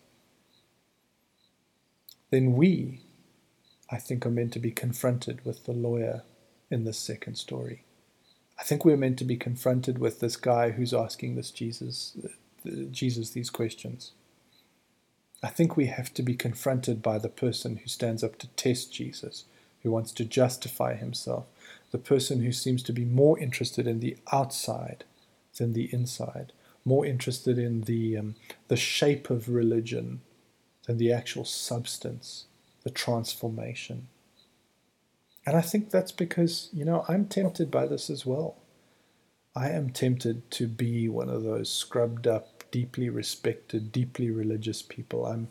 Then 2.32 2.54
we, 2.54 3.02
I 3.92 3.98
think, 3.98 4.26
are 4.26 4.32
meant 4.32 4.52
to 4.54 4.60
be 4.60 4.72
confronted 4.72 5.46
with 5.46 5.66
the 5.66 5.74
lawyer 5.74 6.24
in 6.72 6.86
this 6.86 6.98
second 6.98 7.36
story. 7.36 7.84
I 8.60 8.64
think 8.64 8.84
we're 8.84 8.98
meant 8.98 9.20
to 9.20 9.24
be 9.24 9.38
confronted 9.38 10.00
with 10.00 10.22
this 10.22 10.38
guy 10.38 10.72
who's 10.72 10.92
asking 10.92 11.36
this 11.36 11.52
Jesus, 11.52 12.18
uh, 12.66 12.70
Jesus 12.90 13.30
these 13.30 13.52
questions. 13.52 14.14
I 15.44 15.50
think 15.50 15.78
we 15.78 15.86
have 15.86 16.16
to 16.16 16.24
be 16.24 16.34
confronted 16.34 17.04
by 17.04 17.20
the 17.20 17.30
person 17.30 17.78
who 17.78 17.88
stands 17.88 18.24
up 18.24 18.40
to 18.40 18.48
test 18.48 18.92
Jesus 18.92 19.46
who 19.84 19.92
wants 19.92 20.12
to 20.14 20.26
justify 20.26 20.96
himself, 20.96 21.46
the 21.92 21.98
person 21.98 22.42
who 22.42 22.52
seems 22.52 22.82
to 22.84 22.94
be 22.94 23.06
more 23.06 23.38
interested 23.38 23.86
in 23.86 24.00
the 24.00 24.18
outside 24.32 25.04
than 25.58 25.74
the 25.74 25.94
inside, 25.94 26.52
more 26.86 27.06
interested 27.06 27.60
in 27.60 27.82
the, 27.82 28.18
um, 28.18 28.36
the 28.70 28.78
shape 28.78 29.30
of 29.30 29.50
religion 29.50 30.22
than 30.88 30.98
the 30.98 31.12
actual 31.12 31.46
substance, 31.46 32.46
the 32.84 32.90
transformation. 32.90 34.08
And 35.46 35.56
I 35.58 35.62
think 35.62 35.90
that's 35.90 36.12
because, 36.12 36.70
you 36.74 36.86
know, 36.86 37.06
I'm 37.08 37.26
tempted 37.26 37.70
by 37.70 37.86
this 37.86 38.10
as 38.10 38.26
well. 38.26 38.56
I 39.56 39.70
am 39.70 39.90
tempted 39.90 40.50
to 40.52 40.68
be 40.68 41.08
one 41.10 41.30
of 41.30 41.44
those 41.44 41.72
scrubbed 41.72 42.28
up, 42.28 42.64
deeply 42.72 43.10
respected, 43.10 43.92
deeply 43.92 44.32
religious 44.32 44.82
people. 44.82 45.26
I'm 45.26 45.50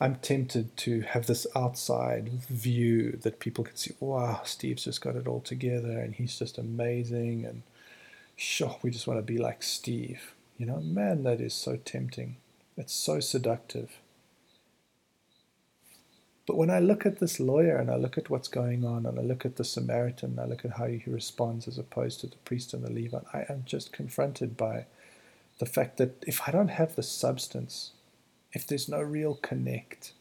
I'm 0.00 0.16
tempted 0.16 0.76
to 0.78 1.00
have 1.00 1.26
this 1.26 1.46
outside 1.56 2.30
view 2.48 3.18
that 3.22 3.40
people 3.40 3.64
can 3.64 3.76
see, 3.76 3.94
wow, 3.98 4.42
Steve's 4.44 4.84
just 4.84 5.00
got 5.00 5.16
it 5.16 5.26
all 5.26 5.40
together 5.40 5.98
and 5.98 6.14
he's 6.14 6.38
just 6.38 6.56
amazing 6.56 7.44
and 7.44 7.62
sure, 8.36 8.78
we 8.82 8.90
just 8.90 9.08
want 9.08 9.18
to 9.18 9.32
be 9.32 9.38
like 9.38 9.62
Steve. 9.62 10.34
You 10.56 10.66
know, 10.66 10.80
man, 10.80 11.24
that 11.24 11.40
is 11.40 11.52
so 11.52 11.76
tempting. 11.76 12.36
It's 12.76 12.92
so 12.92 13.18
seductive. 13.18 13.98
But 16.46 16.56
when 16.56 16.70
I 16.70 16.78
look 16.78 17.04
at 17.04 17.18
this 17.18 17.40
lawyer 17.40 17.76
and 17.76 17.90
I 17.90 17.96
look 17.96 18.16
at 18.16 18.30
what's 18.30 18.48
going 18.48 18.84
on 18.84 19.04
and 19.04 19.18
I 19.18 19.22
look 19.22 19.44
at 19.44 19.56
the 19.56 19.64
Samaritan 19.64 20.30
and 20.30 20.40
I 20.40 20.44
look 20.44 20.64
at 20.64 20.78
how 20.78 20.86
he 20.86 21.02
responds 21.06 21.66
as 21.66 21.76
opposed 21.76 22.20
to 22.20 22.28
the 22.28 22.36
priest 22.36 22.72
and 22.72 22.84
the 22.84 22.92
Levite, 22.92 23.26
I 23.34 23.44
am 23.48 23.64
just 23.66 23.92
confronted 23.92 24.56
by 24.56 24.86
the 25.58 25.66
fact 25.66 25.96
that 25.98 26.24
if 26.26 26.48
I 26.48 26.52
don't 26.52 26.68
have 26.68 26.94
the 26.94 27.02
substance 27.02 27.90
if 28.58 28.66
there's 28.66 28.88
no 28.88 29.00
real 29.00 29.36
connect, 29.36 30.14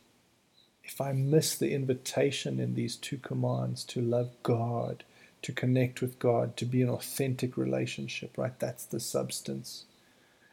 if 0.83 1.01
I 1.01 1.11
miss 1.11 1.55
the 1.55 1.73
invitation 1.73 2.59
in 2.59 2.75
these 2.75 2.95
two 2.95 3.17
commands 3.17 3.83
to 3.85 3.99
love 3.99 4.29
God, 4.43 5.03
to 5.41 5.51
connect 5.51 6.01
with 6.01 6.19
God, 6.19 6.55
to 6.57 6.65
be 6.65 6.83
an 6.83 6.89
authentic 6.89 7.57
relationship, 7.57 8.37
right? 8.37 8.57
That's 8.59 8.85
the 8.85 8.99
substance. 8.99 9.85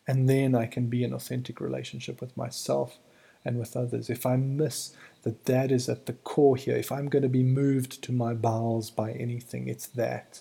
And 0.09 0.31
then 0.31 0.55
I 0.55 0.65
can 0.65 0.87
be 0.87 1.05
an 1.05 1.13
authentic 1.13 1.61
relationship 1.61 2.23
with 2.23 2.35
myself 2.39 2.97
and 3.45 3.59
with 3.59 3.77
others. 3.77 4.09
If 4.09 4.25
I 4.25 4.37
miss 4.37 4.95
that 5.23 5.45
that 5.45 5.71
is 5.71 5.87
at 5.87 6.07
the 6.07 6.15
core 6.15 6.57
here, 6.57 6.77
if 6.77 6.91
I'm 6.91 7.11
going 7.11 7.23
to 7.23 7.29
be 7.29 7.43
moved 7.43 8.03
to 8.05 8.13
my 8.13 8.33
bowels 8.33 8.91
by 8.91 9.13
anything, 9.13 9.69
it's 9.69 9.89
that. 9.89 10.41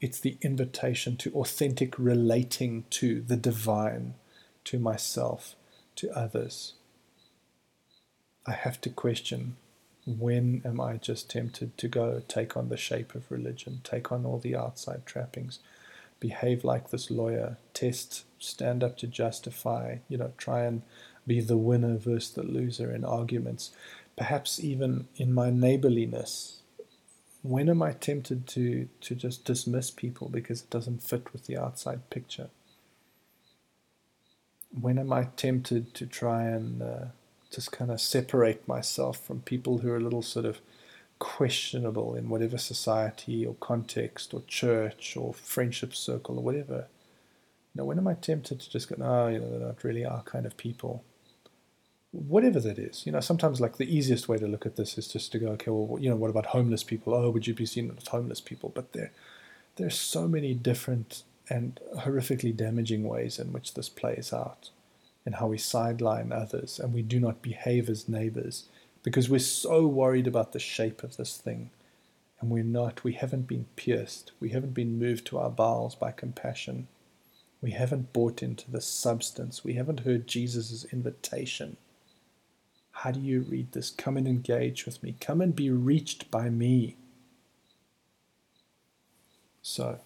It's 0.00 0.20
the 0.20 0.38
invitation 0.40 1.16
to 1.16 1.32
authentic 1.32 1.98
relating 1.98 2.84
to 2.90 3.22
the 3.22 3.36
divine, 3.36 4.14
to 4.66 4.78
myself, 4.78 5.55
to 5.96 6.10
others. 6.16 6.74
I 8.46 8.52
have 8.52 8.80
to 8.82 8.90
question 8.90 9.56
when 10.06 10.62
am 10.64 10.80
I 10.80 10.98
just 10.98 11.28
tempted 11.28 11.76
to 11.78 11.88
go 11.88 12.22
take 12.28 12.56
on 12.56 12.68
the 12.68 12.76
shape 12.76 13.14
of 13.14 13.30
religion, 13.30 13.80
take 13.82 14.12
on 14.12 14.24
all 14.24 14.38
the 14.38 14.54
outside 14.54 15.04
trappings, 15.04 15.58
behave 16.20 16.62
like 16.62 16.90
this 16.90 17.10
lawyer, 17.10 17.58
test, 17.74 18.24
stand 18.38 18.84
up 18.84 18.96
to 18.98 19.08
justify, 19.08 19.96
you 20.08 20.16
know, 20.16 20.32
try 20.38 20.62
and 20.62 20.82
be 21.26 21.40
the 21.40 21.56
winner 21.56 21.96
versus 21.96 22.30
the 22.30 22.44
loser 22.44 22.94
in 22.94 23.04
arguments, 23.04 23.72
perhaps 24.16 24.62
even 24.62 25.08
in 25.16 25.32
my 25.32 25.50
neighborliness. 25.50 26.60
When 27.42 27.68
am 27.68 27.82
I 27.82 27.92
tempted 27.92 28.46
to, 28.48 28.88
to 29.00 29.14
just 29.14 29.44
dismiss 29.44 29.90
people 29.90 30.28
because 30.28 30.62
it 30.62 30.70
doesn't 30.70 31.02
fit 31.02 31.32
with 31.32 31.46
the 31.46 31.58
outside 31.58 32.10
picture? 32.10 32.50
When 34.70 34.98
am 34.98 35.12
I 35.12 35.28
tempted 35.36 35.94
to 35.94 36.06
try 36.06 36.44
and 36.44 36.82
uh, 36.82 37.04
just 37.50 37.72
kind 37.72 37.90
of 37.90 38.00
separate 38.00 38.66
myself 38.68 39.18
from 39.18 39.40
people 39.40 39.78
who 39.78 39.90
are 39.90 39.96
a 39.96 40.00
little 40.00 40.22
sort 40.22 40.44
of 40.44 40.60
questionable 41.18 42.14
in 42.14 42.28
whatever 42.28 42.58
society 42.58 43.46
or 43.46 43.54
context 43.54 44.34
or 44.34 44.42
church 44.46 45.16
or 45.16 45.32
friendship 45.32 45.94
circle 45.94 46.38
or 46.38 46.42
whatever? 46.42 46.86
You 47.74 47.82
know, 47.82 47.84
when 47.84 47.98
am 47.98 48.08
I 48.08 48.14
tempted 48.14 48.60
to 48.60 48.70
just 48.70 48.88
go, 48.88 48.96
no, 48.98 49.28
you 49.28 49.38
know, 49.38 49.50
they're 49.50 49.68
not 49.68 49.84
really 49.84 50.04
our 50.04 50.22
kind 50.22 50.46
of 50.46 50.56
people? 50.56 51.04
whatever 52.16 52.60
that 52.60 52.78
is. 52.78 53.04
You 53.06 53.12
know, 53.12 53.20
sometimes 53.20 53.60
like 53.60 53.76
the 53.76 53.94
easiest 53.94 54.28
way 54.28 54.38
to 54.38 54.46
look 54.46 54.66
at 54.66 54.76
this 54.76 54.98
is 54.98 55.08
just 55.08 55.32
to 55.32 55.38
go, 55.38 55.48
okay, 55.48 55.70
well, 55.70 56.00
you 56.00 56.08
know, 56.08 56.16
what 56.16 56.30
about 56.30 56.46
homeless 56.46 56.82
people? 56.82 57.14
Oh, 57.14 57.30
would 57.30 57.46
you 57.46 57.54
be 57.54 57.66
seen 57.66 57.94
as 57.96 58.08
homeless 58.08 58.40
people? 58.40 58.70
But 58.74 58.92
there, 58.92 59.12
there's 59.76 59.98
so 59.98 60.26
many 60.26 60.54
different 60.54 61.22
and 61.48 61.78
horrifically 61.98 62.54
damaging 62.54 63.04
ways 63.04 63.38
in 63.38 63.52
which 63.52 63.74
this 63.74 63.88
plays 63.88 64.32
out, 64.32 64.70
and 65.24 65.36
how 65.36 65.48
we 65.48 65.58
sideline 65.58 66.32
others 66.32 66.78
and 66.78 66.92
we 66.92 67.02
do 67.02 67.20
not 67.20 67.42
behave 67.42 67.88
as 67.88 68.08
neighbors 68.08 68.64
because 69.02 69.28
we're 69.28 69.38
so 69.38 69.86
worried 69.86 70.26
about 70.26 70.52
the 70.52 70.58
shape 70.58 71.02
of 71.02 71.16
this 71.16 71.36
thing, 71.36 71.70
and 72.40 72.50
we're 72.50 72.64
not. 72.64 73.04
We 73.04 73.12
haven't 73.12 73.46
been 73.46 73.66
pierced. 73.76 74.32
We 74.40 74.50
haven't 74.50 74.74
been 74.74 74.98
moved 74.98 75.26
to 75.26 75.38
our 75.38 75.50
bowels 75.50 75.94
by 75.94 76.10
compassion. 76.10 76.88
We 77.60 77.70
haven't 77.70 78.12
bought 78.12 78.42
into 78.42 78.70
the 78.70 78.80
substance. 78.80 79.64
We 79.64 79.74
haven't 79.74 80.00
heard 80.00 80.26
Jesus' 80.26 80.84
invitation 80.92 81.76
how 83.00 83.10
do 83.10 83.20
you 83.20 83.42
read 83.42 83.72
this? 83.72 83.90
Come 83.90 84.16
and 84.16 84.26
engage 84.26 84.86
with 84.86 85.02
me. 85.02 85.16
Come 85.20 85.42
and 85.42 85.54
be 85.54 85.68
reached 85.68 86.30
by 86.30 86.48
me. 86.48 86.96
So, 89.60 90.00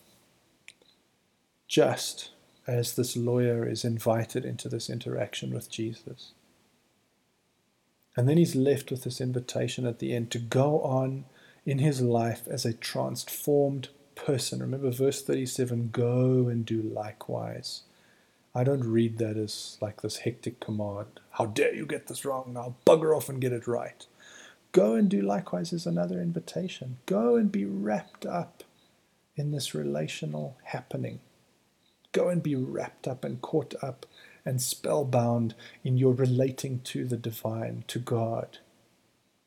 just 1.71 2.31
as 2.67 2.97
this 2.97 3.17
lawyer 3.17 3.65
is 3.65 3.85
invited 3.85 4.45
into 4.45 4.69
this 4.69 4.91
interaction 4.91 5.55
with 5.55 5.71
Jesus, 5.71 6.33
and 8.17 8.29
then 8.29 8.37
he's 8.37 8.57
left 8.57 8.91
with 8.91 9.05
this 9.05 9.21
invitation 9.21 9.87
at 9.87 10.01
the 10.01 10.13
end 10.13 10.33
to 10.33 10.41
go 10.41 10.81
on 10.83 11.27
in 11.65 11.79
his 11.79 12.03
life 12.03 12.43
as 12.49 12.65
a 12.65 12.73
transformed 12.73 13.89
person. 14.17 14.59
Remember 14.59 14.91
verse 14.91 15.23
37 15.23 15.91
go 15.93 16.49
and 16.49 16.67
do 16.67 16.83
likewise. 16.83 17.83
I 18.53 18.65
don't 18.65 18.83
read 18.83 19.19
that 19.19 19.37
as 19.37 19.79
like 19.81 20.03
this 20.03 20.19
hectic 20.19 20.59
command. 20.59 21.21
How 21.31 21.47
dare 21.47 21.73
you 21.73 21.87
get 21.87 22.09
this 22.09 22.25
wrong? 22.25 22.57
I'll 22.57 22.77
bugger 22.85 23.17
off 23.17 23.29
and 23.29 23.41
get 23.41 23.53
it 23.53 23.69
right. 23.69 24.05
Go 24.73 24.95
and 24.95 25.09
do 25.09 25.23
likewise 25.23 25.73
is 25.73 25.87
another 25.87 26.21
invitation. 26.21 26.99
Go 27.07 27.37
and 27.37 27.53
be 27.53 27.65
wrapped 27.65 28.27
up 28.27 28.65
in 29.37 29.53
this 29.53 29.73
relational 29.73 30.57
happening. 30.65 31.21
Go 32.13 32.29
and 32.29 32.43
be 32.43 32.55
wrapped 32.55 33.07
up 33.07 33.25
and 33.25 33.41
caught 33.41 33.75
up 33.83 34.07
and 34.45 34.61
spellbound 34.61 35.55
in 35.85 35.97
your 35.97 36.13
relating 36.13 36.81
to 36.81 37.05
the 37.05 37.17
divine, 37.17 37.85
to 37.89 37.99
God, 37.99 38.59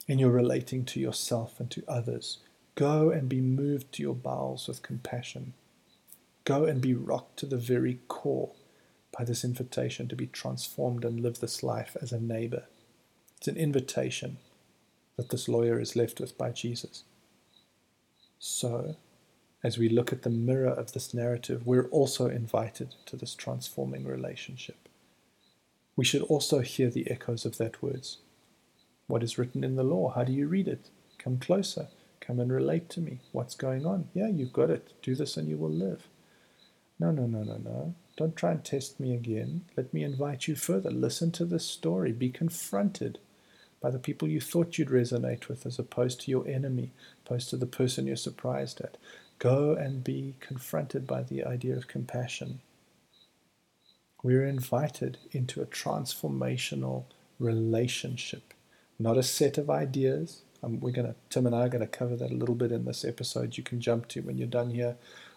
in 0.07 0.19
your 0.19 0.31
relating 0.31 0.85
to 0.85 0.99
yourself 0.99 1.59
and 1.59 1.69
to 1.71 1.83
others. 1.87 2.39
Go 2.75 3.09
and 3.09 3.29
be 3.29 3.41
moved 3.41 3.91
to 3.93 4.03
your 4.03 4.15
bowels 4.15 4.67
with 4.67 4.81
compassion. 4.81 5.53
Go 6.45 6.65
and 6.65 6.81
be 6.81 6.93
rocked 6.93 7.37
to 7.39 7.45
the 7.45 7.57
very 7.57 7.99
core 8.07 8.51
by 9.17 9.23
this 9.23 9.43
invitation 9.43 10.07
to 10.07 10.15
be 10.15 10.27
transformed 10.27 11.05
and 11.05 11.19
live 11.19 11.39
this 11.39 11.63
life 11.63 11.95
as 12.01 12.11
a 12.11 12.19
neighbor. 12.19 12.63
It's 13.37 13.47
an 13.47 13.57
invitation 13.57 14.37
that 15.17 15.29
this 15.29 15.47
lawyer 15.47 15.79
is 15.79 15.95
left 15.95 16.19
with 16.19 16.37
by 16.37 16.51
Jesus. 16.51 17.03
So, 18.39 18.95
as 19.63 19.77
we 19.77 19.87
look 19.87 20.11
at 20.11 20.23
the 20.23 20.29
mirror 20.29 20.69
of 20.69 20.91
this 20.91 21.13
narrative, 21.13 21.65
we're 21.65 21.87
also 21.87 22.27
invited 22.27 22.95
to 23.05 23.15
this 23.15 23.33
transforming 23.33 24.05
relationship. 24.05 24.89
We 25.95 26.03
should 26.03 26.23
also 26.23 26.59
hear 26.59 26.89
the 26.89 27.09
echoes 27.09 27.45
of 27.45 27.57
that 27.57 27.81
words. 27.81 28.17
What 29.07 29.23
is 29.23 29.37
written 29.37 29.63
in 29.63 29.75
the 29.75 29.83
law? 29.83 30.09
How 30.09 30.23
do 30.23 30.33
you 30.33 30.47
read 30.47 30.67
it? 30.67 30.89
Come 31.17 31.37
closer. 31.37 31.87
Come 32.19 32.39
and 32.39 32.51
relate 32.51 32.89
to 32.89 33.01
me. 33.01 33.19
What's 33.31 33.55
going 33.55 33.85
on? 33.85 34.09
Yeah, 34.13 34.27
you've 34.27 34.53
got 34.53 34.69
it. 34.69 34.93
Do 35.01 35.15
this 35.15 35.37
and 35.37 35.47
you 35.47 35.57
will 35.57 35.69
live. 35.69 36.07
No, 36.99 37.11
no, 37.11 37.25
no, 37.25 37.43
no, 37.43 37.57
no. 37.57 37.95
Don't 38.17 38.35
try 38.35 38.51
and 38.51 38.63
test 38.63 38.99
me 38.99 39.13
again. 39.13 39.65
Let 39.75 39.93
me 39.93 40.03
invite 40.03 40.47
you 40.47 40.55
further. 40.55 40.91
Listen 40.91 41.31
to 41.33 41.45
this 41.45 41.65
story. 41.65 42.11
Be 42.11 42.29
confronted 42.29 43.19
by 43.81 43.91
the 43.91 43.99
people 43.99 44.27
you 44.27 44.39
thought 44.39 44.77
you'd 44.77 44.89
resonate 44.89 45.49
with 45.49 45.65
as 45.65 45.77
opposed 45.77 46.21
to 46.21 46.31
your 46.31 46.47
enemy, 46.47 46.91
opposed 47.25 47.49
to 47.49 47.57
the 47.57 47.65
person 47.65 48.07
you're 48.07 48.15
surprised 48.15 48.79
at. 48.79 48.97
Go 49.43 49.73
and 49.73 50.05
be 50.05 50.35
confronted 50.39 51.05
by 51.05 51.21
the 51.21 51.43
idea 51.43 51.75
of 51.75 51.89
compassion. 51.89 52.61
We're 54.23 54.47
invited 54.47 55.17
into 55.33 55.61
a 55.61 55.65
transformational 55.65 57.03
relationship, 57.39 58.53
not 58.97 59.17
a 59.17 59.23
set 59.23 59.57
of 59.57 59.69
ideas. 59.69 60.43
Um, 60.63 60.79
we're 60.79 60.93
going 60.93 61.07
to, 61.07 61.15
Tim 61.29 61.45
and 61.45 61.53
I 61.53 61.65
are 61.65 61.69
going 61.69 61.81
to 61.81 61.87
cover 61.87 62.15
that 62.15 62.31
a 62.31 62.35
little 62.35 62.55
bit 62.55 62.71
in 62.71 62.85
this 62.85 63.03
episode. 63.03 63.57
You 63.57 63.63
can 63.63 63.81
jump 63.81 64.07
to 64.09 64.21
when 64.21 64.37
you're 64.37 64.47
done 64.47 64.69
here 64.69 64.95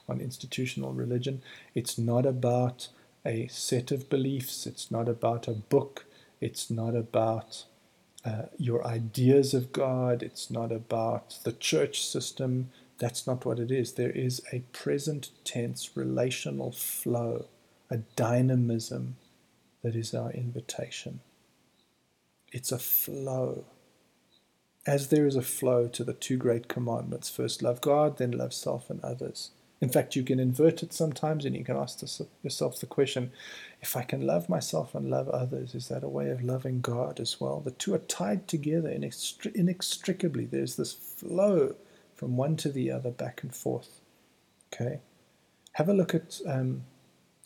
on 0.09 0.21
institutional 0.21 0.93
religion. 0.93 1.43
It's 1.75 1.99
not 1.99 2.27
about 2.27 2.87
a 3.25 3.49
set 3.49 3.91
of 3.91 4.09
beliefs, 4.09 4.69
it's 4.69 4.89
not 4.89 5.09
about 5.09 5.49
a 5.49 5.53
book, 5.53 6.05
it's 6.41 6.71
not 6.71 6.95
about 6.95 7.65
uh, 8.25 8.43
your 8.57 8.87
ideas 8.87 9.53
of 9.53 9.73
God, 9.73 10.23
it's 10.23 10.49
not 10.49 10.71
about 10.71 11.39
the 11.43 11.51
church 11.51 12.07
system. 12.07 12.71
That's 12.99 13.27
not 13.27 13.45
what 13.45 13.59
it 13.59 13.71
is. 13.71 13.93
There 13.93 14.11
is 14.11 14.41
a 14.53 14.61
present 14.73 15.31
tense 15.45 15.91
relational 15.95 16.73
flow, 16.73 17.47
a 17.91 17.99
dynamism 18.17 19.17
that 19.83 19.95
is 19.95 20.15
our 20.15 20.31
invitation. 20.33 21.21
It's 22.53 22.73
a 22.73 22.79
flow. 22.79 23.65
As 24.87 25.09
there 25.09 25.27
is 25.27 25.37
a 25.37 25.43
flow 25.43 25.89
to 25.89 26.05
the 26.05 26.15
two 26.15 26.37
great 26.37 26.69
commandments 26.69 27.29
first 27.29 27.63
love 27.63 27.81
God, 27.81 28.19
then 28.19 28.31
love 28.31 28.55
self 28.55 28.89
and 28.89 29.03
others. 29.03 29.51
In 29.81 29.91
fact, 29.91 30.17
you 30.17 30.23
can 30.23 30.41
invert 30.41 30.83
it 30.83 30.95
sometimes 30.95 31.45
and 31.45 31.55
you 31.55 31.63
can 31.63 31.77
ask 31.77 32.01
yourself 32.43 32.81
the 32.81 32.87
question 32.87 33.31
if 33.83 33.95
I 33.95 34.03
can 34.03 34.27
love 34.27 34.49
myself 34.49 34.95
and 34.95 35.11
love 35.11 35.29
others, 35.29 35.75
is 35.75 35.89
that 35.89 36.03
a 36.03 36.09
way 36.09 36.31
of 36.31 36.43
loving 36.43 36.81
God 36.81 37.21
as 37.21 37.41
well? 37.41 37.61
The 37.61 37.73
two 37.73 37.95
are 37.95 37.99
tied 37.99 38.49
together 38.49 38.89
inextricably. 38.89 40.47
There's 40.47 40.77
this 40.77 40.95
flow 40.95 41.75
from 42.17 42.37
one 42.37 42.57
to 42.57 42.71
the 42.71 42.91
other, 42.91 43.11
back 43.11 43.43
and 43.43 43.55
forth. 43.55 44.01
Okay? 44.73 45.01
Have 45.73 45.89
a 45.89 45.95
look 45.95 46.15
at. 46.15 46.41
Um, 46.47 46.85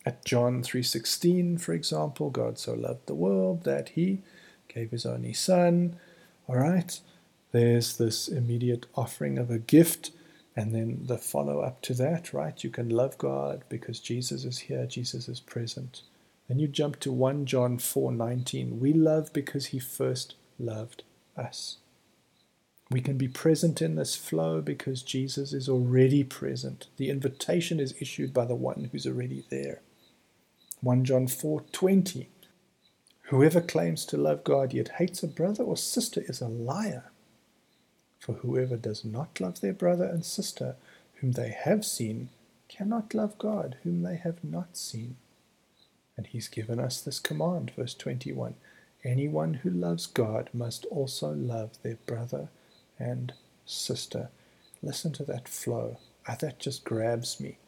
at 0.06 0.24
John 0.24 0.62
3:16 0.62 1.60
for 1.60 1.74
example 1.74 2.30
God 2.30 2.58
so 2.58 2.72
loved 2.72 3.04
the 3.04 3.14
world 3.14 3.64
that 3.64 3.90
he 3.90 4.22
gave 4.66 4.92
his 4.92 5.04
only 5.04 5.34
son 5.34 5.98
all 6.48 6.56
right 6.56 6.98
there's 7.52 7.98
this 7.98 8.26
immediate 8.26 8.86
offering 8.94 9.36
of 9.36 9.50
a 9.50 9.58
gift 9.58 10.12
and 10.56 10.74
then 10.74 11.00
the 11.06 11.18
follow 11.18 11.60
up 11.60 11.80
to 11.82 11.94
that, 11.94 12.32
right? 12.32 12.62
You 12.62 12.70
can 12.70 12.88
love 12.88 13.16
God 13.18 13.64
because 13.68 14.00
Jesus 14.00 14.44
is 14.44 14.58
here, 14.58 14.86
Jesus 14.86 15.28
is 15.28 15.40
present. 15.40 16.02
Then 16.48 16.58
you 16.58 16.68
jump 16.68 16.98
to 17.00 17.12
1 17.12 17.46
John 17.46 17.78
4:19. 17.78 18.80
We 18.80 18.92
love 18.92 19.32
because 19.32 19.66
he 19.66 19.78
first 19.78 20.34
loved 20.58 21.04
us. 21.36 21.78
We 22.90 23.00
can 23.00 23.16
be 23.16 23.28
present 23.28 23.80
in 23.80 23.94
this 23.94 24.16
flow 24.16 24.60
because 24.60 25.02
Jesus 25.02 25.52
is 25.52 25.68
already 25.68 26.24
present. 26.24 26.88
The 26.96 27.08
invitation 27.08 27.78
is 27.78 27.94
issued 28.00 28.34
by 28.34 28.46
the 28.46 28.56
one 28.56 28.88
who's 28.90 29.06
already 29.06 29.44
there. 29.48 29.80
1 30.80 31.04
John 31.04 31.28
4:20. 31.28 32.26
Whoever 33.30 33.60
claims 33.60 34.04
to 34.06 34.16
love 34.16 34.42
God 34.42 34.74
yet 34.74 34.96
hates 34.98 35.22
a 35.22 35.28
brother 35.28 35.62
or 35.62 35.76
sister 35.76 36.24
is 36.26 36.40
a 36.40 36.48
liar. 36.48 37.12
For 38.18 38.32
whoever 38.34 38.76
does 38.76 39.04
not 39.04 39.40
love 39.40 39.60
their 39.60 39.72
brother 39.72 40.04
and 40.04 40.24
sister 40.24 40.74
whom 41.16 41.32
they 41.32 41.50
have 41.50 41.84
seen 41.84 42.30
cannot 42.68 43.14
love 43.14 43.38
God 43.38 43.76
whom 43.84 44.02
they 44.02 44.16
have 44.16 44.42
not 44.42 44.76
seen. 44.76 45.16
And 46.16 46.26
he's 46.26 46.48
given 46.48 46.80
us 46.80 47.00
this 47.00 47.20
command, 47.20 47.70
verse 47.76 47.94
21 47.94 48.56
Anyone 49.04 49.54
who 49.54 49.70
loves 49.70 50.06
God 50.06 50.50
must 50.52 50.84
also 50.86 51.32
love 51.32 51.80
their 51.82 51.96
brother 52.06 52.48
and 53.00 53.32
sister. 53.66 54.28
Listen 54.82 55.12
to 55.12 55.24
that 55.24 55.48
flow. 55.48 55.98
Ah, 56.28 56.36
that 56.40 56.58
just 56.58 56.84
grabs 56.84 57.40
me. 57.40 57.58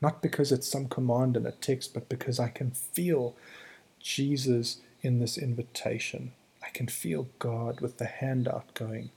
Not 0.00 0.22
because 0.22 0.52
it's 0.52 0.68
some 0.68 0.88
command 0.88 1.36
in 1.36 1.46
a 1.46 1.52
text, 1.52 1.94
but 1.94 2.08
because 2.08 2.38
I 2.38 2.48
can 2.48 2.70
feel 2.70 3.34
Jesus 4.00 4.78
in 5.02 5.18
this 5.18 5.36
invitation. 5.38 6.32
I 6.62 6.68
can 6.70 6.86
feel 6.86 7.28
God 7.38 7.80
with 7.80 7.98
the 7.98 8.06
hand 8.06 8.48
out 8.48 8.74
going, 8.74 9.10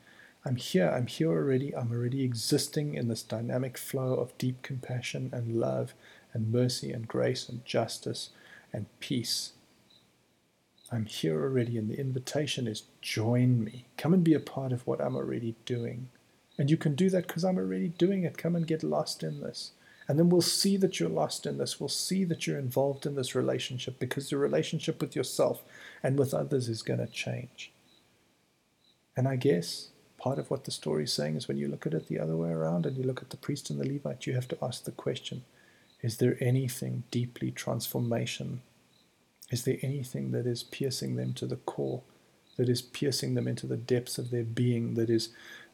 I'm 0.45 0.55
here, 0.55 0.89
I'm 0.89 1.07
here 1.07 1.32
already, 1.32 1.76
I'm 1.76 1.91
already 1.91 2.24
existing 2.24 2.93
in 2.93 3.07
this 3.07 3.24
dynamic 3.24 3.78
flow 3.78 4.13
of 4.13 4.38
deep 4.38 4.61
compassion 4.61 5.30
and 5.34 5.59
love 5.59 5.93
and 6.34 6.51
mercy 6.51 6.91
and 6.91 7.07
grace 7.07 7.49
and 7.49 7.65
justice 7.65 8.30
and 8.72 8.86
peace. 8.99 9.51
I'm 10.92 11.06
here 11.06 11.42
already, 11.42 11.78
and 11.78 11.90
the 11.90 12.00
invitation 12.00 12.68
is 12.68 12.84
join 13.02 13.64
me. 13.64 13.86
Come 13.98 14.14
and 14.14 14.24
be 14.24 14.34
a 14.34 14.40
part 14.40 14.72
of 14.72 14.86
what 14.88 15.00
I'm 15.00 15.16
already 15.16 15.56
doing. 15.66 16.10
And 16.58 16.70
you 16.70 16.78
can 16.78 16.96
do 16.96 17.10
that 17.12 17.28
because 17.28 17.46
I'm 17.46 17.58
already 17.58 17.90
doing 17.90 18.24
it. 18.24 18.38
Come 18.38 18.56
and 18.56 18.66
get 18.66 18.84
lost 18.84 19.24
in 19.24 19.40
this. 19.42 19.72
And 20.08 20.18
then 20.18 20.30
we'll 20.30 20.42
see 20.42 20.76
that 20.78 21.00
you're 21.00 21.08
lost 21.08 21.46
in 21.46 21.60
this. 21.60 21.80
We'll 21.80 21.90
see 21.90 22.24
that 22.26 22.48
you're 22.48 22.58
involved 22.58 23.06
in 23.06 23.16
this 23.16 23.36
relationship 23.36 24.00
because 24.00 24.30
the 24.30 24.38
relationship 24.38 25.00
with 25.00 25.16
yourself 25.16 25.62
and 26.02 26.18
with 26.18 26.34
others 26.34 26.68
is 26.68 26.82
going 26.82 27.00
to 27.00 27.08
change. 27.08 27.72
And 29.16 29.28
I 29.28 29.36
guess 29.36 29.90
part 30.18 30.40
of 30.40 30.50
what 30.50 30.64
the 30.64 30.72
story 30.72 31.04
is 31.04 31.14
saying 31.14 31.36
is 31.36 31.48
when 31.48 31.58
you 31.58 31.68
look 31.68 31.86
at 31.86 31.94
it 31.94 32.08
the 32.08 32.20
other 32.20 32.36
way 32.36 32.50
around 32.50 32.88
and 32.88 32.98
you 32.98 33.04
look 33.04 33.22
at 33.22 33.30
the 33.30 33.38
priest 33.38 33.70
and 33.70 33.80
the 33.80 33.88
Levite, 33.88 34.26
you 34.26 34.34
have 34.34 34.48
to 34.48 34.58
ask 34.62 34.84
the 34.84 34.92
question 34.92 35.44
is 36.02 36.18
there 36.18 36.38
anything 36.40 37.04
deeply 37.12 37.52
transformation? 37.52 38.62
Is 39.52 39.64
there 39.64 39.78
anything 39.82 40.32
that 40.32 40.45
is 40.45 40.64
piercing 40.64 41.16
them 41.16 41.34
to 41.34 41.45
the 41.45 41.56
core, 41.56 42.04
that 42.58 42.70
is 42.70 42.82
piercing 42.82 43.34
them 43.34 43.47
into 43.47 43.68
the 43.68 43.78
depths 43.78 44.18
of 44.18 44.32
their 44.32 44.43
being, 44.43 44.95
that 44.95 45.10
is 45.10 45.30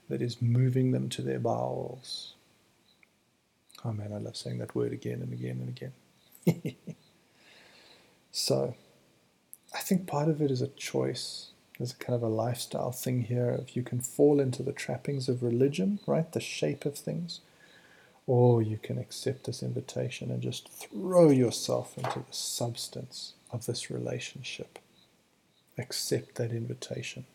that 0.08 0.22
is 0.22 0.42
moving 0.42 0.92
them 0.92 1.10
to 1.10 1.22
their 1.22 1.40
bowels? 1.40 2.36
Oh 3.84 3.92
man, 3.92 4.14
I 4.14 4.18
love 4.18 4.38
saying 4.38 4.60
that 4.60 4.76
word 4.76 4.94
again 4.94 5.22
and 5.22 5.34
again 5.34 5.60
and 5.60 6.54
again. 6.56 6.76
so 8.32 8.76
I 9.74 9.80
think 9.80 10.08
part 10.08 10.30
of 10.30 10.42
it 10.42 10.52
is 10.52 10.62
a 10.62 10.68
choice 10.68 11.52
there's 11.78 11.92
a 11.92 11.96
kind 11.98 12.16
of 12.16 12.24
a 12.24 12.28
lifestyle 12.28 12.92
thing 12.92 13.24
here 13.24 13.58
If 13.62 13.76
you 13.76 13.84
can 13.84 14.00
fall 14.00 14.40
into 14.40 14.64
the 14.64 14.72
trappings 14.72 15.28
of 15.28 15.44
religion, 15.44 16.00
right? 16.06 16.32
The 16.32 16.40
shape 16.40 16.86
of 16.86 16.98
things. 16.98 17.42
Or 18.28 18.62
you 18.62 18.78
can 18.82 18.98
accept 18.98 19.44
this 19.46 19.62
invitation 19.62 20.32
and 20.32 20.42
just 20.42 20.70
throw 20.70 21.30
yourself 21.30 21.98
into 21.98 22.20
the 22.20 22.34
substance 22.34 23.34
of 23.56 23.66
this 23.66 23.90
relationship. 23.90 24.78
Accept 25.78 26.36
that 26.36 26.52
invitation. 26.52 27.26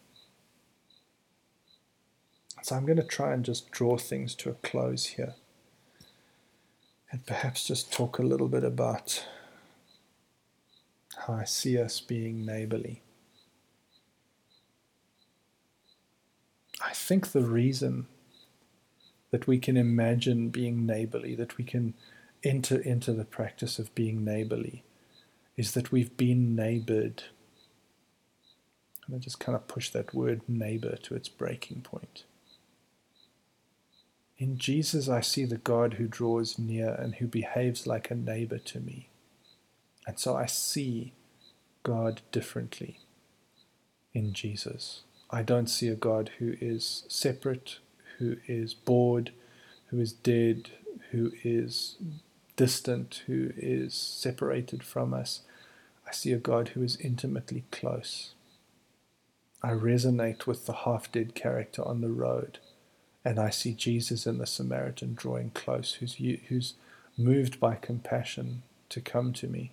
So 2.62 2.76
I'm 2.76 2.86
going 2.86 2.98
to 2.98 3.02
try 3.02 3.32
and 3.32 3.44
just 3.44 3.70
draw 3.70 3.96
things 3.96 4.34
to 4.36 4.50
a 4.50 4.54
close 4.54 5.06
here. 5.06 5.34
And 7.10 7.26
perhaps 7.26 7.66
just 7.66 7.92
talk 7.92 8.18
a 8.18 8.22
little 8.22 8.48
bit 8.48 8.62
about 8.62 9.26
how 11.26 11.34
I 11.34 11.44
see 11.44 11.78
us 11.78 12.00
being 12.00 12.46
neighborly. 12.46 13.02
I 16.82 16.92
think 16.92 17.32
the 17.32 17.42
reason 17.42 18.06
that 19.30 19.46
we 19.46 19.58
can 19.58 19.76
imagine 19.76 20.50
being 20.50 20.86
neighborly, 20.86 21.34
that 21.34 21.56
we 21.56 21.64
can 21.64 21.94
enter 22.42 22.78
into 22.78 23.12
the 23.12 23.24
practice 23.24 23.78
of 23.78 23.94
being 23.94 24.24
neighborly, 24.24 24.82
is 25.60 25.72
that 25.72 25.92
we've 25.92 26.16
been 26.16 26.56
neighbored. 26.56 27.22
And 29.06 29.14
I 29.14 29.18
just 29.18 29.38
kind 29.38 29.54
of 29.54 29.68
push 29.68 29.90
that 29.90 30.14
word 30.14 30.40
neighbor 30.48 30.96
to 30.96 31.14
its 31.14 31.28
breaking 31.28 31.82
point. 31.82 32.24
In 34.38 34.56
Jesus, 34.56 35.06
I 35.06 35.20
see 35.20 35.44
the 35.44 35.58
God 35.58 35.94
who 35.94 36.08
draws 36.08 36.58
near 36.58 36.94
and 36.94 37.16
who 37.16 37.26
behaves 37.26 37.86
like 37.86 38.10
a 38.10 38.14
neighbor 38.14 38.56
to 38.56 38.80
me. 38.80 39.10
And 40.06 40.18
so 40.18 40.34
I 40.34 40.46
see 40.46 41.12
God 41.82 42.22
differently 42.32 43.00
in 44.14 44.32
Jesus. 44.32 45.02
I 45.28 45.42
don't 45.42 45.68
see 45.68 45.88
a 45.88 45.94
God 45.94 46.30
who 46.38 46.54
is 46.58 47.04
separate, 47.08 47.80
who 48.16 48.38
is 48.46 48.72
bored, 48.72 49.32
who 49.88 50.00
is 50.00 50.10
dead, 50.14 50.70
who 51.10 51.32
is 51.44 51.98
distant, 52.56 53.24
who 53.26 53.50
is 53.58 53.92
separated 53.92 54.82
from 54.82 55.12
us. 55.12 55.42
I 56.10 56.12
see 56.12 56.32
a 56.32 56.38
God 56.38 56.70
who 56.70 56.82
is 56.82 56.96
intimately 56.96 57.62
close. 57.70 58.32
I 59.62 59.70
resonate 59.70 60.44
with 60.44 60.66
the 60.66 60.72
half 60.72 61.12
dead 61.12 61.36
character 61.36 61.86
on 61.86 62.00
the 62.00 62.08
road, 62.08 62.58
and 63.24 63.38
I 63.38 63.50
see 63.50 63.74
Jesus 63.74 64.26
in 64.26 64.38
the 64.38 64.46
Samaritan 64.46 65.14
drawing 65.14 65.50
close, 65.50 65.94
who's, 65.94 66.14
who's 66.48 66.74
moved 67.16 67.60
by 67.60 67.76
compassion 67.76 68.62
to 68.88 69.00
come 69.00 69.32
to 69.34 69.46
me. 69.46 69.70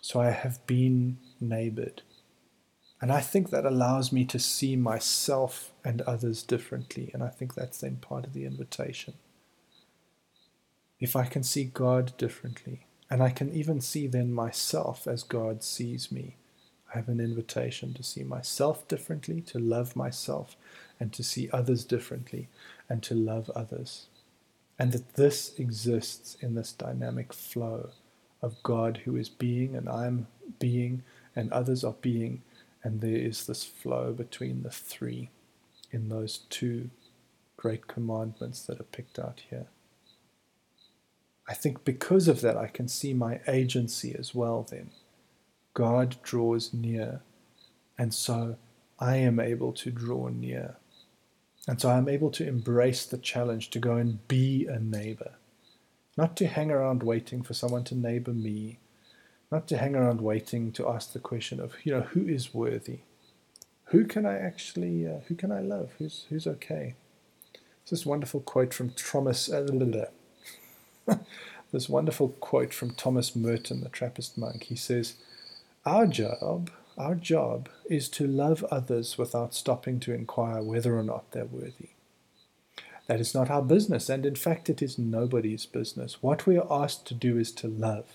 So 0.00 0.20
I 0.20 0.30
have 0.30 0.64
been 0.68 1.18
neighbored. 1.40 2.02
And 3.00 3.10
I 3.10 3.20
think 3.20 3.50
that 3.50 3.66
allows 3.66 4.12
me 4.12 4.24
to 4.26 4.38
see 4.38 4.76
myself 4.76 5.72
and 5.84 6.02
others 6.02 6.44
differently. 6.44 7.10
And 7.12 7.24
I 7.24 7.30
think 7.30 7.54
that's 7.54 7.80
then 7.80 7.96
part 7.96 8.26
of 8.26 8.32
the 8.32 8.46
invitation. 8.46 9.14
If 11.00 11.16
I 11.16 11.24
can 11.24 11.42
see 11.42 11.64
God 11.64 12.16
differently, 12.16 12.86
and 13.10 13.22
I 13.22 13.30
can 13.30 13.52
even 13.52 13.80
see 13.80 14.06
then 14.06 14.32
myself 14.32 15.06
as 15.06 15.22
God 15.22 15.62
sees 15.62 16.12
me, 16.12 16.36
I 16.92 16.98
have 16.98 17.08
an 17.08 17.20
invitation 17.20 17.92
to 17.94 18.02
see 18.02 18.24
myself 18.24 18.86
differently, 18.88 19.40
to 19.42 19.58
love 19.58 19.96
myself, 19.96 20.56
and 20.98 21.12
to 21.12 21.22
see 21.22 21.50
others 21.52 21.84
differently, 21.84 22.48
and 22.88 23.02
to 23.02 23.14
love 23.14 23.50
others. 23.50 24.06
And 24.78 24.92
that 24.92 25.14
this 25.14 25.58
exists 25.58 26.36
in 26.40 26.54
this 26.54 26.72
dynamic 26.72 27.32
flow 27.32 27.90
of 28.42 28.62
God 28.62 29.02
who 29.04 29.16
is 29.16 29.28
being, 29.28 29.76
and 29.76 29.88
I'm 29.88 30.26
being, 30.58 31.02
and 31.36 31.52
others 31.52 31.84
are 31.84 31.96
being 32.00 32.42
and 32.82 33.00
there 33.00 33.16
is 33.16 33.46
this 33.46 33.64
flow 33.64 34.12
between 34.12 34.62
the 34.62 34.70
three 34.70 35.30
in 35.90 36.08
those 36.08 36.38
two 36.48 36.90
great 37.56 37.86
commandments 37.86 38.62
that 38.62 38.80
are 38.80 38.84
picked 38.84 39.18
out 39.18 39.42
here. 39.50 39.66
I 41.50 41.54
think 41.54 41.84
because 41.84 42.28
of 42.28 42.40
that, 42.40 42.56
I 42.56 42.68
can 42.68 42.88
see 42.88 43.12
my 43.12 43.40
agency 43.48 44.14
as 44.16 44.34
well 44.34 44.66
then. 44.70 44.90
God 45.74 46.16
draws 46.22 46.72
near, 46.72 47.20
and 47.98 48.14
so 48.14 48.56
I 48.98 49.16
am 49.16 49.38
able 49.38 49.72
to 49.72 49.90
draw 49.90 50.28
near. 50.28 50.76
And 51.68 51.80
so 51.80 51.90
I'm 51.90 52.08
able 52.08 52.30
to 52.30 52.46
embrace 52.46 53.04
the 53.04 53.18
challenge 53.18 53.70
to 53.70 53.78
go 53.78 53.96
and 53.96 54.26
be 54.28 54.66
a 54.66 54.78
neighbor, 54.78 55.32
not 56.16 56.36
to 56.36 56.46
hang 56.46 56.70
around 56.70 57.02
waiting 57.02 57.42
for 57.42 57.52
someone 57.52 57.84
to 57.84 57.94
neighbor 57.94 58.32
me 58.32 58.78
not 59.50 59.66
to 59.68 59.78
hang 59.78 59.96
around 59.96 60.20
waiting 60.20 60.70
to 60.72 60.88
ask 60.88 61.12
the 61.12 61.18
question 61.18 61.60
of, 61.60 61.74
you 61.82 61.92
know, 61.92 62.02
who 62.02 62.26
is 62.26 62.54
worthy? 62.54 63.00
Who 63.86 64.04
can 64.04 64.24
I 64.24 64.38
actually, 64.38 65.06
uh, 65.06 65.20
who 65.26 65.34
can 65.34 65.50
I 65.50 65.60
love? 65.60 65.90
Who's, 65.98 66.26
who's 66.30 66.46
okay? 66.46 66.94
It's 67.82 67.90
this 67.90 68.06
wonderful 68.06 68.40
quote 68.40 68.72
from 68.72 68.90
Thomas, 68.90 69.50
uh, 69.50 69.66
this 71.72 71.88
wonderful 71.88 72.28
quote 72.28 72.74
from 72.74 72.90
Thomas 72.90 73.34
Merton, 73.36 73.82
the 73.82 73.88
Trappist 73.88 74.36
monk. 74.36 74.64
He 74.64 74.76
says, 74.76 75.14
Our 75.84 76.06
job, 76.06 76.70
our 76.98 77.14
job 77.14 77.68
is 77.88 78.08
to 78.10 78.26
love 78.26 78.64
others 78.70 79.16
without 79.16 79.54
stopping 79.54 80.00
to 80.00 80.14
inquire 80.14 80.62
whether 80.62 80.98
or 80.98 81.02
not 81.02 81.30
they're 81.30 81.44
worthy. 81.44 81.90
That 83.06 83.20
is 83.20 83.34
not 83.34 83.50
our 83.50 83.62
business, 83.62 84.08
and 84.08 84.24
in 84.24 84.36
fact, 84.36 84.70
it 84.70 84.82
is 84.82 84.98
nobody's 84.98 85.66
business. 85.66 86.22
What 86.22 86.46
we 86.46 86.56
are 86.56 86.66
asked 86.70 87.06
to 87.06 87.14
do 87.14 87.38
is 87.38 87.50
to 87.52 87.66
love. 87.66 88.06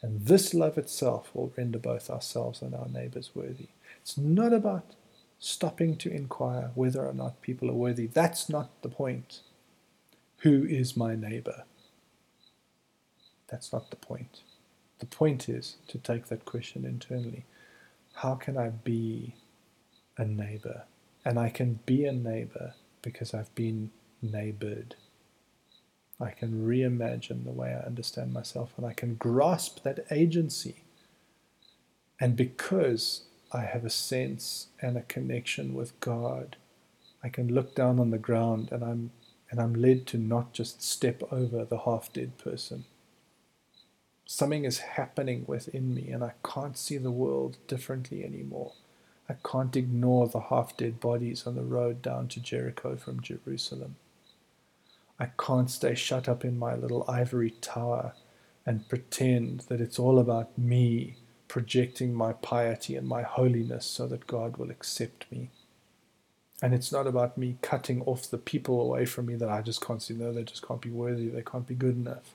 And 0.00 0.26
this 0.26 0.52
love 0.52 0.78
itself 0.78 1.30
will 1.34 1.52
render 1.56 1.78
both 1.78 2.10
ourselves 2.10 2.62
and 2.62 2.74
our 2.74 2.88
neighbors 2.88 3.30
worthy. 3.34 3.68
It's 4.00 4.18
not 4.18 4.52
about 4.52 4.94
stopping 5.38 5.96
to 5.96 6.10
inquire 6.10 6.70
whether 6.74 7.04
or 7.04 7.12
not 7.12 7.42
people 7.42 7.68
are 7.70 7.74
worthy. 7.74 8.06
That's 8.06 8.48
not 8.48 8.70
the 8.82 8.88
point. 8.88 9.40
Who 10.38 10.64
is 10.64 10.96
my 10.96 11.14
neighbor? 11.16 11.64
That's 13.52 13.72
not 13.74 13.90
the 13.90 13.96
point. 13.98 14.42
The 15.00 15.06
point 15.06 15.48
is 15.50 15.76
to 15.90 15.98
take 15.98 16.28
that 16.28 16.46
question 16.46 16.86
internally. 16.86 17.46
How 18.14 18.36
can 18.36 18.58
I 18.58 18.70
be 18.70 19.36
a 20.18 20.26
neighbor? 20.26 20.84
And 21.24 21.38
I 21.38 21.50
can 21.50 21.80
be 21.86 22.06
a 22.06 22.12
neighbor 22.12 22.74
because 23.02 23.34
I've 23.34 23.54
been 23.56 23.92
neighbored. 24.22 24.96
I 26.20 26.30
can 26.30 26.66
reimagine 26.66 27.44
the 27.44 27.52
way 27.52 27.70
I 27.74 27.86
understand 27.86 28.32
myself 28.32 28.72
and 28.78 28.86
I 28.86 28.94
can 28.94 29.16
grasp 29.16 29.82
that 29.84 30.06
agency 30.10 30.76
And 32.20 32.36
because 32.36 33.24
I 33.52 33.62
have 33.62 33.84
a 33.84 33.90
sense 33.90 34.68
and 34.80 34.96
a 34.96 35.02
connection 35.02 35.74
with 35.74 35.98
God, 36.00 36.56
I 37.22 37.30
can 37.30 37.54
look 37.54 37.74
down 37.74 38.00
on 38.00 38.10
the 38.10 38.18
ground 38.18 38.70
and 38.72 38.84
I'm 38.84 39.12
and 39.50 39.60
I'm 39.60 39.74
led 39.74 40.06
to 40.08 40.18
not 40.18 40.52
just 40.52 40.82
step 40.82 41.22
over 41.32 41.64
the 41.64 41.80
half 41.80 42.12
dead 42.12 42.38
person. 42.38 42.84
Something 44.34 44.64
is 44.64 44.78
happening 44.78 45.44
within 45.46 45.94
me, 45.94 46.08
and 46.08 46.24
I 46.24 46.32
can't 46.42 46.78
see 46.78 46.96
the 46.96 47.10
world 47.10 47.58
differently 47.66 48.24
anymore. 48.24 48.72
I 49.28 49.34
can't 49.44 49.76
ignore 49.76 50.26
the 50.26 50.40
half 50.40 50.74
dead 50.74 51.00
bodies 51.00 51.46
on 51.46 51.54
the 51.54 51.62
road 51.62 52.00
down 52.00 52.28
to 52.28 52.40
Jericho 52.40 52.96
from 52.96 53.20
Jerusalem. 53.20 53.96
I 55.20 55.26
can't 55.38 55.70
stay 55.70 55.94
shut 55.94 56.30
up 56.30 56.46
in 56.46 56.58
my 56.58 56.74
little 56.74 57.04
ivory 57.06 57.50
tower 57.60 58.14
and 58.64 58.88
pretend 58.88 59.66
that 59.68 59.82
it's 59.82 59.98
all 59.98 60.18
about 60.18 60.56
me 60.56 61.16
projecting 61.46 62.14
my 62.14 62.32
piety 62.32 62.96
and 62.96 63.06
my 63.06 63.20
holiness 63.20 63.84
so 63.84 64.06
that 64.06 64.26
God 64.26 64.56
will 64.56 64.70
accept 64.70 65.30
me. 65.30 65.50
And 66.62 66.72
it's 66.72 66.90
not 66.90 67.06
about 67.06 67.36
me 67.36 67.58
cutting 67.60 68.00
off 68.04 68.30
the 68.30 68.38
people 68.38 68.80
away 68.80 69.04
from 69.04 69.26
me 69.26 69.34
that 69.34 69.50
I 69.50 69.60
just 69.60 69.84
can't 69.84 70.00
see. 70.00 70.14
No, 70.14 70.32
they 70.32 70.42
just 70.42 70.66
can't 70.66 70.80
be 70.80 70.88
worthy. 70.88 71.28
They 71.28 71.42
can't 71.42 71.66
be 71.66 71.74
good 71.74 71.96
enough. 71.96 72.34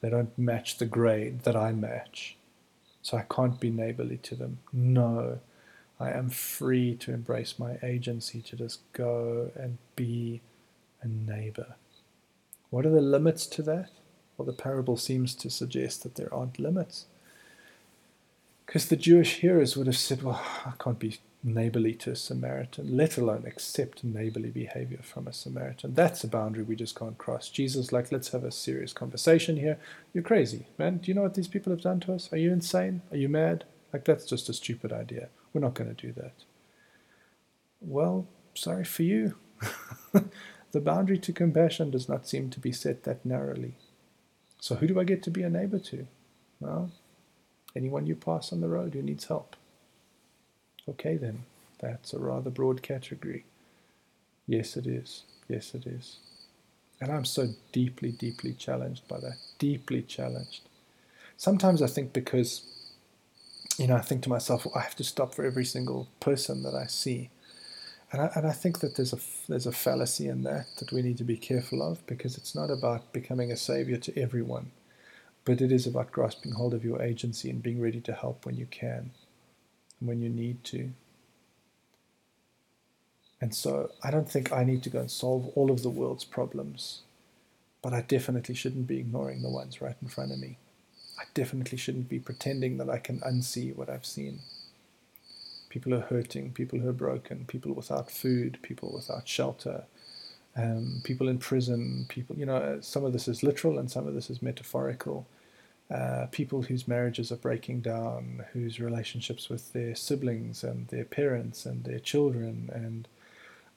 They 0.00 0.10
don't 0.10 0.36
match 0.38 0.78
the 0.78 0.86
grade 0.86 1.40
that 1.40 1.56
I 1.56 1.72
match. 1.72 2.36
So 3.02 3.16
I 3.16 3.22
can't 3.22 3.60
be 3.60 3.70
neighborly 3.70 4.18
to 4.18 4.34
them. 4.34 4.58
No, 4.72 5.40
I 5.98 6.10
am 6.10 6.28
free 6.28 6.94
to 6.96 7.12
embrace 7.12 7.58
my 7.58 7.78
agency 7.82 8.42
to 8.42 8.56
just 8.56 8.80
go 8.92 9.50
and 9.54 9.78
be 9.94 10.40
a 11.02 11.08
neighbor. 11.08 11.76
What 12.70 12.84
are 12.84 12.90
the 12.90 13.00
limits 13.00 13.46
to 13.46 13.62
that? 13.62 13.90
Well, 14.36 14.46
the 14.46 14.52
parable 14.52 14.96
seems 14.96 15.34
to 15.36 15.50
suggest 15.50 16.02
that 16.02 16.16
there 16.16 16.32
aren't 16.32 16.58
limits. 16.58 17.06
Because 18.66 18.86
the 18.86 18.96
Jewish 18.96 19.36
hearers 19.36 19.76
would 19.76 19.86
have 19.86 19.96
said, 19.96 20.22
Well, 20.22 20.42
I 20.66 20.72
can't 20.78 20.98
be 20.98 21.18
neighborly 21.42 21.94
to 21.94 22.10
a 22.10 22.16
Samaritan, 22.16 22.96
let 22.96 23.16
alone 23.16 23.44
accept 23.46 24.02
neighborly 24.02 24.50
behavior 24.50 25.00
from 25.02 25.28
a 25.28 25.32
Samaritan. 25.32 25.94
That's 25.94 26.24
a 26.24 26.28
boundary 26.28 26.64
we 26.64 26.76
just 26.76 26.98
can't 26.98 27.18
cross. 27.18 27.48
Jesus, 27.48 27.92
like, 27.92 28.10
let's 28.10 28.30
have 28.30 28.44
a 28.44 28.50
serious 28.50 28.92
conversation 28.92 29.56
here. 29.56 29.78
You're 30.12 30.24
crazy, 30.24 30.66
man. 30.78 30.98
Do 30.98 31.08
you 31.10 31.14
know 31.14 31.22
what 31.22 31.34
these 31.34 31.48
people 31.48 31.70
have 31.72 31.82
done 31.82 32.00
to 32.00 32.14
us? 32.14 32.32
Are 32.32 32.38
you 32.38 32.52
insane? 32.52 33.02
Are 33.10 33.16
you 33.16 33.28
mad? 33.28 33.64
Like, 33.92 34.04
that's 34.04 34.26
just 34.26 34.48
a 34.48 34.52
stupid 34.52 34.92
idea. 34.92 35.28
We're 35.52 35.60
not 35.60 35.74
going 35.74 35.94
to 35.94 36.06
do 36.06 36.12
that. 36.12 36.34
Well, 37.80 38.26
sorry 38.54 38.84
for 38.84 39.02
you. 39.02 39.36
the 40.72 40.80
boundary 40.80 41.18
to 41.18 41.32
compassion 41.32 41.90
does 41.90 42.08
not 42.08 42.26
seem 42.26 42.50
to 42.50 42.60
be 42.60 42.72
set 42.72 43.04
that 43.04 43.24
narrowly. 43.24 43.76
So, 44.60 44.74
who 44.76 44.86
do 44.86 44.98
I 44.98 45.04
get 45.04 45.22
to 45.24 45.30
be 45.30 45.42
a 45.42 45.50
neighbor 45.50 45.78
to? 45.78 46.06
Well, 46.58 46.90
anyone 47.74 48.06
you 48.06 48.16
pass 48.16 48.52
on 48.52 48.60
the 48.60 48.68
road 48.68 48.94
who 48.94 49.02
needs 49.02 49.26
help. 49.26 49.54
Okay, 50.88 51.16
then, 51.16 51.44
that's 51.80 52.12
a 52.12 52.18
rather 52.18 52.50
broad 52.50 52.82
category. 52.82 53.44
Yes, 54.46 54.76
it 54.76 54.86
is. 54.86 55.24
Yes, 55.48 55.74
it 55.74 55.86
is. 55.86 56.18
And 57.00 57.12
I'm 57.12 57.24
so 57.24 57.48
deeply, 57.72 58.12
deeply 58.12 58.54
challenged 58.54 59.06
by 59.08 59.20
that. 59.20 59.36
Deeply 59.58 60.02
challenged. 60.02 60.62
Sometimes 61.36 61.82
I 61.82 61.86
think 61.88 62.12
because, 62.12 62.62
you 63.78 63.86
know, 63.86 63.96
I 63.96 64.00
think 64.02 64.22
to 64.24 64.28
myself, 64.30 64.64
well, 64.64 64.74
I 64.76 64.82
have 64.82 64.96
to 64.96 65.04
stop 65.04 65.34
for 65.34 65.44
every 65.44 65.64
single 65.64 66.08
person 66.20 66.62
that 66.62 66.74
I 66.74 66.86
see. 66.86 67.30
And 68.12 68.22
I, 68.22 68.30
and 68.36 68.46
I 68.46 68.52
think 68.52 68.80
that 68.80 68.96
there's 68.96 69.12
a, 69.12 69.18
there's 69.48 69.66
a 69.66 69.72
fallacy 69.72 70.28
in 70.28 70.44
that 70.44 70.66
that 70.78 70.92
we 70.92 71.02
need 71.02 71.18
to 71.18 71.24
be 71.24 71.36
careful 71.36 71.82
of 71.82 72.06
because 72.06 72.36
it's 72.38 72.54
not 72.54 72.70
about 72.70 73.12
becoming 73.12 73.52
a 73.52 73.56
savior 73.56 73.98
to 73.98 74.18
everyone, 74.18 74.70
but 75.44 75.60
it 75.60 75.72
is 75.72 75.86
about 75.86 76.12
grasping 76.12 76.52
hold 76.52 76.74
of 76.74 76.84
your 76.84 77.02
agency 77.02 77.50
and 77.50 77.62
being 77.62 77.80
ready 77.80 78.00
to 78.02 78.12
help 78.14 78.46
when 78.46 78.56
you 78.56 78.66
can 78.66 79.10
when 80.00 80.20
you 80.20 80.28
need 80.28 80.62
to. 80.64 80.90
And 83.40 83.54
so 83.54 83.90
I 84.02 84.10
don't 84.10 84.30
think 84.30 84.52
I 84.52 84.64
need 84.64 84.82
to 84.84 84.90
go 84.90 85.00
and 85.00 85.10
solve 85.10 85.50
all 85.54 85.70
of 85.70 85.82
the 85.82 85.90
world's 85.90 86.24
problems, 86.24 87.02
but 87.82 87.92
I 87.92 88.00
definitely 88.00 88.54
shouldn't 88.54 88.86
be 88.86 88.98
ignoring 88.98 89.42
the 89.42 89.50
ones 89.50 89.80
right 89.80 89.96
in 90.00 90.08
front 90.08 90.32
of 90.32 90.38
me. 90.38 90.58
I 91.18 91.24
definitely 91.34 91.78
shouldn't 91.78 92.08
be 92.08 92.18
pretending 92.18 92.78
that 92.78 92.90
I 92.90 92.98
can 92.98 93.20
unsee 93.20 93.74
what 93.74 93.90
I've 93.90 94.06
seen. 94.06 94.40
People 95.68 95.94
are 95.94 96.00
hurting, 96.00 96.52
people 96.52 96.78
who 96.78 96.88
are 96.88 96.94
broken, 96.94 97.44
people 97.46 97.72
without 97.72 98.10
food, 98.10 98.58
people 98.62 98.92
without 98.94 99.28
shelter, 99.28 99.84
um, 100.56 101.02
people 101.04 101.28
in 101.28 101.38
prison, 101.38 102.06
people, 102.08 102.36
you 102.36 102.46
know, 102.46 102.78
some 102.80 103.04
of 103.04 103.12
this 103.12 103.28
is 103.28 103.42
literal 103.42 103.78
and 103.78 103.90
some 103.90 104.06
of 104.06 104.14
this 104.14 104.30
is 104.30 104.40
metaphorical 104.40 105.26
uh, 105.90 106.26
people 106.32 106.62
whose 106.62 106.88
marriages 106.88 107.30
are 107.30 107.36
breaking 107.36 107.80
down, 107.80 108.44
whose 108.52 108.80
relationships 108.80 109.48
with 109.48 109.72
their 109.72 109.94
siblings 109.94 110.64
and 110.64 110.88
their 110.88 111.04
parents 111.04 111.64
and 111.64 111.84
their 111.84 112.00
children 112.00 112.68
and 112.72 113.08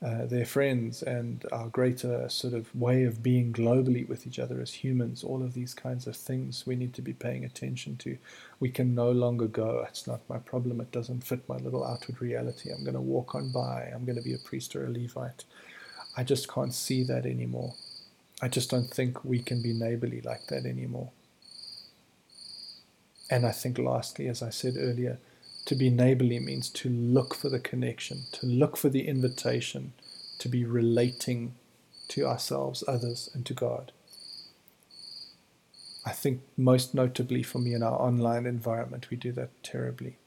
uh, 0.02 0.26
their 0.26 0.46
friends 0.46 1.04
and 1.04 1.46
our 1.52 1.68
greater 1.68 2.28
sort 2.30 2.54
of 2.54 2.74
way 2.74 3.04
of 3.04 3.22
being 3.22 3.52
globally 3.52 4.08
with 4.08 4.26
each 4.26 4.40
other 4.40 4.62
as 4.62 4.74
humans, 4.74 5.26
all 5.26 5.44
of 5.44 5.54
these 5.54 5.74
kinds 5.74 6.08
of 6.08 6.16
things 6.16 6.66
we 6.66 6.76
need 6.76 6.94
to 6.94 7.02
be 7.02 7.12
paying 7.12 7.44
attention 7.44 7.98
to. 7.98 8.18
We 8.62 8.70
can 8.70 8.96
no 8.96 9.12
longer 9.12 9.48
go, 9.48 9.86
it's 9.88 10.08
not 10.08 10.22
my 10.30 10.38
problem, 10.38 10.80
it 10.80 10.92
doesn't 10.92 11.26
fit 11.26 11.48
my 11.50 11.58
little 11.58 11.86
outward 11.86 12.22
reality. 12.22 12.72
I'm 12.72 12.86
going 12.86 12.94
to 12.94 13.02
walk 13.02 13.36
on 13.36 13.52
by, 13.52 13.92
I'm 13.94 14.06
going 14.06 14.18
to 14.18 14.24
be 14.24 14.34
a 14.34 14.38
priest 14.38 14.74
or 14.74 14.86
a 14.86 14.90
Levite. 14.90 15.44
I 16.16 16.24
just 16.24 16.52
can't 16.52 16.74
see 16.74 17.04
that 17.04 17.26
anymore. 17.26 17.74
I 18.42 18.48
just 18.48 18.72
don't 18.72 18.90
think 18.90 19.26
we 19.26 19.40
can 19.40 19.62
be 19.62 19.74
neighborly 19.74 20.22
like 20.22 20.48
that 20.48 20.66
anymore. 20.66 21.12
And 23.30 23.46
I 23.46 23.52
think, 23.52 23.78
lastly, 23.78 24.28
as 24.28 24.42
I 24.42 24.50
said 24.50 24.76
earlier, 24.78 25.20
to 25.66 25.76
be 25.76 25.90
neighborly 25.90 26.40
means 26.40 26.70
to 26.70 26.90
look 26.90 27.36
for 27.36 27.50
the 27.50 27.60
connection, 27.60 28.24
to 28.32 28.48
look 28.48 28.76
for 28.76 28.90
the 28.90 29.08
invitation, 29.08 29.94
to 30.40 30.50
be 30.50 30.66
relating 30.66 31.54
to 32.08 32.26
ourselves, 32.26 32.84
others, 32.88 33.30
and 33.34 33.46
to 33.46 33.54
God. 33.54 33.92
I 36.06 36.12
think 36.12 36.42
most 36.58 36.96
notably 36.96 37.44
for 37.44 37.60
me 37.60 37.74
in 37.74 37.84
our 37.84 38.00
online 38.00 38.48
environment, 38.48 39.12
we 39.12 39.18
do 39.18 39.32
that 39.34 39.52
terribly. 39.62 40.18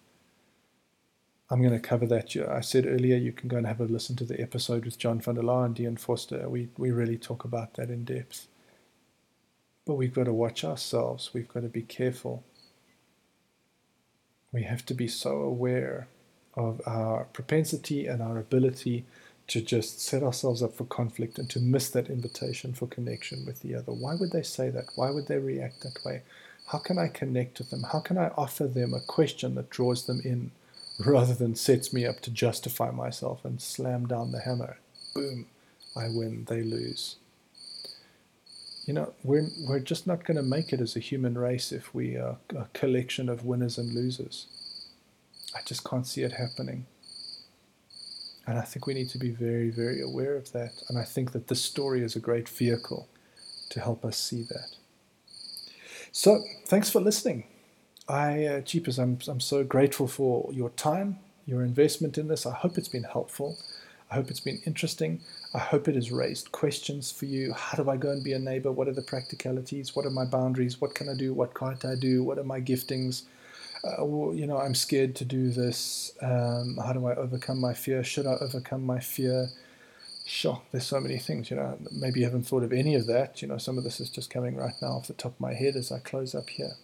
I'm 1.50 1.61
going 1.61 1.74
to 1.74 1.80
cover 1.80 2.07
that. 2.07 2.36
I 2.36 2.61
said 2.61 2.86
earlier, 2.86 3.16
you 3.16 3.32
can 3.32 3.48
go 3.48 3.57
and 3.57 3.66
have 3.66 3.80
a 3.80 3.84
listen 3.84 4.16
to 4.16 4.24
the 4.24 4.40
episode 4.40 4.84
with 4.84 4.96
John 4.96 5.20
van 5.20 5.34
de 5.34 5.42
Laar 5.42 5.66
and 5.66 5.74
Dion 5.74 5.96
Forster. 5.96 6.48
We, 6.48 6.68
we 6.78 6.92
really 6.92 7.18
talk 7.18 7.44
about 7.44 7.74
that 7.74 7.90
in 7.90 8.05
depth. 8.05 8.46
But 9.84 9.94
we've 9.94 10.14
got 10.14 10.24
to 10.24 10.32
watch 10.32 10.62
ourselves. 10.62 11.34
We've 11.34 11.48
got 11.48 11.61
to 11.61 11.68
be 11.68 11.82
careful 11.82 12.44
we 14.53 14.62
have 14.64 14.84
to 14.86 14.94
be 14.94 15.09
so 15.09 15.40
aware 15.40 16.09
of 16.55 16.80
our 16.86 17.24
propensity 17.32 18.07
and 18.07 18.22
our 18.22 18.38
ability 18.38 19.05
to 19.48 19.61
just 19.61 20.01
set 20.01 20.22
ourselves 20.22 20.62
up 20.62 20.74
for 20.74 20.85
conflict 20.85 21.39
and 21.39 21.48
to 21.51 21.59
miss 21.59 21.89
that 21.90 22.09
invitation 22.09 22.72
for 22.72 22.86
connection 22.86 23.44
with 23.44 23.60
the 23.60 23.74
other. 23.74 23.93
Why 23.93 24.14
would 24.14 24.31
they 24.31 24.43
say 24.43 24.70
that? 24.70 24.86
Why 24.94 25.10
would 25.10 25.26
they 25.26 25.39
react 25.39 25.82
that 25.82 26.05
way? 26.05 26.22
How 26.68 26.78
can 26.78 26.98
I 26.98 27.09
connect 27.09 27.59
with 27.59 27.70
them? 27.70 27.82
How 27.82 28.01
can 28.01 28.18
I 28.18 28.28
offer 28.36 28.66
them 28.66 28.94
a 28.94 29.01
question 29.01 29.55
that 29.56 29.70
draws 29.70 30.06
them 30.06 30.20
in 30.24 30.52
rather 31.05 31.35
than 31.35 31.56
sets 31.56 31.93
me 31.93 32.06
up 32.06 32.20
to 32.20 32.31
justify 32.31 32.90
myself 32.90 33.44
and 33.44 33.60
slam 33.60 34.06
down 34.06 34.32
the 34.32 34.40
hammer? 34.40 34.78
Boom, 35.14 35.47
I 35.97 36.09
win, 36.09 36.44
they 36.48 36.62
lose 36.62 37.16
you 38.84 38.92
know, 38.92 39.12
we're, 39.22 39.48
we're 39.68 39.78
just 39.78 40.06
not 40.06 40.24
going 40.24 40.36
to 40.36 40.42
make 40.42 40.72
it 40.72 40.80
as 40.80 40.96
a 40.96 41.00
human 41.00 41.38
race 41.38 41.70
if 41.72 41.94
we 41.94 42.16
are 42.16 42.36
a 42.56 42.66
collection 42.72 43.28
of 43.28 43.44
winners 43.44 43.78
and 43.78 43.92
losers. 43.94 44.46
I 45.54 45.60
just 45.64 45.84
can't 45.84 46.06
see 46.06 46.22
it 46.22 46.32
happening. 46.32 46.86
And 48.46 48.59
I 48.59 48.62
think 48.62 48.86
we 48.86 48.94
need 48.94 49.09
to 49.10 49.18
be 49.18 49.30
very, 49.30 49.70
very 49.70 50.00
aware 50.02 50.34
of 50.34 50.50
that. 50.52 50.72
And 50.88 50.98
I 50.98 51.04
think 51.04 51.32
that 51.32 51.46
this 51.46 51.62
story 51.62 52.02
is 52.02 52.16
a 52.16 52.20
great 52.20 52.48
vehicle 52.48 53.09
to 53.70 53.80
help 53.80 54.04
us 54.04 54.18
see 54.18 54.42
that. 54.42 54.76
So, 56.10 56.42
thanks 56.66 56.90
for 56.90 57.00
listening. 57.00 57.44
I, 58.09 58.44
uh, 58.46 58.60
Jeepers, 58.60 58.98
I'm, 58.98 59.18
I'm 59.28 59.40
so 59.40 59.62
grateful 59.62 60.09
for 60.09 60.52
your 60.52 60.70
time, 60.70 61.20
your 61.46 61.62
investment 61.62 62.18
in 62.18 62.28
this. 62.28 62.44
I 62.44 62.52
hope 62.52 62.76
it's 62.76 62.88
been 62.88 63.04
helpful. 63.04 63.56
I 64.12 64.16
hope 64.16 64.30
it's 64.30 64.40
been 64.40 64.60
interesting. 64.66 65.22
I 65.55 65.59
hope 65.59 65.89
it 65.89 65.94
has 65.94 66.12
raised 66.12 66.52
questions 66.52 67.10
for 67.10 67.24
you. 67.24 67.55
How 67.55 67.82
do 67.82 67.89
I 67.89 67.97
go 67.97 68.10
and 68.10 68.22
be 68.22 68.34
a 68.34 68.39
neighbor? 68.39 68.70
What 68.70 68.86
are 68.86 68.93
the 68.93 69.01
practicalities? 69.01 69.97
What 69.97 70.05
are 70.05 70.10
my 70.10 70.26
boundaries? 70.26 70.82
What 70.82 70.94
can 70.94 71.09
I 71.09 71.14
do? 71.14 71.32
What 71.32 71.55
can't 71.55 71.82
I 71.86 71.94
do? 71.94 72.22
What 72.22 72.39
are 72.39 72.44
my 72.44 72.60
giftings? 72.60 73.22
Uh, 73.82 74.05
you 74.32 74.47
know, 74.47 74.59
I'm 74.59 74.74
scared 74.74 75.14
to 75.16 75.24
do 75.24 75.48
this. 75.48 76.12
Um, 76.20 76.78
how 76.84 76.93
do 76.93 77.06
I 77.06 77.14
overcome 77.14 77.59
my 77.59 77.72
fear? 77.72 78.05
Should 78.05 78.26
I 78.26 78.34
overcome 78.34 78.84
my 78.84 79.01
fear? 79.01 79.48
Sure, 80.26 80.60
there's 80.72 80.86
so 80.86 81.01
many 81.01 81.16
things, 81.16 81.51
you 81.51 81.56
know. 81.56 81.78
Maybe 81.90 82.20
you 82.20 82.26
haven't 82.26 82.47
thought 82.47 82.64
of 82.64 82.72
any 82.72 82.94
of 82.94 83.06
that. 83.06 83.40
You 83.40 83.48
know, 83.48 83.56
some 83.56 83.78
of 83.78 83.84
this 83.84 83.98
is 83.98 84.10
just 84.10 84.28
coming 84.28 84.56
right 84.56 84.74
now 84.82 84.89
off 84.89 85.06
the 85.06 85.14
top 85.14 85.32
of 85.32 85.40
my 85.40 85.55
head 85.55 85.74
as 85.74 85.90
I 85.90 86.01
close 86.01 86.34
up 86.34 86.51
here. 86.51 86.74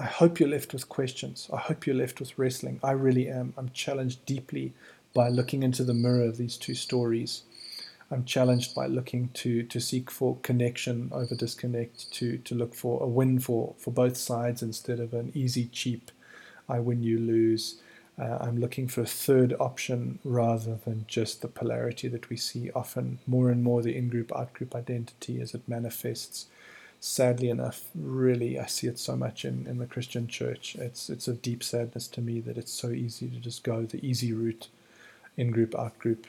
I 0.00 0.06
hope 0.06 0.40
you're 0.40 0.48
left 0.48 0.72
with 0.72 0.88
questions. 0.88 1.48
I 1.52 1.58
hope 1.58 1.86
you're 1.86 1.94
left 1.94 2.18
with 2.18 2.36
wrestling. 2.36 2.80
I 2.82 2.90
really 2.90 3.28
am. 3.28 3.54
I'm 3.56 3.70
challenged 3.70 4.26
deeply 4.26 4.74
by 5.14 5.28
looking 5.28 5.62
into 5.62 5.84
the 5.84 5.94
mirror 5.94 6.24
of 6.24 6.36
these 6.36 6.56
two 6.56 6.74
stories. 6.74 7.42
I'm 8.10 8.24
challenged 8.24 8.74
by 8.74 8.86
looking 8.86 9.30
to 9.34 9.62
to 9.62 9.80
seek 9.80 10.10
for 10.10 10.36
connection 10.42 11.08
over 11.12 11.34
disconnect, 11.34 12.12
to 12.14 12.38
to 12.38 12.54
look 12.54 12.74
for 12.74 13.02
a 13.02 13.06
win 13.06 13.38
for 13.38 13.74
for 13.78 13.90
both 13.90 14.16
sides 14.16 14.62
instead 14.62 15.00
of 15.00 15.14
an 15.14 15.32
easy, 15.34 15.66
cheap 15.66 16.10
I 16.68 16.80
win, 16.80 17.02
you 17.02 17.18
lose. 17.18 17.80
Uh, 18.18 18.38
I'm 18.40 18.58
looking 18.58 18.88
for 18.88 19.00
a 19.02 19.06
third 19.06 19.54
option 19.58 20.18
rather 20.24 20.78
than 20.84 21.06
just 21.08 21.40
the 21.40 21.48
polarity 21.48 22.08
that 22.08 22.28
we 22.28 22.36
see 22.36 22.70
often 22.74 23.18
more 23.26 23.50
and 23.50 23.62
more 23.62 23.82
the 23.82 23.96
in 23.96 24.08
group, 24.08 24.34
out 24.36 24.52
group 24.52 24.74
identity 24.74 25.40
as 25.40 25.54
it 25.54 25.66
manifests. 25.66 26.46
Sadly 27.00 27.48
enough, 27.48 27.86
really, 27.94 28.58
I 28.60 28.66
see 28.66 28.86
it 28.86 28.98
so 28.98 29.16
much 29.16 29.44
in, 29.44 29.66
in 29.66 29.78
the 29.78 29.86
Christian 29.86 30.28
church. 30.28 30.76
It's, 30.76 31.10
it's 31.10 31.26
a 31.26 31.32
deep 31.32 31.64
sadness 31.64 32.06
to 32.08 32.20
me 32.20 32.40
that 32.40 32.58
it's 32.58 32.72
so 32.72 32.90
easy 32.90 33.28
to 33.28 33.36
just 33.36 33.64
go 33.64 33.82
the 33.82 34.06
easy 34.06 34.32
route 34.32 34.68
in 35.36 35.50
group, 35.50 35.74
out 35.74 35.98
group. 35.98 36.26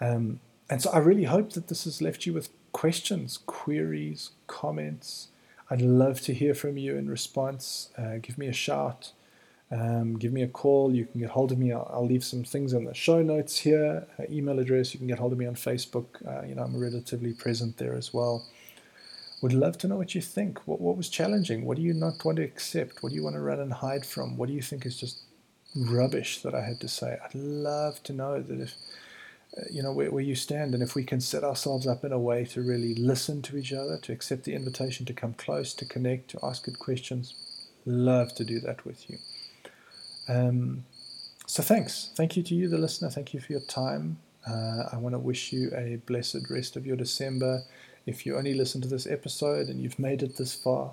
Um, 0.00 0.40
and 0.68 0.80
so 0.80 0.90
I 0.90 0.98
really 0.98 1.24
hope 1.24 1.52
that 1.52 1.68
this 1.68 1.84
has 1.84 2.00
left 2.00 2.26
you 2.26 2.32
with 2.32 2.48
questions, 2.72 3.38
queries, 3.46 4.30
comments. 4.46 5.28
I'd 5.70 5.82
love 5.82 6.20
to 6.22 6.34
hear 6.34 6.54
from 6.54 6.76
you 6.76 6.96
in 6.96 7.08
response. 7.08 7.90
Uh, 7.96 8.16
give 8.20 8.38
me 8.38 8.46
a 8.46 8.52
shout. 8.52 9.12
Um, 9.72 10.18
give 10.18 10.32
me 10.32 10.42
a 10.42 10.48
call. 10.48 10.92
You 10.94 11.06
can 11.06 11.20
get 11.20 11.30
hold 11.30 11.52
of 11.52 11.58
me. 11.58 11.72
I'll, 11.72 11.88
I'll 11.92 12.06
leave 12.06 12.24
some 12.24 12.42
things 12.42 12.72
in 12.72 12.84
the 12.84 12.94
show 12.94 13.22
notes 13.22 13.58
here. 13.58 14.06
Uh, 14.18 14.24
email 14.28 14.58
address. 14.58 14.92
You 14.92 14.98
can 14.98 15.06
get 15.06 15.18
hold 15.18 15.32
of 15.32 15.38
me 15.38 15.46
on 15.46 15.54
Facebook. 15.54 16.06
Uh, 16.26 16.44
you 16.44 16.54
know, 16.56 16.62
I'm 16.62 16.76
relatively 16.76 17.32
present 17.32 17.76
there 17.76 17.94
as 17.94 18.12
well. 18.12 18.46
Would 19.42 19.52
love 19.52 19.78
to 19.78 19.88
know 19.88 19.96
what 19.96 20.14
you 20.14 20.20
think. 20.20 20.66
What, 20.66 20.80
what 20.80 20.96
was 20.96 21.08
challenging? 21.08 21.64
What 21.64 21.76
do 21.76 21.82
you 21.82 21.94
not 21.94 22.24
want 22.24 22.36
to 22.36 22.42
accept? 22.42 23.02
What 23.02 23.10
do 23.10 23.14
you 23.14 23.22
want 23.22 23.36
to 23.36 23.40
run 23.40 23.60
and 23.60 23.72
hide 23.72 24.04
from? 24.04 24.36
What 24.36 24.48
do 24.48 24.54
you 24.54 24.62
think 24.62 24.84
is 24.84 24.98
just 24.98 25.22
rubbish 25.74 26.42
that 26.42 26.54
I 26.54 26.62
had 26.62 26.80
to 26.80 26.88
say? 26.88 27.18
I'd 27.24 27.34
love 27.34 28.02
to 28.04 28.12
know 28.12 28.40
that 28.40 28.60
if 28.60 28.74
uh, 29.56 29.62
you 29.70 29.82
know 29.82 29.92
where, 29.92 30.10
where 30.10 30.22
you 30.22 30.34
stand 30.34 30.74
and 30.74 30.82
if 30.82 30.94
we 30.94 31.02
can 31.04 31.20
set 31.20 31.42
ourselves 31.42 31.86
up 31.86 32.04
in 32.04 32.12
a 32.12 32.18
way 32.18 32.44
to 32.44 32.62
really 32.62 32.94
listen 32.94 33.42
to 33.42 33.56
each 33.56 33.72
other 33.72 33.98
to 33.98 34.12
accept 34.12 34.44
the 34.44 34.54
invitation 34.54 35.04
to 35.06 35.12
come 35.12 35.34
close 35.34 35.74
to 35.74 35.84
connect 35.84 36.30
to 36.30 36.38
ask 36.40 36.64
good 36.64 36.78
questions 36.78 37.34
love 37.84 38.32
to 38.32 38.44
do 38.44 38.60
that 38.60 38.84
with 38.84 39.10
you 39.10 39.18
um, 40.28 40.84
so 41.50 41.64
thanks. 41.64 42.10
Thank 42.14 42.36
you 42.36 42.44
to 42.44 42.54
you, 42.54 42.68
the 42.68 42.78
listener. 42.78 43.10
Thank 43.10 43.34
you 43.34 43.40
for 43.40 43.50
your 43.50 43.60
time. 43.62 44.18
Uh, 44.48 44.84
I 44.92 44.98
want 44.98 45.16
to 45.16 45.18
wish 45.18 45.52
you 45.52 45.72
a 45.76 45.96
blessed 46.06 46.48
rest 46.48 46.76
of 46.76 46.86
your 46.86 46.96
December. 46.96 47.62
If 48.06 48.24
you 48.24 48.36
only 48.36 48.54
listen 48.54 48.80
to 48.82 48.88
this 48.88 49.04
episode 49.04 49.66
and 49.66 49.80
you've 49.80 49.98
made 49.98 50.22
it 50.22 50.36
this 50.36 50.54
far, 50.54 50.92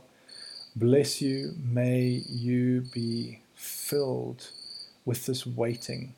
bless 0.76 1.22
you. 1.22 1.54
May 1.64 2.24
you 2.28 2.82
be 2.92 3.42
filled 3.54 4.50
with 5.08 5.26
this 5.26 5.48
waiting, 5.48 6.14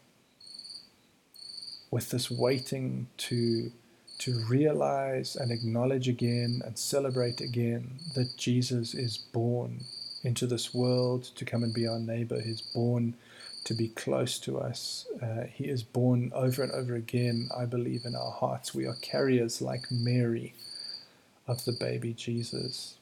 with 1.91 2.09
this 2.09 2.31
waiting 2.31 3.07
to 3.17 3.71
to 4.17 4.43
realize 4.49 5.37
and 5.37 5.49
acknowledge 5.51 6.09
again 6.09 6.61
and 6.65 6.77
celebrate 6.77 7.39
again 7.39 7.99
that 8.15 8.35
Jesus 8.35 8.93
is 8.93 9.17
born 9.17 9.79
into 10.23 10.45
this 10.45 10.73
world 10.73 11.23
to 11.35 11.45
come 11.45 11.63
and 11.63 11.73
be 11.73 11.87
our 11.87 11.99
neighbor. 11.99 12.41
He's 12.41 12.61
born 12.61 13.13
to 13.63 13.73
be 13.73 13.89
close 13.89 14.39
to 14.39 14.59
us. 14.59 15.05
Uh, 15.21 15.43
he 15.43 15.65
is 15.65 15.83
born 15.83 16.31
over 16.33 16.63
and 16.63 16.71
over 16.73 16.95
again, 16.95 17.49
I 17.55 17.65
believe, 17.65 18.05
in 18.05 18.15
our 18.15 18.31
hearts. 18.31 18.73
We 18.73 18.87
are 18.87 18.95
carriers 18.95 19.61
like 19.61 19.89
Mary 19.89 20.53
of 21.47 21.63
the 21.63 21.77
baby 21.79 22.11
Jesus. 22.13 22.95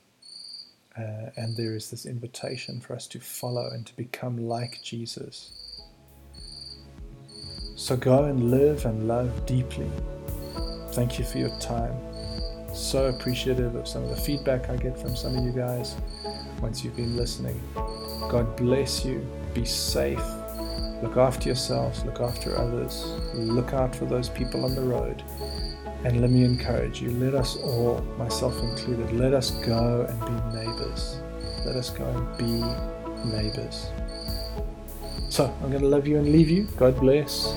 Uh, 0.95 1.31
and 1.37 1.55
there 1.55 1.75
is 1.75 1.89
this 1.89 2.05
invitation 2.05 2.81
for 2.81 2.93
us 2.93 3.07
to 3.07 3.19
follow 3.19 3.69
and 3.71 3.87
to 3.87 3.95
become 3.95 4.37
like 4.37 4.83
Jesus. 4.83 5.66
So 7.77 7.95
go 7.95 8.23
and 8.23 8.49
live 8.49 8.87
and 8.87 9.07
love 9.07 9.45
deeply. 9.45 9.87
Thank 10.93 11.19
you 11.19 11.25
for 11.25 11.37
your 11.37 11.55
time. 11.59 11.95
So 12.73 13.05
appreciative 13.05 13.75
of 13.75 13.87
some 13.87 14.03
of 14.03 14.09
the 14.09 14.15
feedback 14.15 14.67
I 14.71 14.77
get 14.77 14.97
from 14.99 15.15
some 15.15 15.37
of 15.37 15.43
you 15.43 15.51
guys 15.51 15.95
once 16.59 16.83
you've 16.83 16.95
been 16.95 17.15
listening. 17.15 17.61
God 17.75 18.57
bless 18.57 19.05
you. 19.05 19.23
Be 19.53 19.63
safe. 19.63 20.17
Look 21.03 21.17
after 21.17 21.49
yourselves. 21.49 22.03
Look 22.03 22.19
after 22.19 22.57
others. 22.57 23.05
Look 23.35 23.73
out 23.73 23.95
for 23.95 24.05
those 24.05 24.27
people 24.27 24.65
on 24.65 24.73
the 24.73 24.81
road. 24.81 25.23
And 26.03 26.19
let 26.19 26.31
me 26.31 26.43
encourage 26.45 26.99
you 26.99 27.11
let 27.11 27.35
us 27.35 27.57
all, 27.57 28.01
myself 28.17 28.59
included, 28.59 29.11
let 29.13 29.35
us 29.35 29.51
go 29.51 30.07
and 30.09 30.19
be 30.19 30.57
neighbors. 30.57 31.19
Let 31.63 31.75
us 31.75 31.91
go 31.91 32.05
and 32.05 32.37
be 32.39 33.37
neighbors. 33.37 33.91
So 35.29 35.53
I'm 35.61 35.69
going 35.69 35.81
to 35.81 35.87
love 35.87 36.07
you 36.07 36.17
and 36.17 36.31
leave 36.31 36.49
you. 36.49 36.67
God 36.77 36.99
bless. 36.99 37.53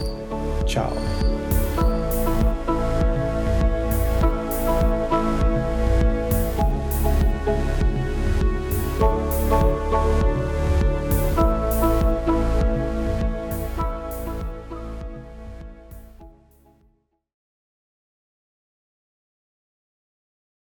Ciao. 0.66 0.90